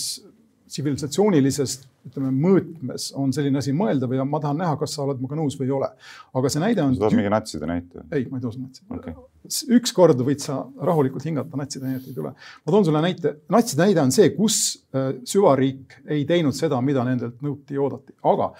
tsivilisatsioonilisest 0.71 1.87
ütleme 2.07 2.31
mõõtmes 2.33 3.09
on 3.19 3.33
selline 3.35 3.59
asi 3.61 3.73
mõeldav 3.77 4.13
ja 4.15 4.25
ma 4.25 4.39
tahan 4.41 4.57
näha, 4.61 4.77
kas 4.79 4.95
sa 4.95 5.03
oled 5.03 5.19
minuga 5.19 5.37
nõus 5.37 5.57
või 5.59 5.67
ei 5.67 5.73
ole. 5.75 5.89
aga 6.39 6.51
see 6.51 6.63
näide 6.63 6.83
on. 6.83 6.95
sa 6.95 7.03
tood 7.03 7.17
mingi 7.19 7.31
natside 7.33 7.69
näite? 7.69 8.05
ei, 8.09 8.25
ma 8.31 8.39
ei 8.39 8.45
too 8.45 8.53
sulle 8.53 8.65
natside 8.65 8.97
okay.. 8.97 9.13
ükskord 9.77 10.23
võid 10.25 10.43
sa 10.43 10.61
rahulikult 10.89 11.27
hingata, 11.27 11.59
natside 11.59 11.89
näidet 11.89 12.09
ei 12.09 12.17
tule. 12.17 12.33
ma 12.33 12.75
toon 12.75 12.87
sulle 12.87 13.03
näite, 13.03 13.35
natside 13.53 13.85
näide 13.85 14.03
on 14.03 14.15
see, 14.15 14.31
kus 14.37 14.61
äh, 14.95 15.11
süvariik 15.27 15.99
ei 16.07 16.25
teinud 16.29 16.57
seda, 16.57 16.81
mida 16.85 17.05
nendelt 17.07 17.43
nõuti 17.45 17.77
ja 17.77 17.85
oodati, 17.85 18.15
aga 18.33 18.51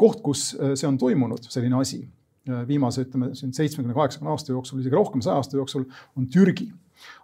koht, 0.00 0.22
kus 0.24 0.50
äh, 0.56 0.74
see 0.78 0.88
on 0.90 0.98
toimunud, 1.00 1.46
selline 1.52 1.78
asi 1.78 2.02
äh, 2.02 2.64
viimase, 2.68 3.06
ütleme 3.06 3.34
siin 3.38 3.54
seitsmekümne, 3.54 3.96
kaheksakümne 3.96 4.34
aasta 4.34 4.54
jooksul, 4.54 4.82
isegi 4.82 4.98
rohkem 4.98 5.24
saja 5.24 5.38
aasta 5.38 5.58
jooksul, 5.60 5.86
on 6.18 6.26
Türgi. 6.32 6.70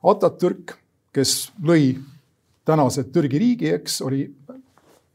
Atatürk, 0.06 0.76
kes 1.14 1.48
lõi 1.62 1.96
tänase 2.64 3.04
Türgi 3.12 3.40
riigi, 3.40 3.72
eks, 3.76 4.00
oli 4.04 4.24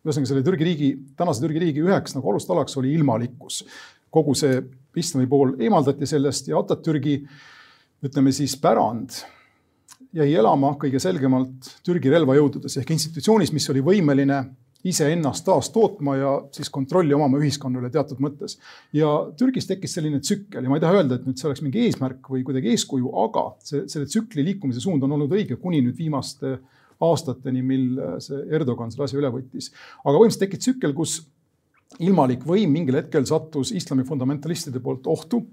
ühesõnaga 0.06 0.32
selle 0.32 0.44
Türgi 0.46 0.68
riigi, 0.68 0.90
tänase 1.18 1.44
Türgi 1.44 1.64
riigi 1.64 1.84
üheks 1.84 2.16
nagu 2.16 2.32
alustalaks 2.32 2.78
oli 2.80 2.94
ilmalikkus. 2.98 3.64
kogu 4.10 4.34
see 4.34 4.62
islami 4.98 5.28
pool 5.30 5.52
eemaldati 5.62 6.08
sellest 6.10 6.48
ja 6.50 6.58
Atatürgi 6.58 7.20
ütleme 8.06 8.32
siis 8.34 8.56
pärand 8.58 9.20
jäi 10.16 10.32
elama 10.34 10.72
kõige 10.82 11.02
selgemalt 11.02 11.70
Türgi 11.86 12.10
relvajõududes 12.10 12.80
ehk 12.82 12.96
institutsioonis, 12.96 13.54
mis 13.54 13.70
oli 13.70 13.84
võimeline 13.86 14.40
iseennast 14.90 15.44
taas 15.46 15.70
tootma 15.76 16.16
ja 16.16 16.32
siis 16.56 16.72
kontrolli 16.74 17.14
omama 17.14 17.38
ühiskonna 17.38 17.82
üle 17.82 17.92
teatud 17.92 18.18
mõttes. 18.24 18.58
ja 18.94 19.12
Türgis 19.38 19.68
tekkis 19.68 19.94
selline 19.94 20.24
tsükkel 20.24 20.64
ja 20.64 20.70
ma 20.72 20.80
ei 20.80 20.86
taha 20.86 21.02
öelda, 21.02 21.20
et 21.20 21.28
nüüd 21.28 21.38
see 21.38 21.50
oleks 21.52 21.62
mingi 21.62 21.84
eesmärk 21.86 22.32
või 22.32 22.46
kuidagi 22.48 22.72
eeskuju, 22.72 23.12
aga 23.28 23.46
see, 23.60 23.84
selle 23.92 24.08
tsükli 24.08 24.46
liikumise 24.48 24.80
suund 24.80 25.04
on 25.04 25.18
olnud 25.20 25.36
õige 25.36 25.60
kuni 25.60 25.84
nüüd 25.84 26.00
viimaste 26.00 26.56
äh, 26.56 26.79
aastateni, 27.00 27.62
mil 27.66 28.00
äh, 28.00 28.16
see 28.24 28.40
Erdogan 28.56 28.92
selle 28.92 29.08
asja 29.08 29.20
üle 29.20 29.32
võttis. 29.34 29.72
aga 30.04 30.16
põhimõtteliselt 30.16 30.46
tekkis 30.46 30.66
tsükkel, 30.66 30.96
kus 30.98 31.20
ilmalik 32.04 32.44
võim 32.48 32.74
mingil 32.76 33.00
hetkel 33.00 33.26
sattus 33.26 33.72
islami 33.76 34.06
fundamentalistide 34.08 34.82
poolt 34.84 35.08
ohtu. 35.10 35.44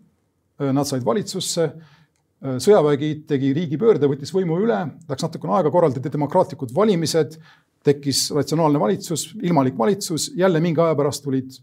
Äh, 0.60 0.72
nad 0.76 0.88
said 0.88 1.06
valitsusse, 1.06 1.68
äh, 1.70 2.58
sõjavägi 2.62 3.12
tegi 3.28 3.52
riigipöörde, 3.56 4.10
võttis 4.10 4.34
võimu 4.34 4.58
üle, 4.64 4.82
läks 5.08 5.28
natukene 5.28 5.58
aega, 5.58 5.72
korraldati 5.74 6.12
demokraatlikud 6.12 6.74
valimised, 6.74 7.38
tekkis 7.86 8.26
ratsionaalne 8.34 8.80
valitsus, 8.82 9.30
ilmalik 9.46 9.78
valitsus, 9.78 10.32
jälle 10.36 10.60
mingi 10.60 10.82
aja 10.82 10.96
pärast 10.98 11.22
tulid 11.22 11.60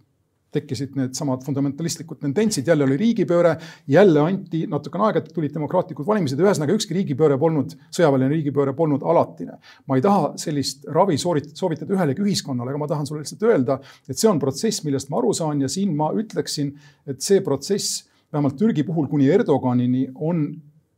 tekkisid 0.53 0.95
needsamad 0.99 1.43
fundamentalistlikud 1.45 2.21
tendentsid, 2.21 2.67
jälle 2.67 2.85
oli 2.87 2.97
riigipööre, 2.99 3.55
jälle 3.87 4.21
anti 4.23 4.63
natukene 4.69 5.07
aega, 5.09 5.23
tulid 5.33 5.53
demokraatlikud 5.55 6.07
valimised, 6.07 6.39
ühesõnaga 6.39 6.75
ükski 6.77 6.97
riigipööre 6.97 7.37
polnud, 7.41 7.75
sõjaväeline 7.93 8.31
riigipööre 8.37 8.75
polnud 8.77 9.03
alatine. 9.03 9.59
ma 9.87 9.97
ei 9.99 10.05
taha 10.05 10.33
sellist 10.39 10.85
ravi 10.87 11.17
soorit-, 11.19 11.53
soovitada 11.57 11.93
ühelegi 11.93 12.23
ühiskonnale, 12.23 12.73
aga 12.73 12.81
ma 12.81 12.89
tahan 12.91 13.07
sulle 13.09 13.23
lihtsalt 13.23 13.47
öelda, 13.49 13.79
et 14.09 14.17
see 14.17 14.29
on 14.29 14.39
protsess, 14.39 14.83
millest 14.85 15.09
ma 15.09 15.19
aru 15.21 15.33
saan 15.33 15.61
ja 15.61 15.69
siin 15.71 15.95
ma 15.97 16.11
ütleksin, 16.15 16.73
et 17.07 17.21
see 17.21 17.41
protsess 17.45 18.03
vähemalt 18.33 18.57
Türgi 18.57 18.83
puhul 18.83 19.07
kuni 19.07 19.29
Erdoganini 19.29 20.07
on 20.15 20.45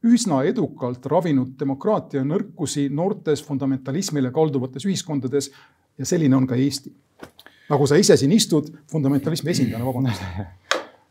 üsna 0.06 0.44
edukalt 0.46 1.06
ravinud 1.10 1.56
demokraatia 1.60 2.24
nõrkusi 2.28 2.88
noortes 2.94 3.42
fundamentalismile 3.46 4.32
kalduvates 4.32 4.86
ühiskondades 4.86 5.50
ja 5.98 6.06
selline 6.06 6.38
on 6.38 6.46
ka 6.48 6.58
Eesti 6.60 6.94
nagu 7.70 7.88
sa 7.90 7.98
ise 8.02 8.18
siin 8.20 8.36
istud 8.36 8.70
fundamentalismi 8.92 9.56
esindajana, 9.56 9.88
vabandust. 9.88 10.30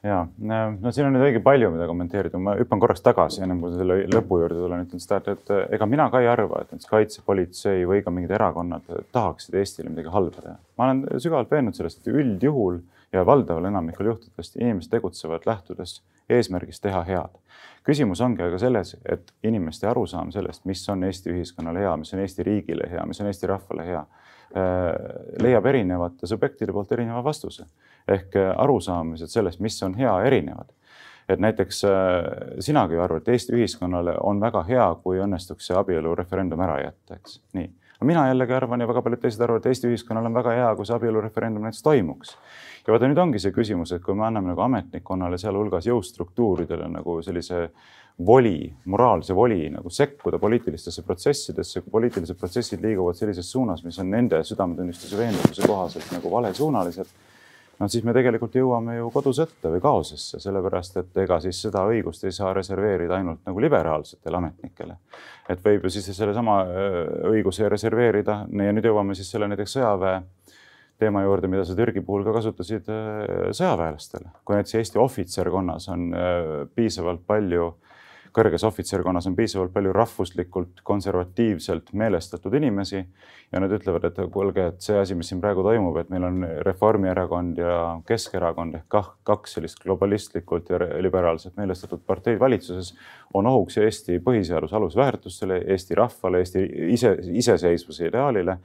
Ja 0.04 0.18
no 0.36 0.90
siin 0.92 1.06
on 1.06 1.14
nüüd 1.16 1.22
õige 1.24 1.40
palju, 1.40 1.70
mida 1.72 1.86
kommenteerida, 1.88 2.36
ma 2.36 2.52
hüppan 2.58 2.80
korraks 2.82 3.00
tagasi, 3.00 3.38
ennem 3.40 3.62
kui 3.62 3.70
selle 3.72 3.94
lõpu 4.12 4.36
juurde 4.42 4.58
tulen, 4.58 4.82
ütlen 4.84 5.00
seda, 5.00 5.16
et, 5.32 5.46
et 5.48 5.72
ega 5.78 5.88
mina 5.88 6.10
ka 6.12 6.20
ei 6.20 6.28
arva, 6.28 6.60
et 6.60 6.74
näiteks 6.74 6.90
kaitsepolitsei 6.90 7.86
või 7.88 8.02
ka 8.04 8.12
mingid 8.12 8.34
erakonnad 8.36 8.84
tahaksid 9.16 9.56
Eestile 9.56 9.88
midagi 9.88 10.12
halba 10.12 10.44
teha. 10.44 10.58
ma 10.76 10.90
olen 10.90 11.00
sügavalt 11.24 11.56
veendunud 11.56 11.78
sellest, 11.78 12.02
et 12.02 12.12
üldjuhul 12.12 12.82
ja 13.16 13.24
valdaval 13.24 13.70
enamikul 13.70 14.10
juhtudest 14.10 14.60
inimesed 14.60 14.92
tegutsevad 14.92 15.48
lähtudes 15.48 16.02
eesmärgist 16.28 16.82
teha 16.82 17.02
head. 17.04 17.40
küsimus 17.84 18.20
ongi 18.20 18.42
aga 18.42 18.58
selles, 18.58 18.96
et 19.04 19.32
inimeste 19.42 19.86
arusaam 19.86 20.30
sellest, 20.32 20.64
mis 20.64 20.88
on 20.88 21.04
Eesti 21.04 21.30
ühiskonnale 21.30 21.84
hea, 21.84 21.96
mis 21.96 22.14
on 22.14 22.20
Eesti 22.20 22.42
riigile 22.42 22.90
hea, 22.90 23.06
mis 23.06 23.20
on 23.20 23.26
Eesti 23.26 23.46
rahvale 23.46 23.86
hea 23.86 24.04
Äh, 24.56 25.42
leiab 25.42 25.66
erinevate 25.66 26.28
subjektide 26.30 26.70
poolt 26.72 26.92
erineva 26.94 27.24
vastuse 27.26 27.64
ehk 28.06 28.36
äh, 28.38 28.52
arusaamised 28.62 29.32
sellest, 29.32 29.58
mis 29.64 29.80
on 29.82 29.96
hea, 29.98 30.12
erinevad. 30.28 30.68
et 31.28 31.40
näiteks 31.42 31.80
äh, 31.84 32.28
sinagi 32.62 32.94
ju 32.94 33.02
arvad, 33.02 33.24
et 33.24 33.32
Eesti 33.34 33.56
ühiskonnale 33.56 34.14
on 34.22 34.38
väga 34.40 34.62
hea, 34.68 34.84
kui 35.02 35.18
õnnestuks 35.24 35.66
see 35.66 35.74
abielureferendum 35.74 36.62
ära 36.62 36.76
jätta, 36.84 37.16
eks 37.16 37.40
nii. 37.58 37.66
mina 38.06 38.28
jällegi 38.28 38.54
arvan 38.54 38.84
ja 38.84 38.88
väga 38.92 39.02
paljud 39.02 39.24
teised 39.24 39.42
arvavad, 39.42 39.64
et 39.64 39.72
Eesti 39.72 39.90
ühiskonnal 39.90 40.30
on 40.30 40.38
väga 40.38 40.54
hea, 40.60 40.70
kui 40.76 40.86
see 40.86 40.96
abielureferendum 41.00 41.66
näiteks 41.66 41.82
toimuks. 41.82 42.36
Ja 42.86 42.92
vaata, 42.92 43.08
nüüd 43.08 43.20
ongi 43.20 43.40
see 43.40 43.54
küsimus, 43.54 43.94
et 43.96 44.02
kui 44.04 44.16
me 44.16 44.26
anname 44.26 44.52
nagu 44.52 44.64
ametnikkonnale, 44.66 45.38
sealhulgas 45.40 45.88
jõustruktuuridele 45.88 46.88
nagu 46.92 47.20
sellise 47.24 47.68
voli, 48.26 48.74
moraalse 48.84 49.34
voli 49.34 49.68
nagu 49.72 49.90
sekkuda 49.90 50.38
poliitilistesse 50.38 51.02
protsessidesse, 51.02 51.82
kui 51.82 51.90
poliitilised 51.90 52.38
protsessid 52.38 52.82
liiguvad 52.84 53.18
sellises 53.18 53.50
suunas, 53.50 53.82
mis 53.84 53.98
on 53.98 54.10
nende 54.10 54.42
südametunnistuse 54.44 55.18
veendumuse 55.18 55.66
kohaselt 55.66 56.12
nagu 56.12 56.30
valesuunalised. 56.30 57.06
no 57.78 57.88
siis 57.88 58.04
me 58.06 58.12
tegelikult 58.14 58.54
jõuame 58.54 59.00
ju 59.00 59.08
kodusõtta 59.10 59.72
või 59.72 59.80
kaosesse, 59.82 60.38
sellepärast 60.40 61.00
et 61.00 61.16
ega 61.24 61.40
siis 61.42 61.62
seda 61.64 61.82
õigust 61.90 62.22
ei 62.24 62.32
saa 62.32 62.52
reserveerida 62.54 63.16
ainult 63.16 63.40
nagu 63.46 63.60
liberaalsetele 63.60 64.36
ametnikele. 64.36 64.96
et 65.48 65.64
võib 65.64 65.84
ju 65.84 65.90
siis 65.90 66.16
sellesama 66.16 66.60
õiguse 67.32 67.68
reserveerida 67.68 68.44
ja 68.46 68.72
nüüd 68.72 68.84
jõuame 68.84 69.14
siis 69.14 69.30
selle 69.30 69.48
näiteks 69.48 69.72
sõjaväe 69.72 70.22
teema 71.04 71.22
juurde, 71.24 71.52
mida 71.52 71.64
sa 71.68 71.76
Türgi 71.78 72.02
puhul 72.04 72.24
ka 72.26 72.34
kasutasid 72.38 72.88
sõjaväelastele. 73.54 74.32
kui 74.44 74.56
näiteks 74.56 74.80
Eesti 74.80 75.00
ohvitserkonnas 75.04 75.88
on 75.92 76.10
piisavalt 76.74 77.26
palju 77.26 77.74
kõrges 78.34 78.64
ohvitserkonnas 78.66 79.28
on 79.28 79.36
piisavalt 79.38 79.72
palju 79.74 79.92
rahvuslikult 79.94 80.82
konservatiivselt 80.86 81.92
meelestatud 81.94 82.54
inimesi 82.58 82.98
ja 82.98 83.60
nad 83.62 83.72
ütlevad, 83.72 84.08
et 84.08 84.18
kuulge, 84.34 84.66
et 84.72 84.82
see 84.82 84.96
asi, 84.98 85.14
mis 85.14 85.28
siin 85.30 85.42
praegu 85.42 85.62
toimub, 85.62 85.96
et 86.00 86.10
meil 86.10 86.26
on 86.26 86.40
Reformierakond 86.66 87.60
ja 87.62 87.76
Keskerakond 88.08 88.80
ehk 88.80 88.98
kaks 89.28 89.54
sellist 89.58 89.82
globalistlikult 89.84 90.72
ja 90.74 90.80
liberaalselt 91.04 91.54
meelestatud 91.60 92.02
parteid 92.06 92.40
valitsuses, 92.42 92.94
on 93.34 93.46
ohuks 93.50 93.78
Eesti 93.84 94.18
põhiseaduse 94.24 94.78
alusväärtustele, 94.80 95.60
Eesti 95.76 95.98
rahvale, 95.98 96.42
Eesti 96.42 96.64
ise, 96.96 97.14
iseseisvuse 97.44 98.10
ideaalile 98.10 98.58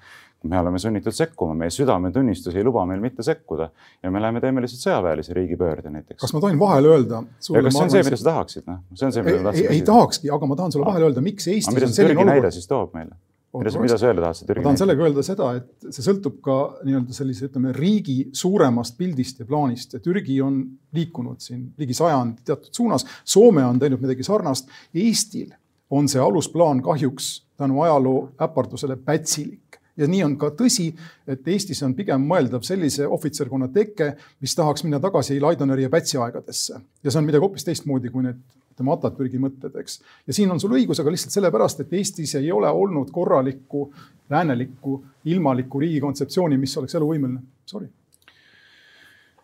me 0.44 0.60
oleme 0.60 0.80
sunnitud 0.80 1.16
sekkuma, 1.16 1.54
meie 1.58 1.72
südametunnistus 1.74 2.56
ei 2.56 2.64
luba 2.64 2.86
meil 2.88 3.02
mitte 3.04 3.24
sekkuda 3.26 3.70
ja 4.04 4.12
me 4.12 4.22
läheme 4.24 4.42
teeme 4.44 4.64
lihtsalt 4.64 4.86
sõjaväelise 4.86 5.36
riigipöörde 5.36 5.92
näiteks. 5.92 6.20
kas 6.22 6.34
ma 6.36 6.44
tohin 6.44 6.60
vahele 6.60 6.94
öelda? 6.94 7.24
kas 7.36 7.50
see 7.50 7.84
on 7.84 7.92
see, 7.92 8.04
mida 8.08 8.20
sa 8.20 8.30
tahaksid, 8.30 8.68
noh? 8.70 8.84
see 8.94 9.10
on 9.10 9.16
see, 9.16 9.26
mida 9.26 9.42
ma 9.42 9.50
tahtsin 9.50 9.74
ei 9.74 9.82
tahakski, 9.90 10.32
aga 10.36 10.48
ma 10.50 10.60
tahan 10.60 10.76
sulle 10.76 10.88
vahele 10.88 11.10
öelda, 11.10 11.24
miks 11.26 11.50
Eestis 11.52 11.74
on 11.74 11.92
selline 11.92 12.22
olukord. 12.22 12.32
näide 12.38 12.54
siis 12.56 12.72
toob 12.72 12.96
meile? 12.96 13.18
mida 13.58 13.74
sa, 13.74 13.82
mida 13.84 13.98
sa 14.00 14.08
öelda 14.08 14.24
tahad? 14.30 14.54
ma 14.56 14.68
tahan 14.70 14.82
sellega 14.84 15.06
öelda 15.10 15.26
seda, 15.26 15.50
et 15.60 15.90
see 15.90 16.06
sõltub 16.06 16.40
ka 16.46 16.58
nii-öelda 16.88 17.16
sellise, 17.18 17.50
ütleme 17.50 17.74
riigi 17.76 18.20
suuremast 18.40 18.96
pildist 19.00 19.42
ja 19.44 19.50
plaanist 19.50 19.98
ja 19.98 20.04
Türgi 20.04 20.40
on 20.46 20.62
liikunud 20.96 21.44
siin 21.44 21.66
ligi 21.82 21.98
sajandi 21.98 22.46
teatud 22.48 22.72
suunas. 22.72 23.08
Soome 23.28 23.66
on 23.66 23.82
teinud 23.82 24.00
midagi 24.06 24.24
sarnast. 24.24 24.70
Eestil 24.94 25.52
on 25.90 26.08
see 26.08 26.22
alusplaan 26.22 26.84
kahjuks 26.86 27.40
tänu 27.60 27.82
ajaloo 27.82 28.30
äpardusele 28.42 28.96
pätsilik 28.96 29.69
ja 30.00 30.08
nii 30.08 30.24
on 30.26 30.38
ka 30.40 30.52
tõsi, 30.56 30.90
et 31.28 31.48
Eestis 31.48 31.84
on 31.86 31.96
pigem 31.98 32.24
mõeldav 32.30 32.64
sellise 32.68 33.08
ohvitserkonna 33.08 33.70
teke, 33.74 34.14
mis 34.42 34.56
tahaks 34.56 34.86
minna 34.86 35.02
tagasi 35.04 35.40
Laidoneri 35.44 35.86
ja 35.88 35.92
Pätsi 35.94 36.18
aegadesse. 36.18 36.80
ja 37.04 37.12
see 37.12 37.20
on 37.20 37.28
midagi 37.28 37.46
hoopis 37.46 37.68
teistmoodi 37.68 38.12
kui 38.14 38.24
need 38.26 38.40
ütleme 38.74 38.96
Atatürgi 38.96 39.40
mõtted, 39.44 39.76
eks. 39.82 40.00
ja 40.28 40.34
siin 40.34 40.52
on 40.52 40.60
sul 40.60 40.74
õigus, 40.78 41.02
aga 41.02 41.12
lihtsalt 41.12 41.36
sellepärast, 41.36 41.84
et 41.84 41.94
Eestis 42.00 42.36
ei 42.40 42.52
ole 42.52 42.70
olnud 42.72 43.12
korralikku 43.12 43.90
läänelikku 44.30 45.04
ilmalikku 45.26 45.80
riigi 45.80 46.00
kontseptsiooni, 46.00 46.58
mis 46.58 46.78
oleks 46.78 46.96
eluvõimeline. 46.96 47.42
Sorry 47.66 47.90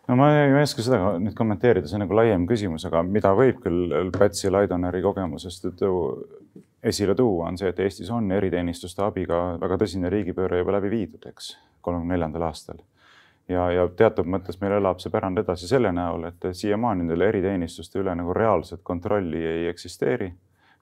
no 0.06 0.16
ma 0.16 0.30
ei 0.38 0.54
oska 0.62 0.84
seda 0.86 1.16
nüüd 1.18 1.34
kommenteerida, 1.36 1.88
see 1.88 1.98
on 1.98 2.04
nagu 2.04 2.16
laiem 2.16 2.46
küsimus, 2.48 2.86
aga 2.88 3.02
mida 3.02 3.32
võib 3.36 3.58
küll 3.64 4.12
Pätsi 4.14 4.52
Laidoneri 4.52 5.02
kogemusest 5.04 5.66
esile 6.86 7.14
tuua, 7.14 7.48
on 7.48 7.58
see, 7.58 7.70
et 7.72 7.80
Eestis 7.82 8.10
on 8.14 8.30
eriteenistuste 8.32 9.02
abiga 9.02 9.40
väga 9.60 9.78
tõsine 9.82 10.10
riigipööre 10.12 10.60
juba 10.60 10.76
läbi 10.78 10.92
viidud, 10.92 11.26
eks, 11.30 11.56
kolmekümne 11.82 12.14
neljandal 12.14 12.46
aastal. 12.48 12.82
ja, 13.48 13.68
ja 13.70 13.88
teatud 13.88 14.26
mõttes 14.26 14.60
meil 14.60 14.76
elab 14.78 15.02
see 15.02 15.10
pärand 15.10 15.38
edasi 15.38 15.68
selle 15.68 15.92
näol, 15.94 16.28
et 16.30 16.48
siiamaani 16.52 17.04
nendele 17.04 17.28
eriteenistuste 17.32 18.02
üle 18.02 18.14
nagu 18.18 18.34
reaalset 18.34 18.82
kontrolli 18.82 19.44
ei 19.46 19.68
eksisteeri 19.70 20.32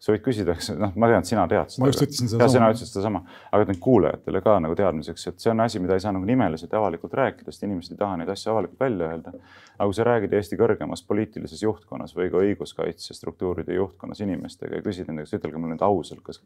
sa 0.05 0.13
võid 0.13 0.25
küsida, 0.25 0.53
eks 0.53 0.71
noh, 0.77 0.93
ma 1.01 1.09
tean, 1.09 1.25
et 1.25 1.29
sina 1.31 1.45
tead 1.49 1.71
seda. 1.73 1.83
ma 1.83 1.89
just 1.89 2.03
ütlesin 2.05 2.29
seda. 2.29 2.49
sina 2.53 2.69
ütlesid 2.73 2.91
sedasama, 2.91 3.23
aga 3.49 3.65
ütlen 3.65 3.79
kuulajatele 3.87 4.43
ka 4.45 4.57
nagu 4.61 4.77
teadmiseks, 4.77 5.25
et 5.31 5.41
see 5.41 5.53
on 5.53 5.65
asi, 5.65 5.81
mida 5.81 5.97
ei 5.97 6.05
saa 6.05 6.13
nagu 6.13 6.29
nimeliselt 6.29 6.75
ja 6.75 6.81
avalikult 6.83 7.17
rääkida, 7.17 7.53
sest 7.53 7.65
inimesed 7.65 7.95
ei 7.95 8.01
taha 8.03 8.19
neid 8.21 8.33
asju 8.35 8.53
avalikult 8.53 8.85
välja 8.85 9.09
öelda. 9.15 9.33
aga 9.75 9.89
kui 9.89 9.97
sa 9.97 10.07
räägid 10.07 10.37
Eesti 10.37 10.59
kõrgemas 10.61 11.03
poliitilises 11.09 11.63
juhtkonnas 11.65 12.13
või 12.15 12.29
ka 12.31 12.43
õiguskaitsestruktuuride 12.45 13.75
juhtkonnas 13.75 14.21
inimestega 14.23 14.79
ja 14.79 14.85
küsid 14.85 15.09
nende 15.09 15.25
käest, 15.25 15.39
ütelge 15.41 15.59
mulle 15.59 15.75
nüüd 15.75 15.87
ausalt, 15.87 16.23
kas 16.27 16.43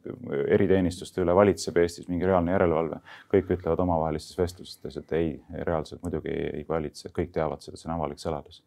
eriteenistuste 0.47 1.25
üle 1.25 1.35
valitseb 1.37 1.77
Eestis 1.83 2.09
mingi 2.09 2.31
reaalne 2.31 2.55
järelevalve. 2.55 3.03
kõik 3.35 3.53
ütlevad 3.59 3.83
omavahelistes 3.85 4.39
vestlustes, 4.39 4.97
et 4.97 5.13
ei, 5.13 5.35
reaalselt 5.67 6.03
muidugi 6.07 6.31
ei, 6.33 6.49
ei 6.63 6.67
valitse, 6.69 7.11
kõik 7.13 7.35
teavad 7.35 7.61
seda, 7.65 7.77
see 7.77 7.91
on 7.91 7.99
avalik 7.99 8.23
saladus 8.23 8.63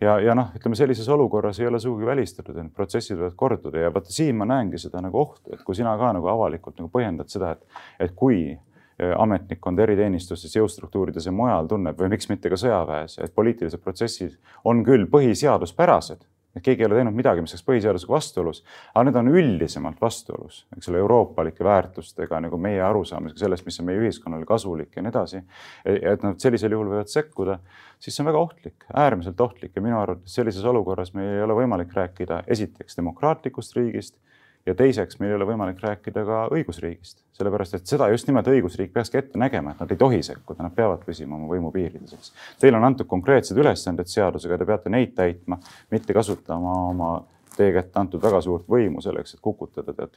ja, 0.00 0.18
ja 0.20 0.34
noh, 0.36 0.50
ütleme 0.56 0.78
sellises 0.78 1.08
olukorras 1.08 1.60
ei 1.60 1.68
ole 1.70 1.80
sugugi 1.80 2.06
välistatud, 2.06 2.56
et 2.58 2.74
protsessid 2.74 3.18
võivad 3.18 3.38
korduda. 3.38 3.86
Ja 3.86 3.94
vaata 3.94 4.12
siin 4.12 4.36
ma 4.40 4.48
näengi 4.48 4.80
seda 4.80 5.02
nagu 5.04 5.20
ohtu, 5.20 5.54
et 5.54 5.64
kui 5.64 5.76
sina 5.78 5.96
ka 6.00 6.12
nagu 6.16 6.30
avalikult 6.32 6.78
nagu 6.80 6.90
põhjendad 6.92 7.32
seda, 7.32 7.54
et, 7.54 7.82
et 8.06 8.14
kui 8.16 8.38
äh, 8.52 9.14
ametnikkond 9.18 9.80
eriteenistustes, 9.86 10.56
jõustruktuurides 10.56 11.28
ja 11.28 11.34
mujal 11.34 11.70
tunneb 11.70 11.98
või 12.00 12.12
miks 12.16 12.30
mitte 12.32 12.52
ka 12.52 12.60
sõjaväes, 12.60 13.18
et 13.24 13.34
poliitilised 13.34 13.82
protsessid 13.84 14.38
on 14.64 14.84
küll 14.86 15.08
põhiseaduspärased 15.10 16.24
et 16.54 16.62
keegi 16.62 16.84
ei 16.84 16.88
ole 16.88 16.98
teinud 17.00 17.16
midagi, 17.16 17.42
mis 17.42 17.54
oleks 17.54 17.66
põhiseadusega 17.66 18.14
vastuolus, 18.14 18.62
aga 18.92 19.04
need 19.08 19.18
on 19.18 19.30
üldisemalt 19.32 20.00
vastuolus, 20.02 20.60
eks 20.76 20.90
ole, 20.90 21.00
euroopalike 21.02 21.66
väärtustega 21.66 22.40
nagu 22.44 22.58
meie 22.62 22.82
arusaamisega 22.86 23.44
sellest, 23.44 23.66
mis 23.66 23.80
on 23.82 23.88
meie 23.90 24.02
ühiskonnale 24.02 24.46
kasulik 24.48 24.94
ja 24.96 25.02
nii 25.04 25.14
edasi. 25.14 25.42
et 25.84 26.22
nad 26.22 26.38
sellisel 26.42 26.76
juhul 26.76 26.92
võivad 26.92 27.10
sekkuda, 27.10 27.58
siis 27.98 28.16
see 28.16 28.24
on 28.24 28.30
väga 28.30 28.42
ohtlik, 28.42 28.86
äärmiselt 29.04 29.40
ohtlik 29.40 29.74
ja 29.74 29.82
minu 29.82 29.98
arvates 30.00 30.34
sellises 30.38 30.64
olukorras 30.64 31.14
meil 31.14 31.32
ei 31.38 31.42
ole 31.42 31.58
võimalik 31.58 31.92
rääkida 31.94 32.44
esiteks 32.46 33.00
demokraatlikust 33.00 33.76
riigist 33.76 34.18
ja 34.66 34.74
teiseks, 34.74 35.18
meil 35.20 35.34
ei 35.34 35.36
ole 35.36 35.46
võimalik 35.48 35.82
rääkida 35.84 36.24
ka 36.24 36.38
õigusriigist, 36.54 37.20
sellepärast 37.36 37.76
et 37.78 37.90
seda 37.90 38.08
just 38.12 38.28
nimelt 38.28 38.48
õigusriik 38.48 38.94
peakski 38.94 39.20
ette 39.20 39.40
nägema, 39.40 39.74
et 39.74 39.82
nad 39.84 39.92
ei 39.92 40.00
tohi 40.00 40.22
sekkuda, 40.24 40.64
nad 40.64 40.74
peavad 40.76 41.04
püsima 41.04 41.36
oma 41.36 41.50
võimu 41.50 41.72
piirides, 41.74 42.16
eks. 42.16 42.32
Teile 42.62 42.80
on 42.80 42.88
antud 42.88 43.08
konkreetsed 43.10 43.60
ülesanded 43.60 44.08
seadusega, 44.08 44.58
te 44.58 44.68
peate 44.68 44.92
neid 44.92 45.12
täitma, 45.18 45.60
mitte 45.92 46.16
kasutama 46.16 46.78
oma 46.88 47.12
teie 47.54 47.70
kätte 47.74 48.00
antud 48.00 48.22
väga 48.22 48.40
suurt 48.42 48.64
võimu 48.70 49.02
selleks, 49.04 49.36
et 49.36 49.42
kukutada, 49.44 49.92
tead, 49.94 50.16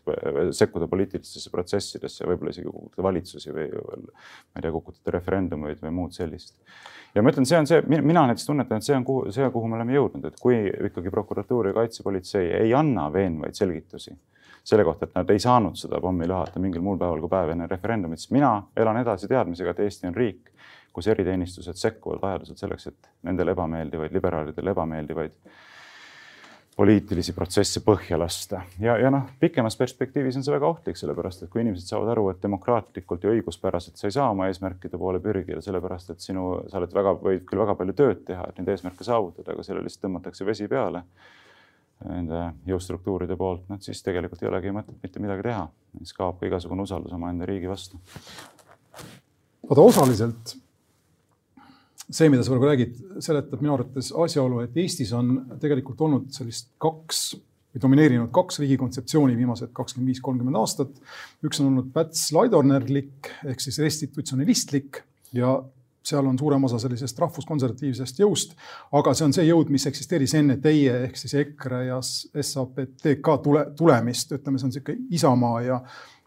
sekkuda 0.57 0.87
poliitilistesse 0.89 1.51
protsessidesse, 1.53 2.25
võib-olla 2.25 2.53
isegi 2.53 2.71
kukutada 2.71 3.05
valitsusi 3.05 3.53
või 3.53 3.67
ma 3.69 3.97
ei 4.55 4.63
tea, 4.63 4.71
kukutada 4.73 5.13
referendumeid 5.17 5.83
või 5.83 5.93
muud 5.99 6.15
sellist. 6.17 6.55
ja 7.13 7.21
ma 7.21 7.33
ütlen, 7.33 7.45
see 7.45 7.59
on 7.59 7.69
see, 7.69 7.83
mina 7.91 8.25
näiteks 8.25 8.47
tunnetan, 8.47 8.81
et 8.81 8.87
see 8.87 8.95
on, 8.97 9.05
kuhu, 9.05 9.27
see, 9.35 9.51
kuhu 9.53 9.69
me 9.69 9.77
oleme 9.77 9.93
jõudnud, 9.93 10.25
et 10.31 10.41
kui 10.41 10.63
ikkagi 10.89 11.13
prokuratuur 11.13 11.69
ja 11.69 11.77
kaitsepolitsei 11.77 12.49
ei 12.63 12.73
anna 12.73 13.11
veenvaid 13.13 13.59
selgitusi 13.59 14.15
selle 14.67 14.83
kohta, 14.83 15.07
et 15.07 15.15
nad 15.15 15.29
ei 15.31 15.39
saanud 15.39 15.77
seda 15.79 16.01
pommi 16.03 16.27
lahata 16.27 16.59
mingil 16.59 16.83
muul 16.83 16.99
päeval 16.99 17.21
kui 17.23 17.31
päev 17.31 17.53
enne 17.53 17.69
referendumit, 17.71 18.19
siis 18.19 18.33
mina 18.35 18.51
elan 18.75 18.99
edasi 18.99 19.29
teadmisega, 19.31 19.71
et 19.71 19.85
Eesti 19.85 20.09
on 20.09 20.17
riik, 20.17 20.51
kus 20.93 21.07
eriteenistused 21.13 21.79
sekkuvad 21.79 22.19
vajadusel 22.21 22.59
selleks, 22.59 22.89
et 22.91 23.09
nendele 23.29 23.53
ebameeldivaid, 23.55 24.11
liberaalidele 24.17 24.73
ebameeldivaid 24.75 25.37
poliitilisi 26.77 27.33
protsesse 27.33 27.81
põhja 27.85 28.19
lasta. 28.19 28.61
ja, 28.79 28.97
ja 29.01 29.09
noh, 29.13 29.31
pikemas 29.39 29.79
perspektiivis 29.79 30.35
on 30.37 30.43
see 30.45 30.53
väga 30.53 30.67
ohtlik, 30.67 30.99
sellepärast 30.99 31.45
et 31.45 31.53
kui 31.53 31.63
inimesed 31.63 31.87
saavad 31.87 32.11
aru, 32.13 32.27
et 32.33 32.43
demokraatlikult 32.43 33.23
ja 33.23 33.31
õiguspäraselt 33.33 33.97
sa 33.97 34.11
ei 34.11 34.13
saa 34.19 34.27
oma 34.35 34.51
eesmärkide 34.51 34.99
poole 34.99 35.23
pürgida, 35.23 35.63
sellepärast 35.63 36.13
et 36.13 36.27
sinu, 36.27 36.49
sa 36.69 36.81
oled 36.81 36.93
väga, 36.93 37.15
võid 37.23 37.47
küll 37.47 37.63
väga 37.63 37.79
palju 37.79 37.97
tööd 37.97 38.27
teha, 38.27 38.51
et 38.51 38.59
neid 38.59 38.75
eesmärke 38.75 39.07
saavutada, 39.07 39.55
aga 39.55 39.65
sellele 39.65 39.87
lihtsalt 39.87 40.05
tõmmatakse 40.05 40.45
vesi 40.45 40.69
peale 40.69 41.05
nende 42.05 42.43
jõustruktuuride 42.69 43.37
poolt, 43.39 43.65
noh 43.71 43.81
siis 43.81 44.03
tegelikult 44.05 44.43
ei 44.43 44.51
olegi 44.51 44.73
mõtet 44.75 45.01
mitte 45.01 45.23
midagi 45.23 45.47
teha. 45.49 45.65
siis 45.97 46.13
kaob 46.13 46.39
ka 46.39 46.45
igasugune 46.45 46.85
usaldus 46.85 47.13
omaenda 47.13 47.45
riigi 47.49 47.69
vastu. 47.69 47.97
vaata 49.69 49.81
osaliselt 49.81 50.57
see, 52.07 52.29
mida 52.31 52.43
sa 52.43 52.53
praegu 52.53 52.69
räägid, 52.69 52.99
seletab 53.23 53.61
minu 53.63 53.75
arvates 53.75 54.13
asjaolu, 54.15 54.61
et 54.63 54.77
Eestis 54.79 55.11
on 55.15 55.33
tegelikult 55.61 56.01
olnud 56.05 56.29
sellist 56.35 56.69
kaks 56.81 57.23
või 57.35 57.83
domineerinud 57.83 58.31
kaks 58.35 58.61
riigi 58.63 58.77
kontseptsiooni 58.79 59.35
viimased 59.37 59.73
kakskümmend 59.75 60.13
viis, 60.13 60.21
kolmkümmend 60.23 60.59
aastat. 60.59 60.93
üks 61.43 61.59
on 61.61 61.71
olnud 61.71 61.91
Päts-Laidornerlik 61.95 63.31
ehk 63.51 63.63
siis 63.63 63.79
restitutsionalistlik 63.83 65.03
ja 65.35 65.57
seal 66.07 66.27
on 66.27 66.37
suurem 66.39 66.63
osa 66.67 66.79
sellisest 66.81 67.19
rahvuskonservatiivsest 67.23 68.21
jõust, 68.23 68.55
aga 68.95 69.13
see 69.17 69.27
on 69.27 69.35
see 69.35 69.47
jõud, 69.49 69.71
mis 69.73 69.87
eksisteeris 69.89 70.35
enne 70.39 70.57
teie 70.63 70.93
ehk 71.07 71.19
siis 71.19 71.35
EKRE 71.43 71.83
ja 71.89 72.01
SAPTK 72.01 73.33
tule, 73.43 73.65
tulemist, 73.77 74.31
ütleme, 74.37 74.59
see 74.59 74.69
on 74.69 74.75
niisugune 74.75 75.17
Isamaa 75.17 75.61
ja 75.65 75.81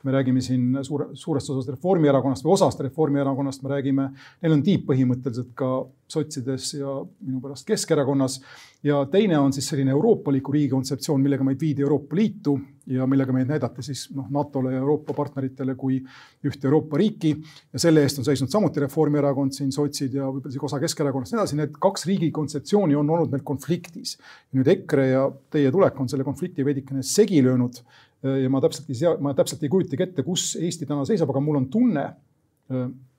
me 0.05 0.12
räägime 0.12 0.40
siin 0.40 0.78
suure, 0.84 1.11
suurest 1.14 1.51
osast 1.51 1.68
Reformierakonnast 1.74 2.44
või 2.44 2.55
osast 2.57 2.80
Reformierakonnast, 2.80 3.62
me 3.62 3.72
räägime, 3.74 4.11
neil 4.42 4.57
on 4.57 4.62
tiib 4.64 4.86
põhimõtteliselt 4.88 5.53
ka 5.59 5.70
sotsides 6.11 6.74
ja 6.74 6.96
minu 7.20 7.40
pärast 7.40 7.66
Keskerakonnas. 7.68 8.40
ja 8.82 9.05
teine 9.12 9.38
on 9.38 9.53
siis 9.53 9.68
selline 9.68 9.90
euroopaliku 9.92 10.53
riigi 10.53 10.70
kontseptsioon, 10.72 11.20
millega 11.20 11.44
meid 11.44 11.61
viidi 11.61 11.82
Euroopa 11.82 12.16
Liitu 12.16 12.57
ja 12.86 13.07
millega 13.07 13.32
meid 13.32 13.51
näidati 13.51 13.82
siis 13.84 14.07
noh, 14.16 14.26
NATO-le 14.32 14.72
ja 14.72 14.80
Euroopa 14.80 15.14
partneritele 15.14 15.74
kui 15.78 16.01
ühte 16.46 16.66
Euroopa 16.66 16.96
riiki. 16.96 17.36
ja 17.72 17.78
selle 17.78 18.03
eest 18.03 18.18
on 18.18 18.24
seisnud 18.24 18.51
samuti 18.51 18.80
Reformierakond 18.80 19.53
siin, 19.53 19.72
sotsid 19.72 20.14
ja 20.16 20.26
võib-olla 20.26 20.55
isegi 20.55 20.66
osa 20.70 20.80
Keskerakonnast 20.80 21.32
ja 21.32 21.36
nii 21.36 21.42
edasi, 21.42 21.61
need 21.61 21.80
kaks 21.80 22.07
riigi 22.09 22.30
kontseptsiooni 22.30 22.96
on 22.96 23.11
olnud 23.11 23.30
meil 23.30 23.44
konfliktis. 23.44 24.16
nüüd 24.57 24.68
EKRE 24.76 25.09
ja 25.11 25.26
teie 25.51 25.70
tulek 25.70 26.01
on 26.01 26.09
selle 26.09 26.24
konflikti 26.24 26.64
veidikene 26.64 27.03
segi 27.03 27.44
löönud 27.44 27.84
ja 28.23 28.51
ma 28.53 28.61
täpselt 28.61 28.91
ei 28.91 28.99
sea, 28.99 29.14
ma 29.23 29.33
täpselt 29.37 29.62
ei 29.64 29.73
kujutagi 29.73 30.05
ette, 30.05 30.25
kus 30.27 30.53
Eesti 30.61 30.89
täna 30.89 31.07
seisab, 31.09 31.31
aga 31.33 31.43
mul 31.45 31.61
on 31.62 31.68
tunne, 31.73 32.05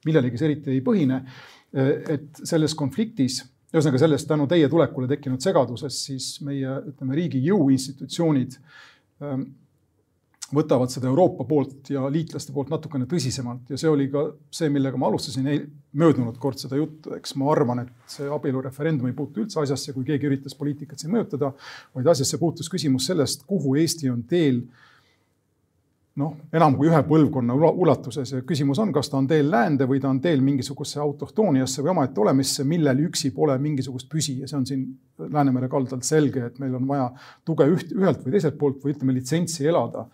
millelegi 0.05 0.39
see 0.39 0.49
eriti 0.49 0.75
ei 0.75 0.83
põhine, 0.85 1.21
et 1.71 2.43
selles 2.43 2.75
konfliktis, 2.77 3.41
ühesõnaga 3.71 4.01
sellest 4.03 4.27
tänu 4.29 4.47
teie 4.51 4.67
tulekule 4.69 5.07
tekkinud 5.11 5.41
segaduses, 5.43 6.03
siis 6.09 6.35
meie, 6.45 6.75
ütleme, 6.91 7.17
riigi 7.17 7.41
jõuinstitutsioonid 7.45 8.59
võtavad 10.51 10.91
seda 10.91 11.07
Euroopa 11.07 11.45
poolt 11.47 11.93
ja 11.93 12.03
liitlaste 12.11 12.51
poolt 12.51 12.73
natukene 12.73 13.05
tõsisemalt. 13.07 13.69
Ja 13.71 13.77
see 13.79 13.87
oli 13.87 14.09
ka 14.11 14.25
see, 14.51 14.67
millega 14.73 14.99
ma 14.99 15.07
alustasin 15.07 15.47
möödunud 15.95 16.35
kord 16.43 16.59
seda 16.59 16.75
juttu, 16.75 17.13
eks 17.15 17.37
ma 17.39 17.47
arvan, 17.53 17.85
et 17.85 18.11
see 18.11 18.27
abielureferendum 18.27 19.07
ei 19.07 19.15
puutu 19.15 19.45
üldse 19.45 19.61
asjasse, 19.63 19.95
kui 19.95 20.03
keegi 20.09 20.27
üritas 20.27 20.57
poliitikat 20.59 20.99
siin 20.99 21.13
mõjutada, 21.15 21.53
vaid 21.95 22.11
asjasse 22.11 22.39
puutus 22.41 22.67
küsimus 22.71 23.07
sellest, 23.07 23.47
kuhu 23.47 23.77
Eesti 23.79 24.11
on 24.11 24.25
teel 24.27 24.59
äh, 24.65 24.90
noh, 26.19 26.33
enam 26.51 26.75
kui 26.75 26.89
ühe 26.89 26.99
põlvkonna 27.07 27.55
ulatuses. 27.55 28.33
Ja 28.33 28.41
küsimus 28.47 28.79
on, 28.83 28.91
kas 28.95 29.09
ta 29.11 29.19
on 29.19 29.29
teel 29.29 29.47
läände 29.51 29.87
või 29.87 30.01
ta 30.03 30.09
on 30.11 30.19
teel 30.23 30.41
mingisugusesse 30.43 30.99
autohtooniasse 31.03 31.83
või 31.83 31.93
omaette 31.93 32.19
olemisse, 32.23 32.65
millel 32.67 33.05
üksi 33.07 33.31
pole 33.35 33.55
mingisugust 33.61 34.09
püsi. 34.11 34.41
Ja 34.41 34.49
see 34.51 34.59
on 34.59 34.67
siin 34.67 34.89
Läänemere 35.21 35.67
kaldal 35.69 35.99
selge, 36.01 36.47
et 36.47 36.55
meil 36.59 36.73
on 36.73 36.87
vaja 36.89 37.11
tuge 37.45 37.67
üht, 37.69 37.91
ühelt 37.93 38.23
või 38.25 38.33
teiselt 38.33 38.55
poolt 38.57 38.79
või 38.81 38.95
ütleme 38.95 39.13
litsentsi 39.13 39.67
elada. 39.69 40.07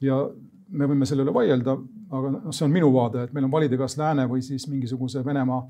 ja 0.00 0.16
me 0.74 0.88
võime 0.88 1.06
selle 1.06 1.22
üle 1.22 1.34
vaielda, 1.34 1.74
aga 2.10 2.30
noh, 2.32 2.54
see 2.54 2.64
on 2.66 2.72
minu 2.72 2.88
vaade, 2.94 3.26
et 3.26 3.34
meil 3.36 3.44
on 3.46 3.52
valida 3.52 3.76
kas 3.78 3.98
lääne 4.00 4.24
või 4.30 4.42
siis 4.42 4.64
mingisuguse 4.70 5.20
Venemaa 5.24 5.60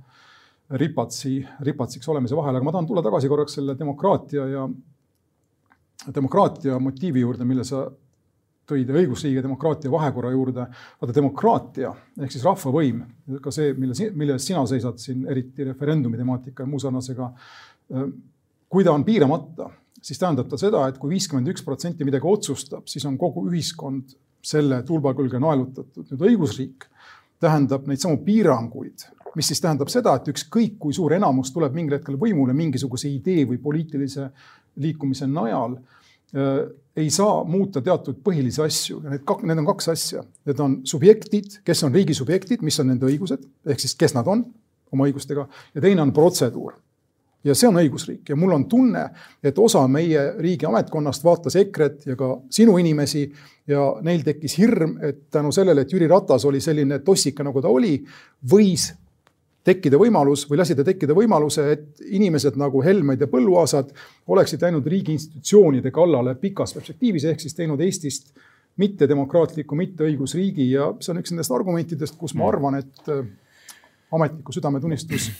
ripatsi, 0.80 1.40
ripatsiks 1.66 2.08
olemise 2.08 2.36
vahel, 2.38 2.56
aga 2.56 2.64
ma 2.64 2.72
tahan 2.72 2.86
tulla 2.88 3.02
tagasi 3.04 3.28
korraks 3.28 3.58
selle 3.58 3.74
demokraatia 3.78 4.46
ja 4.48 4.68
demokraatia 6.14 6.78
motiivi 6.80 7.20
juurde, 7.24 7.44
mille 7.44 7.66
sa 7.68 7.84
tõid 8.68 8.90
õigusriigi 8.90 9.38
ja 9.38 9.44
demokraatia 9.44 9.92
vahekorra 9.92 10.30
juurde. 10.32 10.66
vaata 11.00 11.14
demokraatia 11.14 11.92
ehk 12.20 12.32
siis 12.32 12.44
rahvavõim, 12.44 13.02
ka 13.42 13.52
see, 13.54 13.74
mille, 13.78 14.10
mille 14.14 14.36
eest 14.38 14.50
sina 14.50 14.64
seisad 14.66 15.00
siin, 15.00 15.26
eriti 15.30 15.64
referendumi 15.68 16.20
temaatika 16.20 16.64
ja 16.64 16.70
muu 16.70 16.80
sarnasega. 16.80 17.30
kui 18.68 18.84
ta 18.84 18.92
on 18.92 19.04
piiramata, 19.04 19.68
siis 20.02 20.18
tähendab 20.18 20.48
ta 20.48 20.58
seda, 20.58 20.86
et 20.88 20.98
kui 20.98 21.12
viiskümmend 21.12 21.48
üks 21.52 21.64
protsenti 21.64 22.04
midagi 22.04 22.26
otsustab, 22.26 22.88
siis 22.90 23.04
on 23.06 23.18
kogu 23.18 23.46
ühiskond 23.50 24.16
selle 24.44 24.82
tulba 24.82 25.14
külge 25.14 25.40
naelutatud. 25.40 26.08
nüüd 26.10 26.24
õigusriik 26.30 26.88
tähendab 27.40 27.86
neid 27.88 28.00
samu 28.00 28.20
piiranguid, 28.24 29.06
mis 29.36 29.50
siis 29.50 29.60
tähendab 29.60 29.90
seda, 29.92 30.14
et 30.16 30.28
ükskõik 30.32 30.78
kui 30.80 30.94
suur 30.96 31.12
enamus 31.16 31.52
tuleb 31.52 31.74
mingil 31.76 31.98
hetkel 31.98 32.16
võimule 32.20 32.54
mingisuguse 32.56 33.10
idee 33.10 33.44
või 33.50 33.58
poliitilise 33.62 34.30
liikumise 34.80 35.26
najal 35.30 35.76
ei 36.96 37.10
saa 37.10 37.42
muuta 37.44 37.82
teatud 37.82 38.20
põhilisi 38.24 38.62
asju 38.62 39.00
ja 39.04 39.12
need 39.14 39.24
kak-, 39.26 39.42
need 39.46 39.58
on 39.58 39.66
kaks 39.66 39.88
asja. 39.90 40.22
Need 40.46 40.60
on 40.62 40.76
subjektid, 40.86 41.60
kes 41.66 41.82
on 41.86 41.94
riigi 41.94 42.14
subjektid, 42.14 42.62
mis 42.62 42.78
on 42.80 42.92
nende 42.92 43.08
õigused, 43.08 43.42
ehk 43.66 43.82
siis 43.82 43.96
kes 43.98 44.14
nad 44.14 44.28
on 44.30 44.44
oma 44.94 45.08
õigustega 45.08 45.46
ja 45.74 45.82
teine 45.82 46.04
on 46.04 46.12
protseduur. 46.14 46.76
ja 47.44 47.52
see 47.52 47.68
on 47.68 47.76
õigusriik 47.76 48.30
ja 48.30 48.36
mul 48.40 48.54
on 48.56 48.62
tunne, 48.68 49.02
et 49.44 49.58
osa 49.58 49.82
meie 49.88 50.20
riigi 50.38 50.64
ametkonnast 50.64 51.24
vaatas 51.24 51.58
EKRE-t 51.60 52.06
ja 52.06 52.16
ka 52.16 52.30
sinu 52.50 52.78
inimesi 52.80 53.26
ja 53.68 53.82
neil 54.02 54.22
tekkis 54.24 54.54
hirm, 54.58 54.94
et 55.02 55.26
tänu 55.30 55.52
sellele, 55.52 55.84
et 55.84 55.92
Jüri 55.92 56.08
Ratas 56.08 56.44
oli 56.48 56.60
selline 56.60 57.02
tossika, 57.04 57.44
nagu 57.44 57.60
ta 57.60 57.68
oli, 57.68 57.98
võis 58.52 58.86
tekkida 59.64 59.98
võimalus 60.00 60.44
või 60.50 60.60
lasida 60.60 60.84
tekkida 60.84 61.16
võimaluse, 61.16 61.66
et 61.72 62.02
inimesed 62.04 62.58
nagu 62.60 62.82
Helmed 62.84 63.22
ja 63.24 63.28
Põlluaasad 63.30 63.94
oleksid 64.28 64.64
läinud 64.64 64.86
riigi 64.86 65.16
institutsioonide 65.16 65.92
kallale 65.94 66.34
pikas 66.40 66.76
perspektiivis, 66.76 67.24
ehk 67.30 67.40
siis 67.40 67.56
teinud 67.56 67.80
Eestist 67.80 68.34
mittedemokraatliku, 68.80 69.76
mitteõigusriigi 69.78 70.68
ja 70.72 70.90
see 71.00 71.14
on 71.14 71.22
üks 71.22 71.32
nendest 71.32 71.54
argumentidest, 71.54 72.18
kus 72.18 72.34
ma 72.34 72.44
mm. 72.44 72.48
arvan, 72.50 72.78
et 72.82 73.10
äh, 73.12 73.24
ametniku 74.12 74.52
südametunnistus 74.52 75.30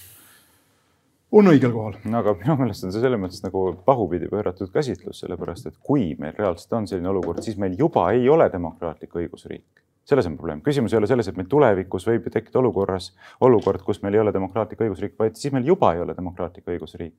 on 1.35 1.51
õigel 1.51 1.73
kohal. 1.75 1.99
no 2.07 2.21
aga 2.23 2.37
minu 2.39 2.57
meelest 2.61 2.87
on 2.87 2.95
see 2.95 3.03
selles 3.03 3.21
mõttes 3.21 3.43
nagu 3.45 3.67
pahupidi 3.87 4.31
pööratud 4.31 4.71
käsitlus, 4.73 5.25
sellepärast 5.25 5.71
et 5.71 5.81
kui 5.83 6.13
meil 6.21 6.37
reaalselt 6.39 6.77
on 6.79 6.87
selline 6.89 7.11
olukord, 7.11 7.43
siis 7.45 7.59
meil 7.61 7.75
juba 7.79 8.07
ei 8.15 8.29
ole 8.31 8.49
demokraatlik 8.53 9.19
õigusriik 9.21 9.85
selles 10.05 10.27
on 10.27 10.37
probleem. 10.37 10.61
küsimus 10.63 10.93
ei 10.93 10.99
ole 10.99 11.07
selles, 11.07 11.29
et 11.29 11.37
meil 11.37 11.49
tulevikus 11.49 12.07
võib 12.09 12.29
ju 12.29 12.33
tekkida 12.35 12.61
olukorras, 12.61 13.11
olukord, 13.41 13.83
kus 13.83 14.03
meil 14.03 14.19
ei 14.19 14.25
ole 14.25 14.33
demokraatlik 14.33 14.85
õigusriik, 14.87 15.17
vaid 15.19 15.39
siis 15.41 15.53
meil 15.55 15.67
juba 15.69 15.95
ei 15.95 16.03
ole 16.05 16.17
demokraatlik 16.17 16.69
õigusriik. 16.77 17.17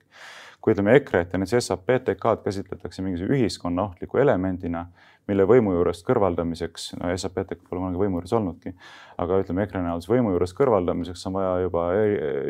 kui 0.61 0.73
ütleme 0.73 0.95
EKRE-t 0.97 1.33
ja 1.33 1.38
näiteks 1.38 1.67
SAPTK-d 1.67 2.41
käsitletakse 2.41 3.03
mingisuguse 3.05 3.36
ühiskonna 3.38 3.83
ohtliku 3.83 4.17
elemendina, 4.17 4.88
mille 5.30 5.45
võimu 5.49 5.73
juurest 5.76 6.05
kõrvaldamiseks, 6.07 6.91
no 6.99 7.09
SAPTK 7.09 7.63
pole 7.65 7.82
kunagi 7.82 8.01
võimu 8.01 8.19
juures 8.19 8.34
olnudki, 8.38 8.76
aga 9.21 9.39
ütleme 9.41 9.63
EKRE 9.65 9.82
näol 9.86 10.01
siis 10.03 10.11
võimu 10.11 10.34
juurest 10.36 10.55
kõrvaldamiseks 10.57 11.23
on 11.30 11.38
vaja 11.38 11.53
juba 11.63 11.86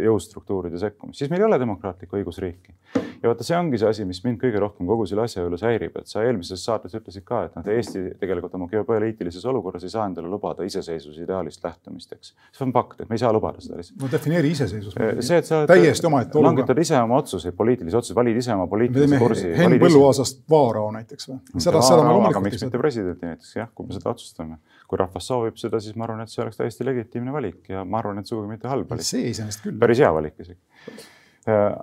jõustruktuuride 0.05 0.80
sekkumist, 0.82 1.21
siis 1.21 1.32
meil 1.32 1.43
ei 1.43 1.47
ole 1.49 1.59
demokraatlikku 1.61 2.19
õigusriiki. 2.19 2.73
ja 3.21 3.30
vaata, 3.30 3.45
see 3.47 3.57
ongi 3.57 3.80
see 3.82 3.89
asi, 3.89 4.05
mis 4.07 4.21
mind 4.26 4.39
kõige 4.41 4.59
rohkem 4.61 4.89
kogu 4.89 5.05
selle 5.09 5.26
asja 5.26 5.43
juures 5.43 5.63
häirib, 5.65 5.95
et 6.01 6.09
sa 6.11 6.23
eelmises 6.26 6.63
saates 6.65 6.95
ütlesid 6.97 7.26
ka, 7.28 7.45
et 7.47 7.55
noh, 7.57 7.69
Eesti 7.76 8.03
tegelikult 8.19 8.55
oma 8.57 8.67
geopoliitilises 8.71 9.45
olukorras 9.51 9.86
ei 9.86 9.93
saa 9.93 10.07
endale 10.09 10.30
lubada 10.32 10.65
iseseisvuse 10.67 11.23
ideaalist 11.23 11.63
lähtumist, 11.63 12.11
eks. 12.15 12.34
see 12.55 12.65
on 12.65 12.73
fakt, 12.76 13.01
et 13.01 13.09
me 13.09 13.17
ei 13.17 13.23
saa 13.23 13.34
lubada 13.36 13.63
seda 13.63 13.80
lihtsalt. 13.80 14.01
no 14.01 14.11
defineeri 14.11 14.51
iseseisvus. 14.55 14.97
see, 15.19 15.39
et 15.39 15.49
sa 15.49 15.63
täiesti 15.69 16.09
omaette 16.09 16.38
olukord. 16.38 16.51
langetad 16.51 16.84
ise 16.84 16.99
oma 16.99 17.19
otsuseid, 17.23 17.55
poliitilisi 17.57 17.97
otsuseid, 18.01 18.19
valid 18.19 18.41
ise 18.41 18.53
oma 18.55 18.67
poliitilise 18.71 19.21
kursi. 19.21 19.51
Henn 19.57 19.80
Põlluaasast 19.82 20.43
Vaarao 20.49 20.91
näiteks 20.95 21.30
või? 21.30 21.39
seda, 21.57 21.82
seda 21.86 22.03
me 22.03 22.15
loomulikult 22.15 22.51
ei 22.51 22.61
saa. 22.61 22.64
Mitte 22.66 22.82
presidenti 22.82 23.30
näiteks 23.30 23.55
jah, 23.55 23.70
kui 23.76 23.88
me 23.88 23.95
seda 23.97 24.11
otsustame. 24.11 24.59
kui 24.86 24.99
rahvas 25.01 25.28
soovib 25.32 25.55
seda, 25.57 25.80
siis 25.82 25.95
ma 25.97 26.05
arvan, 26.05 26.22
et 26.22 26.30
see 26.30 26.43
oleks 26.43 26.59
täiesti 26.59 26.86
legitiimne 26.86 27.34
valik 27.34 27.72
ja 27.72 27.82
ma 27.86 27.97
arvan, 28.03 28.20
et 28.22 28.30
sugugi 28.30 28.51
mitte 28.51 28.70
halb 28.70 28.89
valik. 28.89 29.07
see 29.07 29.32
iseenesest 29.32 29.63
küll. 29.66 29.80
päris 29.82 30.01
hea 30.03 30.11
valik 30.13 30.38
isegi. 30.43 30.59
Äh, 31.49 31.80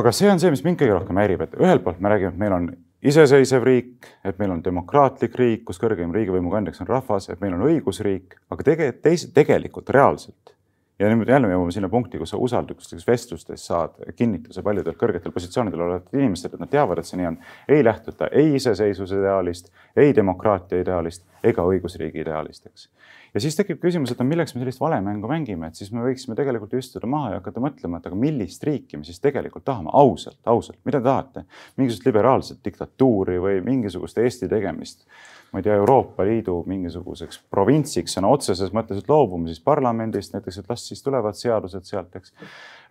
aga 0.00 0.12
see 0.12 0.28
on 0.32 0.42
see, 0.42 0.52
mis 0.52 0.64
mind 0.66 0.80
kõige 0.82 0.98
rohkem 0.98 1.22
häirib, 1.22 1.46
et 1.46 1.56
ühelt 1.60 1.84
poolt 1.86 2.02
me 2.04 2.12
räägime, 2.12 2.34
et 2.34 2.42
meil 2.44 2.56
on 2.58 2.68
iseseisev 3.08 3.64
riik, 3.64 4.10
et 4.26 4.38
meil 4.42 4.52
on 4.56 4.62
demokraatlik 4.64 5.36
riik, 5.38 5.64
kus 5.68 5.80
kõrgeim 5.80 6.12
riigivõimu 6.14 6.52
kandjaks 6.52 6.82
on 6.82 6.90
rahvas, 6.90 7.28
et 7.32 7.40
meil 7.40 7.54
on 7.56 7.64
õigusriik, 7.70 8.36
aga 8.50 8.70
tegelikult 8.72 9.34
tegelikult 9.36 9.92
reaalselt 9.94 10.57
ja 10.98 11.08
nüüd 11.12 11.30
jälle 11.30 11.46
me 11.46 11.54
jõuame 11.54 11.72
sinna 11.74 11.88
punkti, 11.88 12.18
kus 12.18 12.32
sa 12.34 12.40
usalduslikes 12.42 13.06
vestlustes 13.06 13.66
saad 13.70 13.98
kinnituse 14.18 14.62
paljudelt 14.66 14.98
kõrgetel 14.98 15.32
positsioonidel 15.34 15.84
olevatelt 15.84 16.18
inimestelt, 16.18 16.54
et 16.54 16.64
nad 16.64 16.72
teavad, 16.72 16.98
et 16.98 17.06
see 17.06 17.20
nii 17.20 17.28
on. 17.30 17.38
ei 17.68 17.84
lähtuta 17.84 18.30
ei 18.32 18.54
iseseisvuse 18.58 19.20
ideaalist, 19.20 19.70
ei 19.96 20.14
demokraatia 20.16 20.82
ideaalist 20.82 21.24
ega 21.44 21.62
õigusriigi 21.62 22.24
ideaalist, 22.24 22.66
eks. 22.66 22.88
Ja 23.34 23.42
siis 23.44 23.56
tekib 23.58 23.80
küsimus, 23.82 24.12
et 24.12 24.20
no 24.20 24.26
milleks 24.28 24.54
me 24.54 24.62
sellist 24.62 24.82
valemängu 24.82 25.30
mängime, 25.30 25.70
et 25.70 25.80
siis 25.80 25.92
me 25.94 26.04
võiksime 26.04 26.36
tegelikult 26.38 26.74
istuda 26.78 27.10
maha 27.10 27.34
ja 27.34 27.40
hakata 27.40 27.62
mõtlema, 27.64 28.00
et 28.00 28.10
aga 28.10 28.18
millist 28.18 28.64
riiki 28.64 29.00
me 29.00 29.08
siis 29.08 29.22
tegelikult 29.24 29.66
tahame, 29.68 29.92
ausalt, 29.92 30.40
ausalt, 30.46 30.80
mida 30.88 31.02
te 31.02 31.08
tahate? 31.10 31.44
mingisugust 31.78 32.06
liberaalset 32.08 32.62
diktatuuri 32.64 33.38
või 33.42 33.60
mingisugust 33.64 34.18
Eesti 34.18 34.48
tegemist 34.50 35.06
ma 35.52 35.60
ei 35.60 35.64
tea, 35.64 35.78
Euroopa 35.80 36.24
Liidu 36.28 36.58
mingisuguseks 36.68 37.40
provintsiks 37.50 38.18
sõna 38.18 38.30
otseses 38.32 38.72
mõttes, 38.76 39.00
et 39.00 39.08
loobume 39.08 39.48
siis 39.48 39.62
parlamendist 39.64 40.34
näiteks, 40.34 40.60
et 40.60 40.68
las 40.68 40.84
siis 40.90 41.00
tulevad 41.04 41.38
seadused 41.38 41.88
sealt, 41.88 42.18
eks. 42.20 42.34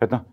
et 0.02 0.14
noh, 0.14 0.24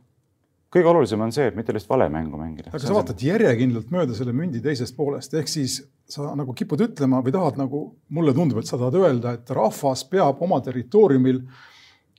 kõige 0.75 0.91
olulisem 0.91 1.21
on 1.23 1.31
see, 1.35 1.49
et 1.49 1.57
mitte 1.57 1.75
lihtsalt 1.75 1.95
valemängu 1.95 2.39
mängida. 2.39 2.71
aga 2.73 2.83
sa 2.83 2.95
vaatad 2.95 3.21
järjekindlalt 3.23 3.93
mööda 3.95 4.17
selle 4.17 4.33
mündi 4.35 4.61
teisest 4.63 4.95
poolest, 4.97 5.33
ehk 5.39 5.51
siis 5.51 5.79
sa 6.09 6.33
nagu 6.37 6.53
kipud 6.57 6.83
ütlema 6.85 7.21
või 7.25 7.33
tahad 7.35 7.61
nagu, 7.61 7.85
mulle 8.13 8.35
tundub, 8.35 8.59
et 8.61 8.69
sa 8.69 8.77
tahad 8.77 8.99
öelda, 8.99 9.37
et 9.39 9.55
rahvas 9.55 10.03
peab 10.11 10.43
oma 10.45 10.59
territooriumil 10.65 11.41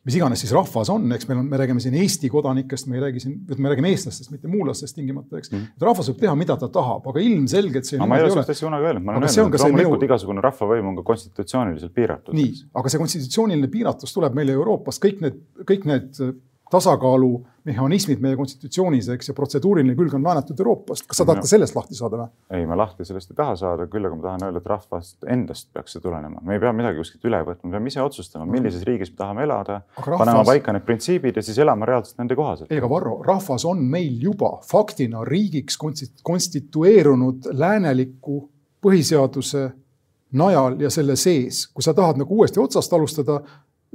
mis 0.06 0.16
iganes 0.20 0.38
siis 0.42 0.52
rahvas 0.54 0.90
on, 0.92 1.08
eks 1.16 1.26
meil 1.26 1.40
on, 1.40 1.48
me 1.50 1.58
räägime 1.58 1.82
siin 1.82 1.96
Eesti 1.98 2.28
kodanikest, 2.30 2.86
me 2.90 2.98
ei 2.98 3.02
räägi 3.08 3.22
siin, 3.24 3.38
me 3.58 3.72
räägime 3.72 3.90
eestlastest, 3.90 4.30
mitte 4.30 4.50
muulastest 4.50 4.94
tingimata, 4.94 5.40
eks 5.40 5.50
mm. 5.50 5.58
-hmm. 5.58 5.86
rahvas 5.88 6.10
võib 6.12 6.20
teha, 6.20 6.34
mida 6.38 6.56
ta 6.60 6.68
tahab, 6.72 7.08
aga 7.10 7.22
ilmselgelt 7.26 7.88
see. 7.88 7.98
ma 7.98 8.18
ei 8.18 8.22
ole 8.22 8.36
sellist 8.36 8.52
asja 8.54 8.68
kunagi 8.68 8.86
öelnud, 8.86 9.06
ma 9.06 9.16
olen 9.16 9.26
öelnud, 9.26 9.56
et 9.58 9.64
loomulikult 9.64 9.98
minu... 9.98 10.08
igasugune 10.10 10.44
rahvavõim 10.46 10.92
on 10.92 11.00
ka 11.00 11.06
konstitutsiooniliselt 11.10 11.94
piiratud. 11.96 12.38
nii, 12.38 12.52
aga 12.82 12.92
see 12.92 13.02
konstitutsiooniline 13.02 13.72
piiratus 13.72 14.14
tuleb 14.14 14.38
meile 14.38 14.54
Euroopast, 14.54 15.02
kõik 15.02 15.24
need, 15.26 15.42
kõik 15.72 15.90
need 15.90 16.22
tasakaalumehhanismid 16.70 18.22
meie 18.22 18.36
konstitutsioonis, 18.36 19.08
eks, 19.14 19.30
ja 19.30 19.34
protseduuriline 19.36 19.94
külg 19.98 20.14
on 20.18 20.24
laenatud 20.26 20.58
Euroopast. 20.58 21.06
kas 21.06 21.20
sa 21.20 21.26
tahad 21.28 21.44
ka 21.44 21.50
sellest 21.50 21.76
lahti 21.78 21.94
saada 21.98 22.18
või? 22.24 22.32
ei, 22.58 22.66
ma 22.66 22.78
lahti 22.78 23.06
sellest 23.06 23.30
ei 23.30 23.38
taha 23.38 23.54
saada, 23.60 23.86
küll 23.92 24.08
aga 24.08 24.18
ma 24.18 24.26
tahan 24.26 24.46
öelda, 24.48 24.62
et 24.64 24.72
rahvast 24.72 25.28
endast 25.36 25.70
peaks 25.74 25.94
see 25.94 26.02
tulenema. 26.02 26.42
me 26.42 26.58
ei 26.58 26.62
pea 26.62 26.72
midagi 26.74 26.98
kuskilt 27.02 27.28
üle 27.30 27.42
võtma, 27.46 27.70
me 27.70 27.78
peame 27.78 27.92
ise 27.92 28.02
otsustama, 28.02 28.48
millises 28.50 28.82
riigis 28.88 29.14
me 29.14 29.20
tahame 29.22 29.46
elada, 29.46 29.80
rahvas... 30.00 30.18
panema 30.24 30.44
paika 30.50 30.74
need 30.74 30.86
printsiibid 30.88 31.38
ja 31.38 31.46
siis 31.46 31.62
elama 31.62 31.86
reaalselt 31.86 32.18
nende 32.22 32.38
kohaselt. 32.38 32.72
ei, 32.72 32.82
aga 32.82 32.90
Varro, 32.90 33.20
rahvas 33.26 33.68
on 33.70 33.86
meil 33.94 34.18
juba 34.26 34.56
faktina 34.66 35.22
riigiks 35.24 35.78
konstitueerunud 36.26 37.52
lääneliku 37.54 38.42
põhiseaduse 38.82 39.68
najal 40.36 40.80
ja 40.80 40.90
selle 40.90 41.16
sees. 41.16 41.66
kui 41.74 41.84
sa 41.84 41.94
tahad 41.94 42.18
nagu 42.20 42.36
uuesti 42.38 42.60
otsast 42.60 42.92
alustada, 42.92 43.40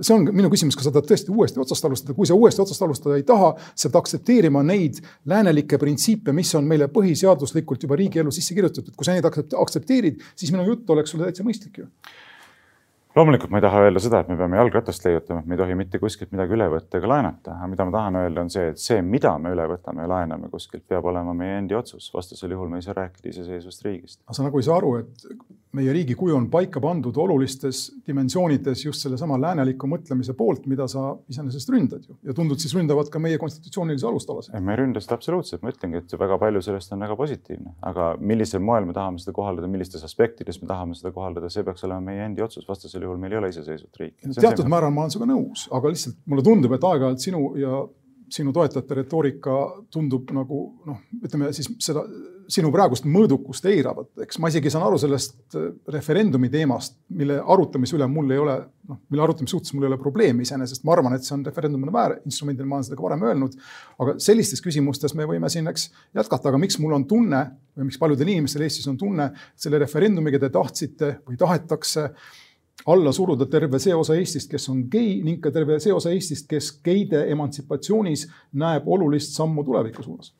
see 0.01 0.15
on 0.15 0.25
minu 0.33 0.49
küsimus, 0.51 0.77
kas 0.77 0.87
sa 0.89 0.93
tahad 0.95 1.09
tõesti 1.11 1.33
uuesti 1.33 1.61
otsast 1.61 1.85
alustada, 1.87 2.15
kui 2.17 2.29
sa 2.29 2.37
uuesti 2.37 2.63
otsast 2.63 2.85
alustada 2.85 3.19
ei 3.19 3.27
taha, 3.27 3.53
sa 3.75 3.89
pead 3.89 4.01
aktsepteerima 4.01 4.63
neid 4.65 5.01
läänelikke 5.29 5.79
printsiipe, 5.81 6.33
mis 6.35 6.53
on 6.57 6.67
meile 6.69 6.89
põhiseaduslikult 6.93 7.85
juba 7.87 7.99
riigiellu 7.99 8.33
sisse 8.33 8.57
kirjutatud. 8.57 8.95
kui 8.97 9.07
sa 9.07 9.15
neid 9.15 9.27
aktsepteerid, 9.27 10.21
siis 10.35 10.51
minu 10.55 10.67
jutt 10.67 10.89
oleks 10.89 11.13
sulle 11.13 11.29
täitsa 11.29 11.47
mõistlik 11.47 11.83
ju 11.83 11.89
loomulikult 13.15 13.51
ma 13.51 13.59
ei 13.59 13.65
taha 13.65 13.83
öelda 13.85 14.01
seda, 14.03 14.21
et 14.23 14.29
me 14.31 14.37
peame 14.39 14.57
jalgratast 14.59 15.05
leiutama, 15.05 15.41
et 15.41 15.49
me 15.49 15.55
ei 15.57 15.59
tohi 15.59 15.75
mitte 15.75 15.99
kuskilt 15.99 16.31
midagi 16.31 16.55
üle 16.55 16.67
võtta 16.71 16.99
ega 16.99 17.09
laenata, 17.11 17.55
aga 17.57 17.69
mida 17.71 17.87
ma 17.87 17.95
tahan 17.95 18.19
öelda, 18.21 18.45
on 18.45 18.51
see, 18.53 18.69
et 18.71 18.81
see, 18.81 19.01
mida 19.03 19.33
me 19.41 19.51
üle 19.55 19.65
võtame 19.73 20.05
ja 20.05 20.11
laename 20.11 20.51
kuskilt, 20.53 20.85
peab 20.87 21.07
olema 21.11 21.33
meie 21.37 21.57
endi 21.59 21.75
otsus, 21.77 22.07
vastasel 22.15 22.55
juhul 22.55 22.71
me 22.71 22.79
ei 22.79 22.85
saa 22.85 22.95
rääkida 22.97 23.33
iseseisvast 23.33 23.83
riigist. 23.87 24.21
aga 24.25 24.37
sa 24.37 24.47
nagu 24.47 24.61
ei 24.61 24.67
saa 24.67 24.77
aru, 24.79 24.93
et 25.01 25.27
meie 25.77 25.93
riigi 25.95 26.15
kuju 26.19 26.35
on 26.35 26.47
paika 26.51 26.81
pandud 26.83 27.15
olulistes 27.23 27.83
dimensioonides 28.07 28.83
just 28.85 29.05
sellesama 29.05 29.37
lääneliku 29.39 29.87
mõtlemise 29.89 30.35
poolt, 30.37 30.65
mida 30.71 30.87
sa 30.91 31.13
iseenesest 31.31 31.71
ründad 31.71 32.07
ju 32.07 32.17
ja 32.27 32.35
tundud 32.35 32.59
siis 32.61 32.73
ründavad 32.75 33.11
ka 33.11 33.21
meie 33.23 33.39
konstitutsioonilisi 33.41 34.07
alustalasid. 34.09 34.57
ma 34.59 34.75
ei 34.75 34.81
ründa 34.81 35.03
seda 35.03 35.15
absoluutselt, 35.19 35.63
ma 35.63 35.71
ütlengi, 35.71 36.01
et 36.01 36.17
väga 36.19 36.39
palju 36.41 36.63
sellest 36.65 36.91
on 36.95 37.05
väga 37.05 37.17
positiivne, 37.19 37.75
aga 37.91 38.11
millisel 38.19 38.63
moel 38.63 38.89
me 38.89 38.95
tahame 38.97 39.21
seda 39.23 39.35
kohaldada, 39.37 39.69
millistes 39.71 40.03
aspektides 40.07 40.61
me 40.61 40.69
tahame 40.71 40.97
seda 40.99 41.13
kohaldada, 41.15 41.49
see 41.53 41.63
peaks 41.67 41.87
olema 41.87 42.11
meie 42.11 42.27
endi 42.27 42.43
otsus, 42.43 42.67
vastasel 42.67 43.07
juhul 43.07 43.21
meil 43.21 43.37
ei 43.37 43.41
ole 43.41 43.53
iseseisvat 43.53 44.03
riiki. 44.03 44.35
teatud 44.39 44.67
määral 44.71 44.91
ma 44.91 45.05
olen 45.05 45.15
sinuga 45.15 45.31
nõus, 45.31 45.67
aga 45.71 45.95
lihtsalt 45.95 46.19
mulle 46.25 46.45
tundub, 46.45 46.75
et 46.75 46.87
aeg-ajalt 46.91 47.29
sinu 47.29 47.45
ja 47.61 47.81
sinu 48.31 48.53
toetajate 48.55 48.95
retoorika 49.01 49.57
tundub 49.91 50.29
nagu 50.35 50.61
noh, 50.87 51.01
ütleme 51.23 51.51
siis 51.55 51.69
seda 51.83 52.05
sinu 52.51 52.71
praegust 52.73 53.05
mõõdukust 53.07 53.65
eiravat, 53.69 54.09
eks 54.25 54.39
ma 54.41 54.49
isegi 54.51 54.71
saan 54.73 54.85
aru 54.87 54.99
sellest 54.99 55.55
äh, 55.55 55.69
referendumi 55.93 56.49
teemast, 56.51 56.97
mille 57.15 57.39
arutamise 57.39 57.95
üle 57.97 58.07
mul 58.11 58.33
ei 58.33 58.41
ole, 58.41 58.57
noh, 58.89 58.99
mille 59.11 59.25
arutamise 59.25 59.55
suhtes 59.55 59.75
mul 59.75 59.85
ei 59.85 59.91
ole 59.91 59.99
probleemi 60.01 60.45
iseenesest, 60.47 60.83
ma 60.87 60.95
arvan, 60.95 61.15
et 61.15 61.27
see 61.27 61.35
on 61.37 61.45
referendumina 61.47 61.93
väär 61.95 62.17
instrumendil, 62.25 62.67
ma 62.67 62.79
olen 62.79 62.87
seda 62.87 62.99
ka 62.99 63.07
varem 63.07 63.25
öelnud. 63.29 63.57
aga 64.03 64.17
sellistes 64.23 64.63
küsimustes 64.63 65.15
me 65.17 65.27
võime 65.29 65.51
siin, 65.51 65.69
eks 65.71 65.89
jätkata, 66.17 66.51
aga 66.51 66.61
miks 66.61 66.79
mul 66.81 66.97
on 66.97 67.07
tunne 67.07 67.43
või 67.77 67.87
miks 67.87 67.99
paljudel 68.01 68.33
inimestel 68.33 68.65
Eestis 68.67 68.87
on 68.91 68.99
tunne, 68.99 69.31
selle 69.55 69.79
referendumiga 69.81 70.41
te 70.41 70.51
tahtsite 70.51 71.17
või 71.27 71.39
tahetakse 71.39 72.09
alla 72.87 73.11
suruda 73.11 73.45
terve 73.45 73.79
see 73.79 73.95
osa 73.95 74.15
Eestist, 74.15 74.51
kes 74.51 74.69
on 74.69 74.85
gei 74.91 75.21
ning 75.23 75.41
ka 75.43 75.51
terve 75.51 75.79
see 75.79 75.93
osa 75.93 76.13
Eestist, 76.13 76.47
kes 76.49 76.71
geide 76.83 77.25
emantsipatsioonis 77.33 78.27
näeb 78.53 78.87
olulist 78.87 79.35
sammu 79.37 79.63
tuleviku 79.67 80.03
suunas 80.03 80.33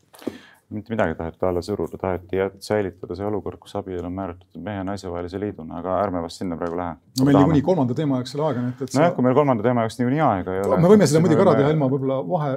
mitte 0.71 0.93
midagi 0.93 1.15
taheti 1.15 1.45
alla 1.45 1.61
suruda, 1.61 1.97
taheti 1.97 2.37
säilitada 2.59 3.15
see 3.15 3.25
olukord, 3.27 3.59
kus 3.59 3.75
abielu 3.75 4.07
on 4.07 4.13
määratletud 4.15 4.63
mehe 4.63 4.79
ja 4.79 4.85
naise 4.87 5.09
vahelise 5.11 5.39
liiduna, 5.39 5.81
aga 5.81 5.97
ärme 6.05 6.21
vast 6.23 6.41
sinna 6.41 6.57
praegu 6.57 6.77
lähe. 6.79 6.95
no 7.19 7.27
meil 7.27 7.37
niikuinii 7.37 7.65
kolmanda 7.67 7.97
teema 7.97 8.19
jaoks 8.19 8.35
ei 8.35 8.39
ole 8.39 8.47
aega, 8.47 8.63
nii 8.63 8.75
et, 8.75 8.83
et. 8.85 8.95
nojah 8.95 9.15
kui 9.17 9.25
meil 9.27 9.35
kolmanda 9.35 9.65
teema 9.67 9.85
jaoks 9.85 9.99
niikuinii 9.99 10.23
aega 10.27 10.55
ei 10.55 10.63
ole. 10.67 10.79
me 10.85 10.91
võime 10.93 11.09
selle 11.11 11.23
muidugi 11.25 11.45
ära 11.45 11.57
teha 11.59 11.73
ilma 11.75 11.91
võib-olla 11.91 12.19
vahe, 12.29 12.53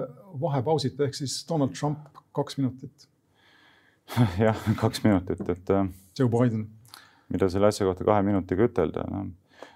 vahepausita 0.47 1.09
ehk 1.09 1.19
siis 1.19 1.37
Donald 1.49 1.75
Trump 1.79 2.23
kaks 2.39 2.59
minutit 2.61 3.09
jah, 4.47 4.63
kaks 4.81 5.03
minutit, 5.07 5.43
et. 5.49 5.75
Äh, 5.75 5.89
Joe 6.19 6.31
Biden. 6.31 6.69
mida 7.35 7.51
selle 7.51 7.73
asja 7.73 7.89
kohta 7.89 8.07
kahe 8.07 8.23
minutiga 8.27 8.71
ütelda, 8.71 9.09
noh 9.11 9.33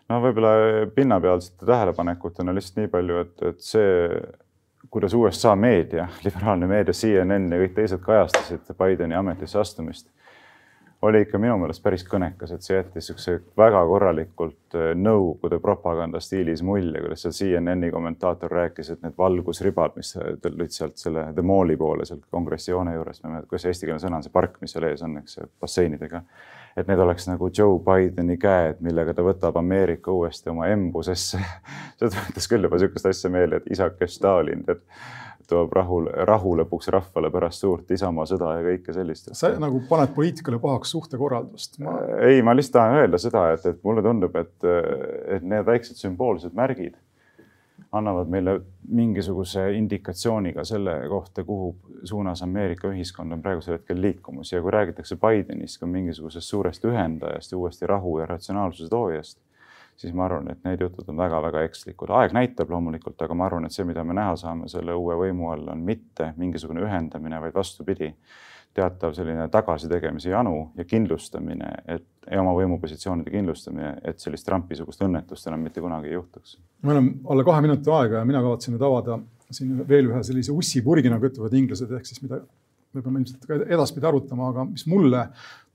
no 0.09 0.21
võib-olla 0.25 0.53
pinnapealsete 0.95 1.67
tähelepanekutena 1.67 2.55
lihtsalt 2.57 2.83
nii 2.83 2.93
palju, 2.93 3.25
et, 3.25 3.43
et 3.53 3.65
see, 3.65 4.21
kuidas 4.91 5.15
USA 5.15 5.57
meedia, 5.57 6.09
liberaalne 6.27 6.69
meedia, 6.71 6.97
CNN 6.97 7.53
ja 7.53 7.65
kõik 7.65 7.75
teised 7.77 8.05
kajastasid 8.05 8.73
Bideni 8.79 9.19
ametisse 9.19 9.61
astumist, 9.61 10.09
oli 11.03 11.21
ikka 11.23 11.39
minu 11.39 11.55
meelest 11.61 11.83
päris 11.83 12.03
kõnekas, 12.09 12.51
et 12.51 12.65
see 12.67 12.75
jättis 12.75 12.97
niisuguse 13.05 13.37
väga 13.57 13.85
korralikult 13.87 14.75
äh, 14.75 14.89
Nõukogude 14.99 15.61
propaganda 15.63 16.19
stiilis 16.21 16.63
mulje, 16.67 17.05
kuidas 17.05 17.23
seal 17.23 17.37
CNN-i 17.37 17.93
kommentaator 17.95 18.51
rääkis, 18.51 18.91
et 18.91 19.05
need 19.05 19.15
valgusribad, 19.19 19.95
mis 20.01 20.17
tulid 20.43 20.75
sealt 20.75 20.99
selle 20.99 21.29
The 21.37 21.45
Malli 21.47 21.77
poole, 21.79 22.09
sealt 22.09 22.27
kongressi 22.35 22.75
hoone 22.75 22.97
juurest, 22.97 23.23
ma 23.23 23.31
ei 23.31 23.37
mäleta, 23.37 23.51
kuidas 23.53 23.69
eestikeelne 23.71 24.03
sõna 24.03 24.19
on, 24.19 24.27
see 24.27 24.35
park, 24.35 24.59
mis 24.65 24.75
seal 24.75 24.89
ees 24.91 25.05
on, 25.07 25.21
eks, 25.23 25.39
basseinidega 25.63 26.25
et 26.79 26.89
need 26.89 27.01
oleks 27.03 27.29
nagu 27.29 27.51
Joe 27.55 27.79
Bideni 27.85 28.39
käed, 28.41 28.83
millega 28.85 29.15
ta 29.17 29.25
võtab 29.27 29.57
Ameerika 29.59 30.13
uuesti 30.15 30.53
oma 30.53 30.69
embusesse 30.73 31.41
see 31.99 32.11
tuletas 32.11 32.51
küll 32.51 32.67
juba 32.67 32.79
niisugust 32.79 33.09
asja 33.11 33.31
meelde, 33.33 33.63
et 33.63 33.73
isake 33.75 34.09
Stalin 34.11 34.65
tead, 34.67 34.85
toob 35.49 35.73
rahule, 35.73 36.13
rahu 36.29 36.53
lõpuks 36.61 36.91
rahvale 36.93 37.31
pärast 37.33 37.65
suurt 37.65 37.91
Isamaa 37.97 38.27
sõda 38.29 38.53
ja 38.59 38.65
kõike 38.67 38.93
sellist. 38.93 39.31
sa 39.39 39.55
nagu 39.61 39.81
paned 39.89 40.13
poliitikale 40.17 40.61
pahaks 40.63 40.93
suhtekorraldust 40.93 41.79
ma...? 41.85 41.97
ei, 42.21 42.43
ma 42.45 42.55
lihtsalt 42.57 42.77
tahan 42.77 43.03
öelda 43.03 43.21
seda, 43.23 43.47
et, 43.57 43.65
et 43.71 43.81
mulle 43.87 44.05
tundub, 44.05 44.37
et, 44.37 44.57
et 45.37 45.47
need 45.47 45.65
väiksed 45.69 46.01
sümboolsed 46.01 46.57
märgid 46.57 46.99
annavad 47.93 48.29
meile 48.29 48.61
mingisuguse 48.89 49.73
indikatsiooniga 49.73 50.65
selle 50.65 51.09
kohta, 51.09 51.45
kuhu 51.45 51.77
suunas 52.05 52.43
Ameerika 52.43 52.89
ühiskond 52.89 53.33
on 53.33 53.43
praegusel 53.43 53.79
hetkel 53.79 54.01
liikumas 54.01 54.53
ja 54.53 54.63
kui 54.63 54.71
räägitakse 54.71 55.17
Bidenist 55.17 55.81
kui 55.81 55.89
mingisugusest 55.89 56.49
suurest 56.49 56.85
ühendajast 56.85 57.53
ja 57.53 57.59
uuesti 57.59 57.87
rahu 57.87 58.19
ja 58.19 58.27
ratsionaalsuse 58.27 58.91
toojast, 58.91 59.41
siis 59.97 60.15
ma 60.15 60.25
arvan, 60.25 60.51
et 60.53 60.61
need 60.65 60.85
jutud 60.85 61.09
on 61.09 61.17
väga-väga 61.17 61.63
ekslikud. 61.69 62.11
aeg 62.11 62.37
näitab 62.37 62.71
loomulikult, 62.71 63.23
aga 63.23 63.35
ma 63.35 63.49
arvan, 63.49 63.65
et 63.65 63.73
see, 63.73 63.89
mida 63.89 64.05
me 64.05 64.15
näha 64.15 64.37
saame 64.37 64.69
selle 64.69 64.95
uue 64.95 65.17
võimu 65.25 65.51
all, 65.53 65.67
on 65.73 65.81
mitte 65.85 66.33
mingisugune 66.37 66.85
ühendamine, 66.85 67.41
vaid 67.41 67.55
vastupidi 67.55 68.13
teatav 68.75 69.17
selline 69.17 69.49
tagasitegemise 69.49 70.31
janu 70.31 70.71
ja 70.77 70.85
kindlustamine, 70.85 71.73
et 71.89 72.07
ja 72.31 72.43
oma 72.43 72.53
võimupositsioonide 72.59 73.33
kindlustamine, 73.33 73.95
et 74.05 74.21
sellist 74.21 74.47
Trumpi-sugust 74.49 75.03
õnnetust 75.07 75.49
enam 75.51 75.65
mitte 75.65 75.83
kunagi 75.85 76.11
ei 76.11 76.17
juhtuks. 76.19 76.59
meil 76.83 77.03
on 77.03 77.11
alla 77.33 77.45
kahe 77.45 77.65
minuti 77.65 77.91
aega 77.91 78.23
ja 78.23 78.29
mina 78.29 78.43
kavatsen 78.45 78.77
nüüd 78.77 78.87
avada 78.87 79.19
siin 79.51 79.83
veel 79.89 80.11
ühe 80.11 80.23
sellise 80.25 80.53
ussipurgi, 80.53 81.09
nagu 81.09 81.25
ütlevad 81.25 81.55
inglased, 81.57 81.93
ehk 81.97 82.09
siis 82.09 82.21
mida 82.25 82.43
me 82.97 83.05
peame 83.05 83.21
ilmselt 83.21 83.45
ka 83.49 83.59
edaspidi 83.69 84.09
arutama, 84.09 84.51
aga 84.53 84.65
mis 84.69 84.85
mulle 84.89 85.25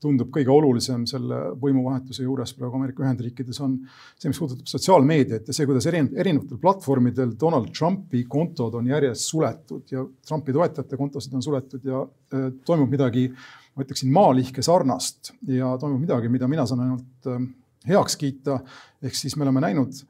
tundub 0.02 0.30
kõige 0.34 0.50
olulisem 0.52 1.04
selle 1.08 1.38
võimuvahetuse 1.60 2.26
juures 2.26 2.52
praegu 2.58 2.76
Ameerika 2.78 3.04
Ühendriikides 3.04 3.60
on 3.64 3.76
see, 3.86 4.28
mis 4.28 4.40
puudutab 4.40 4.68
sotsiaalmeediat 4.68 5.48
ja 5.48 5.56
see, 5.56 5.68
kuidas 5.68 5.86
erinevatel 5.88 6.60
platvormidel 6.60 7.36
Donald 7.40 7.70
Trumpi 7.76 8.24
kontod 8.30 8.74
on 8.80 8.90
järjest 8.90 9.30
suletud 9.30 9.94
ja 9.94 10.04
Trumpi 10.26 10.56
toetajate 10.56 10.98
kontosid 11.00 11.38
on 11.38 11.46
suletud 11.46 11.86
ja 11.88 12.02
äh, 12.02 12.50
toimub 12.66 12.92
midagi, 12.92 13.28
ma 13.74 13.84
ütleksin, 13.84 14.12
maalihke 14.14 14.62
sarnast 14.62 15.32
ja 15.50 15.74
toimub 15.80 16.02
midagi, 16.04 16.30
mida 16.32 16.48
mina 16.50 16.66
saan 16.66 16.84
ainult 16.86 17.30
äh, 17.30 17.46
heaks 17.88 18.16
kiita. 18.20 18.60
ehk 19.02 19.16
siis 19.18 19.36
me 19.36 19.46
oleme 19.46 19.64
näinud 19.64 20.04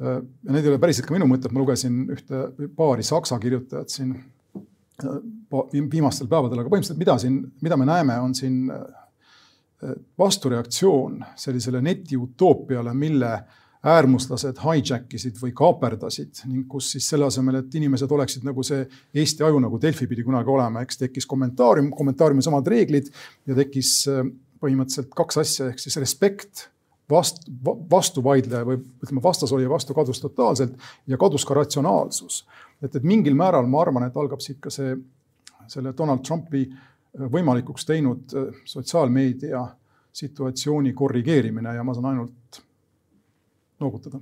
ja 0.00 0.14
need 0.48 0.64
ei 0.64 0.70
ole 0.70 0.80
päriselt 0.80 1.04
ka 1.04 1.12
minu 1.12 1.26
mõtted, 1.28 1.52
ma 1.52 1.60
lugesin 1.60 2.06
ühte 2.14 2.68
paari 2.76 3.04
saksa 3.04 3.36
kirjutajat 3.38 3.92
siin 3.92 4.14
viimastel 5.92 6.28
päevadel, 6.28 6.62
aga 6.62 6.72
põhimõtteliselt 6.72 7.00
mida 7.00 7.18
siin, 7.20 7.36
mida 7.60 7.76
me 7.76 7.88
näeme, 7.88 8.16
on 8.24 8.32
siin 8.36 8.70
vastureaktsioon 10.18 11.20
sellisele 11.40 11.80
netiutoopiale, 11.84 12.94
mille 12.94 13.32
äärmuslased 13.80 14.58
hijack 14.60 15.14
isid 15.16 15.38
või 15.40 15.54
kaaperdasid 15.56 16.42
ning 16.50 16.66
kus 16.68 16.90
siis 16.94 17.06
selle 17.08 17.24
asemel, 17.30 17.62
et 17.62 17.74
inimesed 17.80 18.10
oleksid 18.12 18.44
nagu 18.44 18.64
see 18.66 18.82
Eesti 19.16 19.44
aju 19.46 19.62
nagu 19.64 19.80
Delfi 19.80 20.08
pidi 20.10 20.24
kunagi 20.26 20.52
olema, 20.52 20.82
eks 20.84 21.00
tekkis 21.00 21.28
kommentaarium, 21.28 21.88
kommentaariumi 21.96 22.44
samad 22.44 22.68
reeglid 22.68 23.08
ja 23.48 23.56
tekkis 23.56 23.94
äh, 24.12 24.20
põhimõtteliselt 24.60 25.14
kaks 25.16 25.40
asja, 25.40 25.70
ehk 25.72 25.80
siis 25.80 25.96
respekt 26.02 26.66
vast-, 27.10 27.48
vastuvaidleja 27.90 28.68
või 28.68 28.82
ütleme, 28.82 29.24
vastasolija 29.24 29.72
vastu 29.72 29.96
kadus 29.96 30.20
totaalselt 30.20 30.76
ja 31.08 31.16
kadus 31.20 31.48
ka 31.48 31.56
ratsionaalsus. 31.56 32.44
et, 32.82 32.94
et 32.94 33.02
mingil 33.02 33.34
määral 33.34 33.66
ma 33.66 33.80
arvan, 33.80 34.04
et 34.04 34.16
algab 34.16 34.44
siit 34.44 34.60
ka 34.60 34.70
see, 34.70 34.92
selle 35.72 35.96
Donald 35.96 36.20
Trumpi 36.26 36.66
äh, 36.68 37.28
võimalikuks 37.32 37.88
teinud 37.88 38.36
äh, 38.36 38.64
sotsiaalmeedia 38.64 39.66
situatsiooni 40.12 40.92
korrigeerimine 40.92 41.74
ja 41.74 41.84
ma 41.86 41.94
saan 41.94 42.12
ainult 42.12 42.60
noogutada 43.80 44.20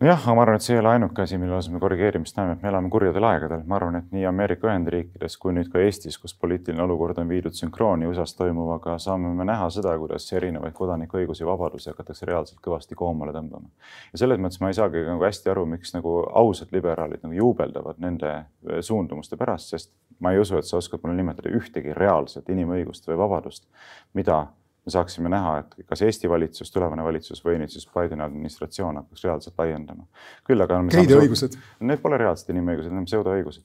nojah, 0.00 0.20
aga 0.22 0.34
ma 0.34 0.42
arvan, 0.44 0.58
et 0.58 0.62
see 0.62 0.76
ei 0.76 0.80
ole 0.80 0.90
ainuke 0.92 1.22
asi, 1.24 1.38
mille 1.40 1.56
osas 1.56 1.72
me 1.74 1.80
korrigeerimist 1.82 2.36
näeme, 2.38 2.54
et 2.54 2.62
me 2.62 2.70
elame 2.70 2.90
kurjadel 2.90 3.24
aegadel. 3.26 3.62
ma 3.66 3.76
arvan, 3.76 3.96
et 3.98 4.12
nii 4.14 4.26
Ameerika 4.30 4.68
Ühendriikides 4.68 5.36
kui 5.42 5.54
nüüd 5.56 5.70
ka 5.72 5.82
Eestis, 5.82 6.18
kus 6.22 6.34
poliitiline 6.38 6.82
olukord 6.84 7.18
on 7.18 7.28
viidud 7.28 7.56
sünkrooni 7.58 8.06
USA-s 8.06 8.36
toimuvaga, 8.38 8.98
saame 9.02 9.32
me 9.34 9.46
näha 9.48 9.66
seda, 9.74 9.96
kuidas 9.98 10.30
erinevaid 10.32 10.76
kodanikuõigusi 10.78 11.42
ja 11.42 11.50
vabadusi 11.50 11.90
hakatakse 11.90 12.28
reaalselt 12.30 12.62
kõvasti 12.64 12.98
koomale 12.98 13.34
tõmbama. 13.34 13.70
ja 14.12 14.22
selles 14.22 14.38
mõttes 14.38 14.62
ma 14.62 14.70
ei 14.70 14.78
saagi 14.78 15.02
nagu 15.08 15.24
hästi 15.24 15.50
aru, 15.50 15.66
miks 15.66 15.94
nagu 15.96 16.20
ausad 16.30 16.70
liberaalid 16.72 17.24
nagu 17.26 17.34
juubeldavad 17.34 17.98
nende 17.98 18.30
äh, 18.36 18.78
suundumuste 18.80 19.36
pärast, 19.36 19.74
sest 19.74 19.92
ma 20.20 20.32
ei 20.32 20.38
usu, 20.38 20.58
et 20.58 20.66
sa 20.66 20.78
oskad 20.78 21.02
mulle 21.02 21.18
nimetada 21.18 21.50
ühtegi 21.50 21.94
reaalset 21.94 22.48
inimõigust 22.54 23.06
või 23.10 23.18
vabadust, 23.18 23.66
mida 24.14 24.46
me 24.88 24.94
saaksime 24.94 25.28
näha, 25.32 25.58
et 25.62 25.74
kas 25.88 26.02
Eesti 26.06 26.30
valitsus, 26.30 26.72
tulevane 26.72 27.04
valitsus 27.04 27.42
või 27.44 27.58
nüüd 27.60 27.72
siis 27.72 27.84
Bideni 27.92 28.24
administratsioon 28.24 29.02
hakkaks 29.02 29.26
reaalselt 29.26 29.60
laiendama. 29.60 30.06
küll 30.48 30.64
aga. 30.64 30.80
geideõigused. 30.94 31.58
Need 31.80 32.00
pole 32.04 32.18
reaalsed 32.20 32.52
inimõigused, 32.54 32.92
need 32.92 33.04
on 33.04 33.08
pseudoõigused. 33.10 33.64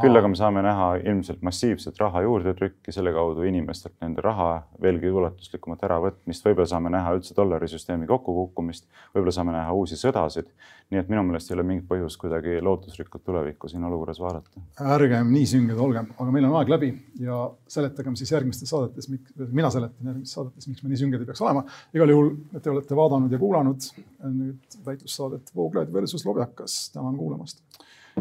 Küll 0.00 0.16
aga 0.16 0.28
me 0.30 0.38
saame 0.38 0.62
näha 0.64 0.88
ilmselt 1.02 1.42
massiivset 1.44 1.98
raha 2.00 2.22
juurdetrükki, 2.24 2.92
selle 2.94 3.12
kaudu 3.12 3.44
inimestelt 3.48 3.94
nende 4.00 4.24
raha 4.24 4.62
veelgi 4.82 5.10
ulatuslikumat 5.12 5.82
äravõtmist, 5.88 6.46
võib-olla 6.46 6.68
saame 6.70 6.92
näha 6.92 7.12
üldse 7.16 7.36
dollarisüsteemi 7.36 8.08
kokkukukkumist, 8.10 8.86
võib-olla 9.14 9.34
saame 9.36 9.56
näha 9.56 9.74
uusi 9.76 9.98
sõdasid. 10.00 10.48
nii 10.92 11.00
et 11.00 11.08
minu 11.08 11.22
meelest 11.24 11.48
ei 11.48 11.54
ole 11.56 11.62
mingit 11.64 11.86
põhjust 11.88 12.18
kuidagi 12.20 12.58
lootusrikkalt 12.60 13.22
tulevikku 13.24 13.68
siin 13.68 13.84
olukorras 13.88 14.20
vaadata. 14.20 14.60
ärgem 14.96 15.30
nii 15.32 15.46
sünged 15.48 15.78
olgem, 15.80 16.10
aga 16.18 16.30
meil 16.30 16.48
on 16.48 16.56
aeg 16.60 16.68
läbi 16.68 16.90
ja 17.20 17.38
seletagem 17.68 18.16
siis 18.16 18.32
järgmistes 18.32 18.68
saadetes, 18.68 19.08
mina 19.52 19.70
seletan 19.70 20.12
järgmistes 20.12 20.34
saadetes 20.36 20.68
miks 20.68 20.82
me 20.82 20.92
nii 20.92 21.00
sünged 21.04 21.20
ei 21.20 21.28
peaks 21.30 21.40
olema. 21.44 21.64
igal 21.94 22.12
juhul 22.12 22.34
te 22.60 22.70
olete 22.70 22.96
vaadanud 22.96 23.32
ja 23.32 23.40
kuulanud 23.40 23.88
nüüd 24.22 24.78
väitlussaadet 24.86 25.54
Vooglaid 25.56 25.92
versus 25.92 26.26
Lobjakas. 26.26 26.90
tänan 26.92 27.16
kuulamast. 27.16 27.62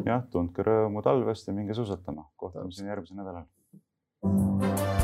Jah, 0.05 0.23
tundke 0.31 0.65
rõõmu 0.65 1.03
talvest 1.05 1.47
ja 1.47 1.53
minge 1.57 1.77
suusatama. 1.77 2.29
kohtume 2.35 2.71
siin 2.71 2.91
järgmisel 2.91 3.21
nädalal. 3.21 5.00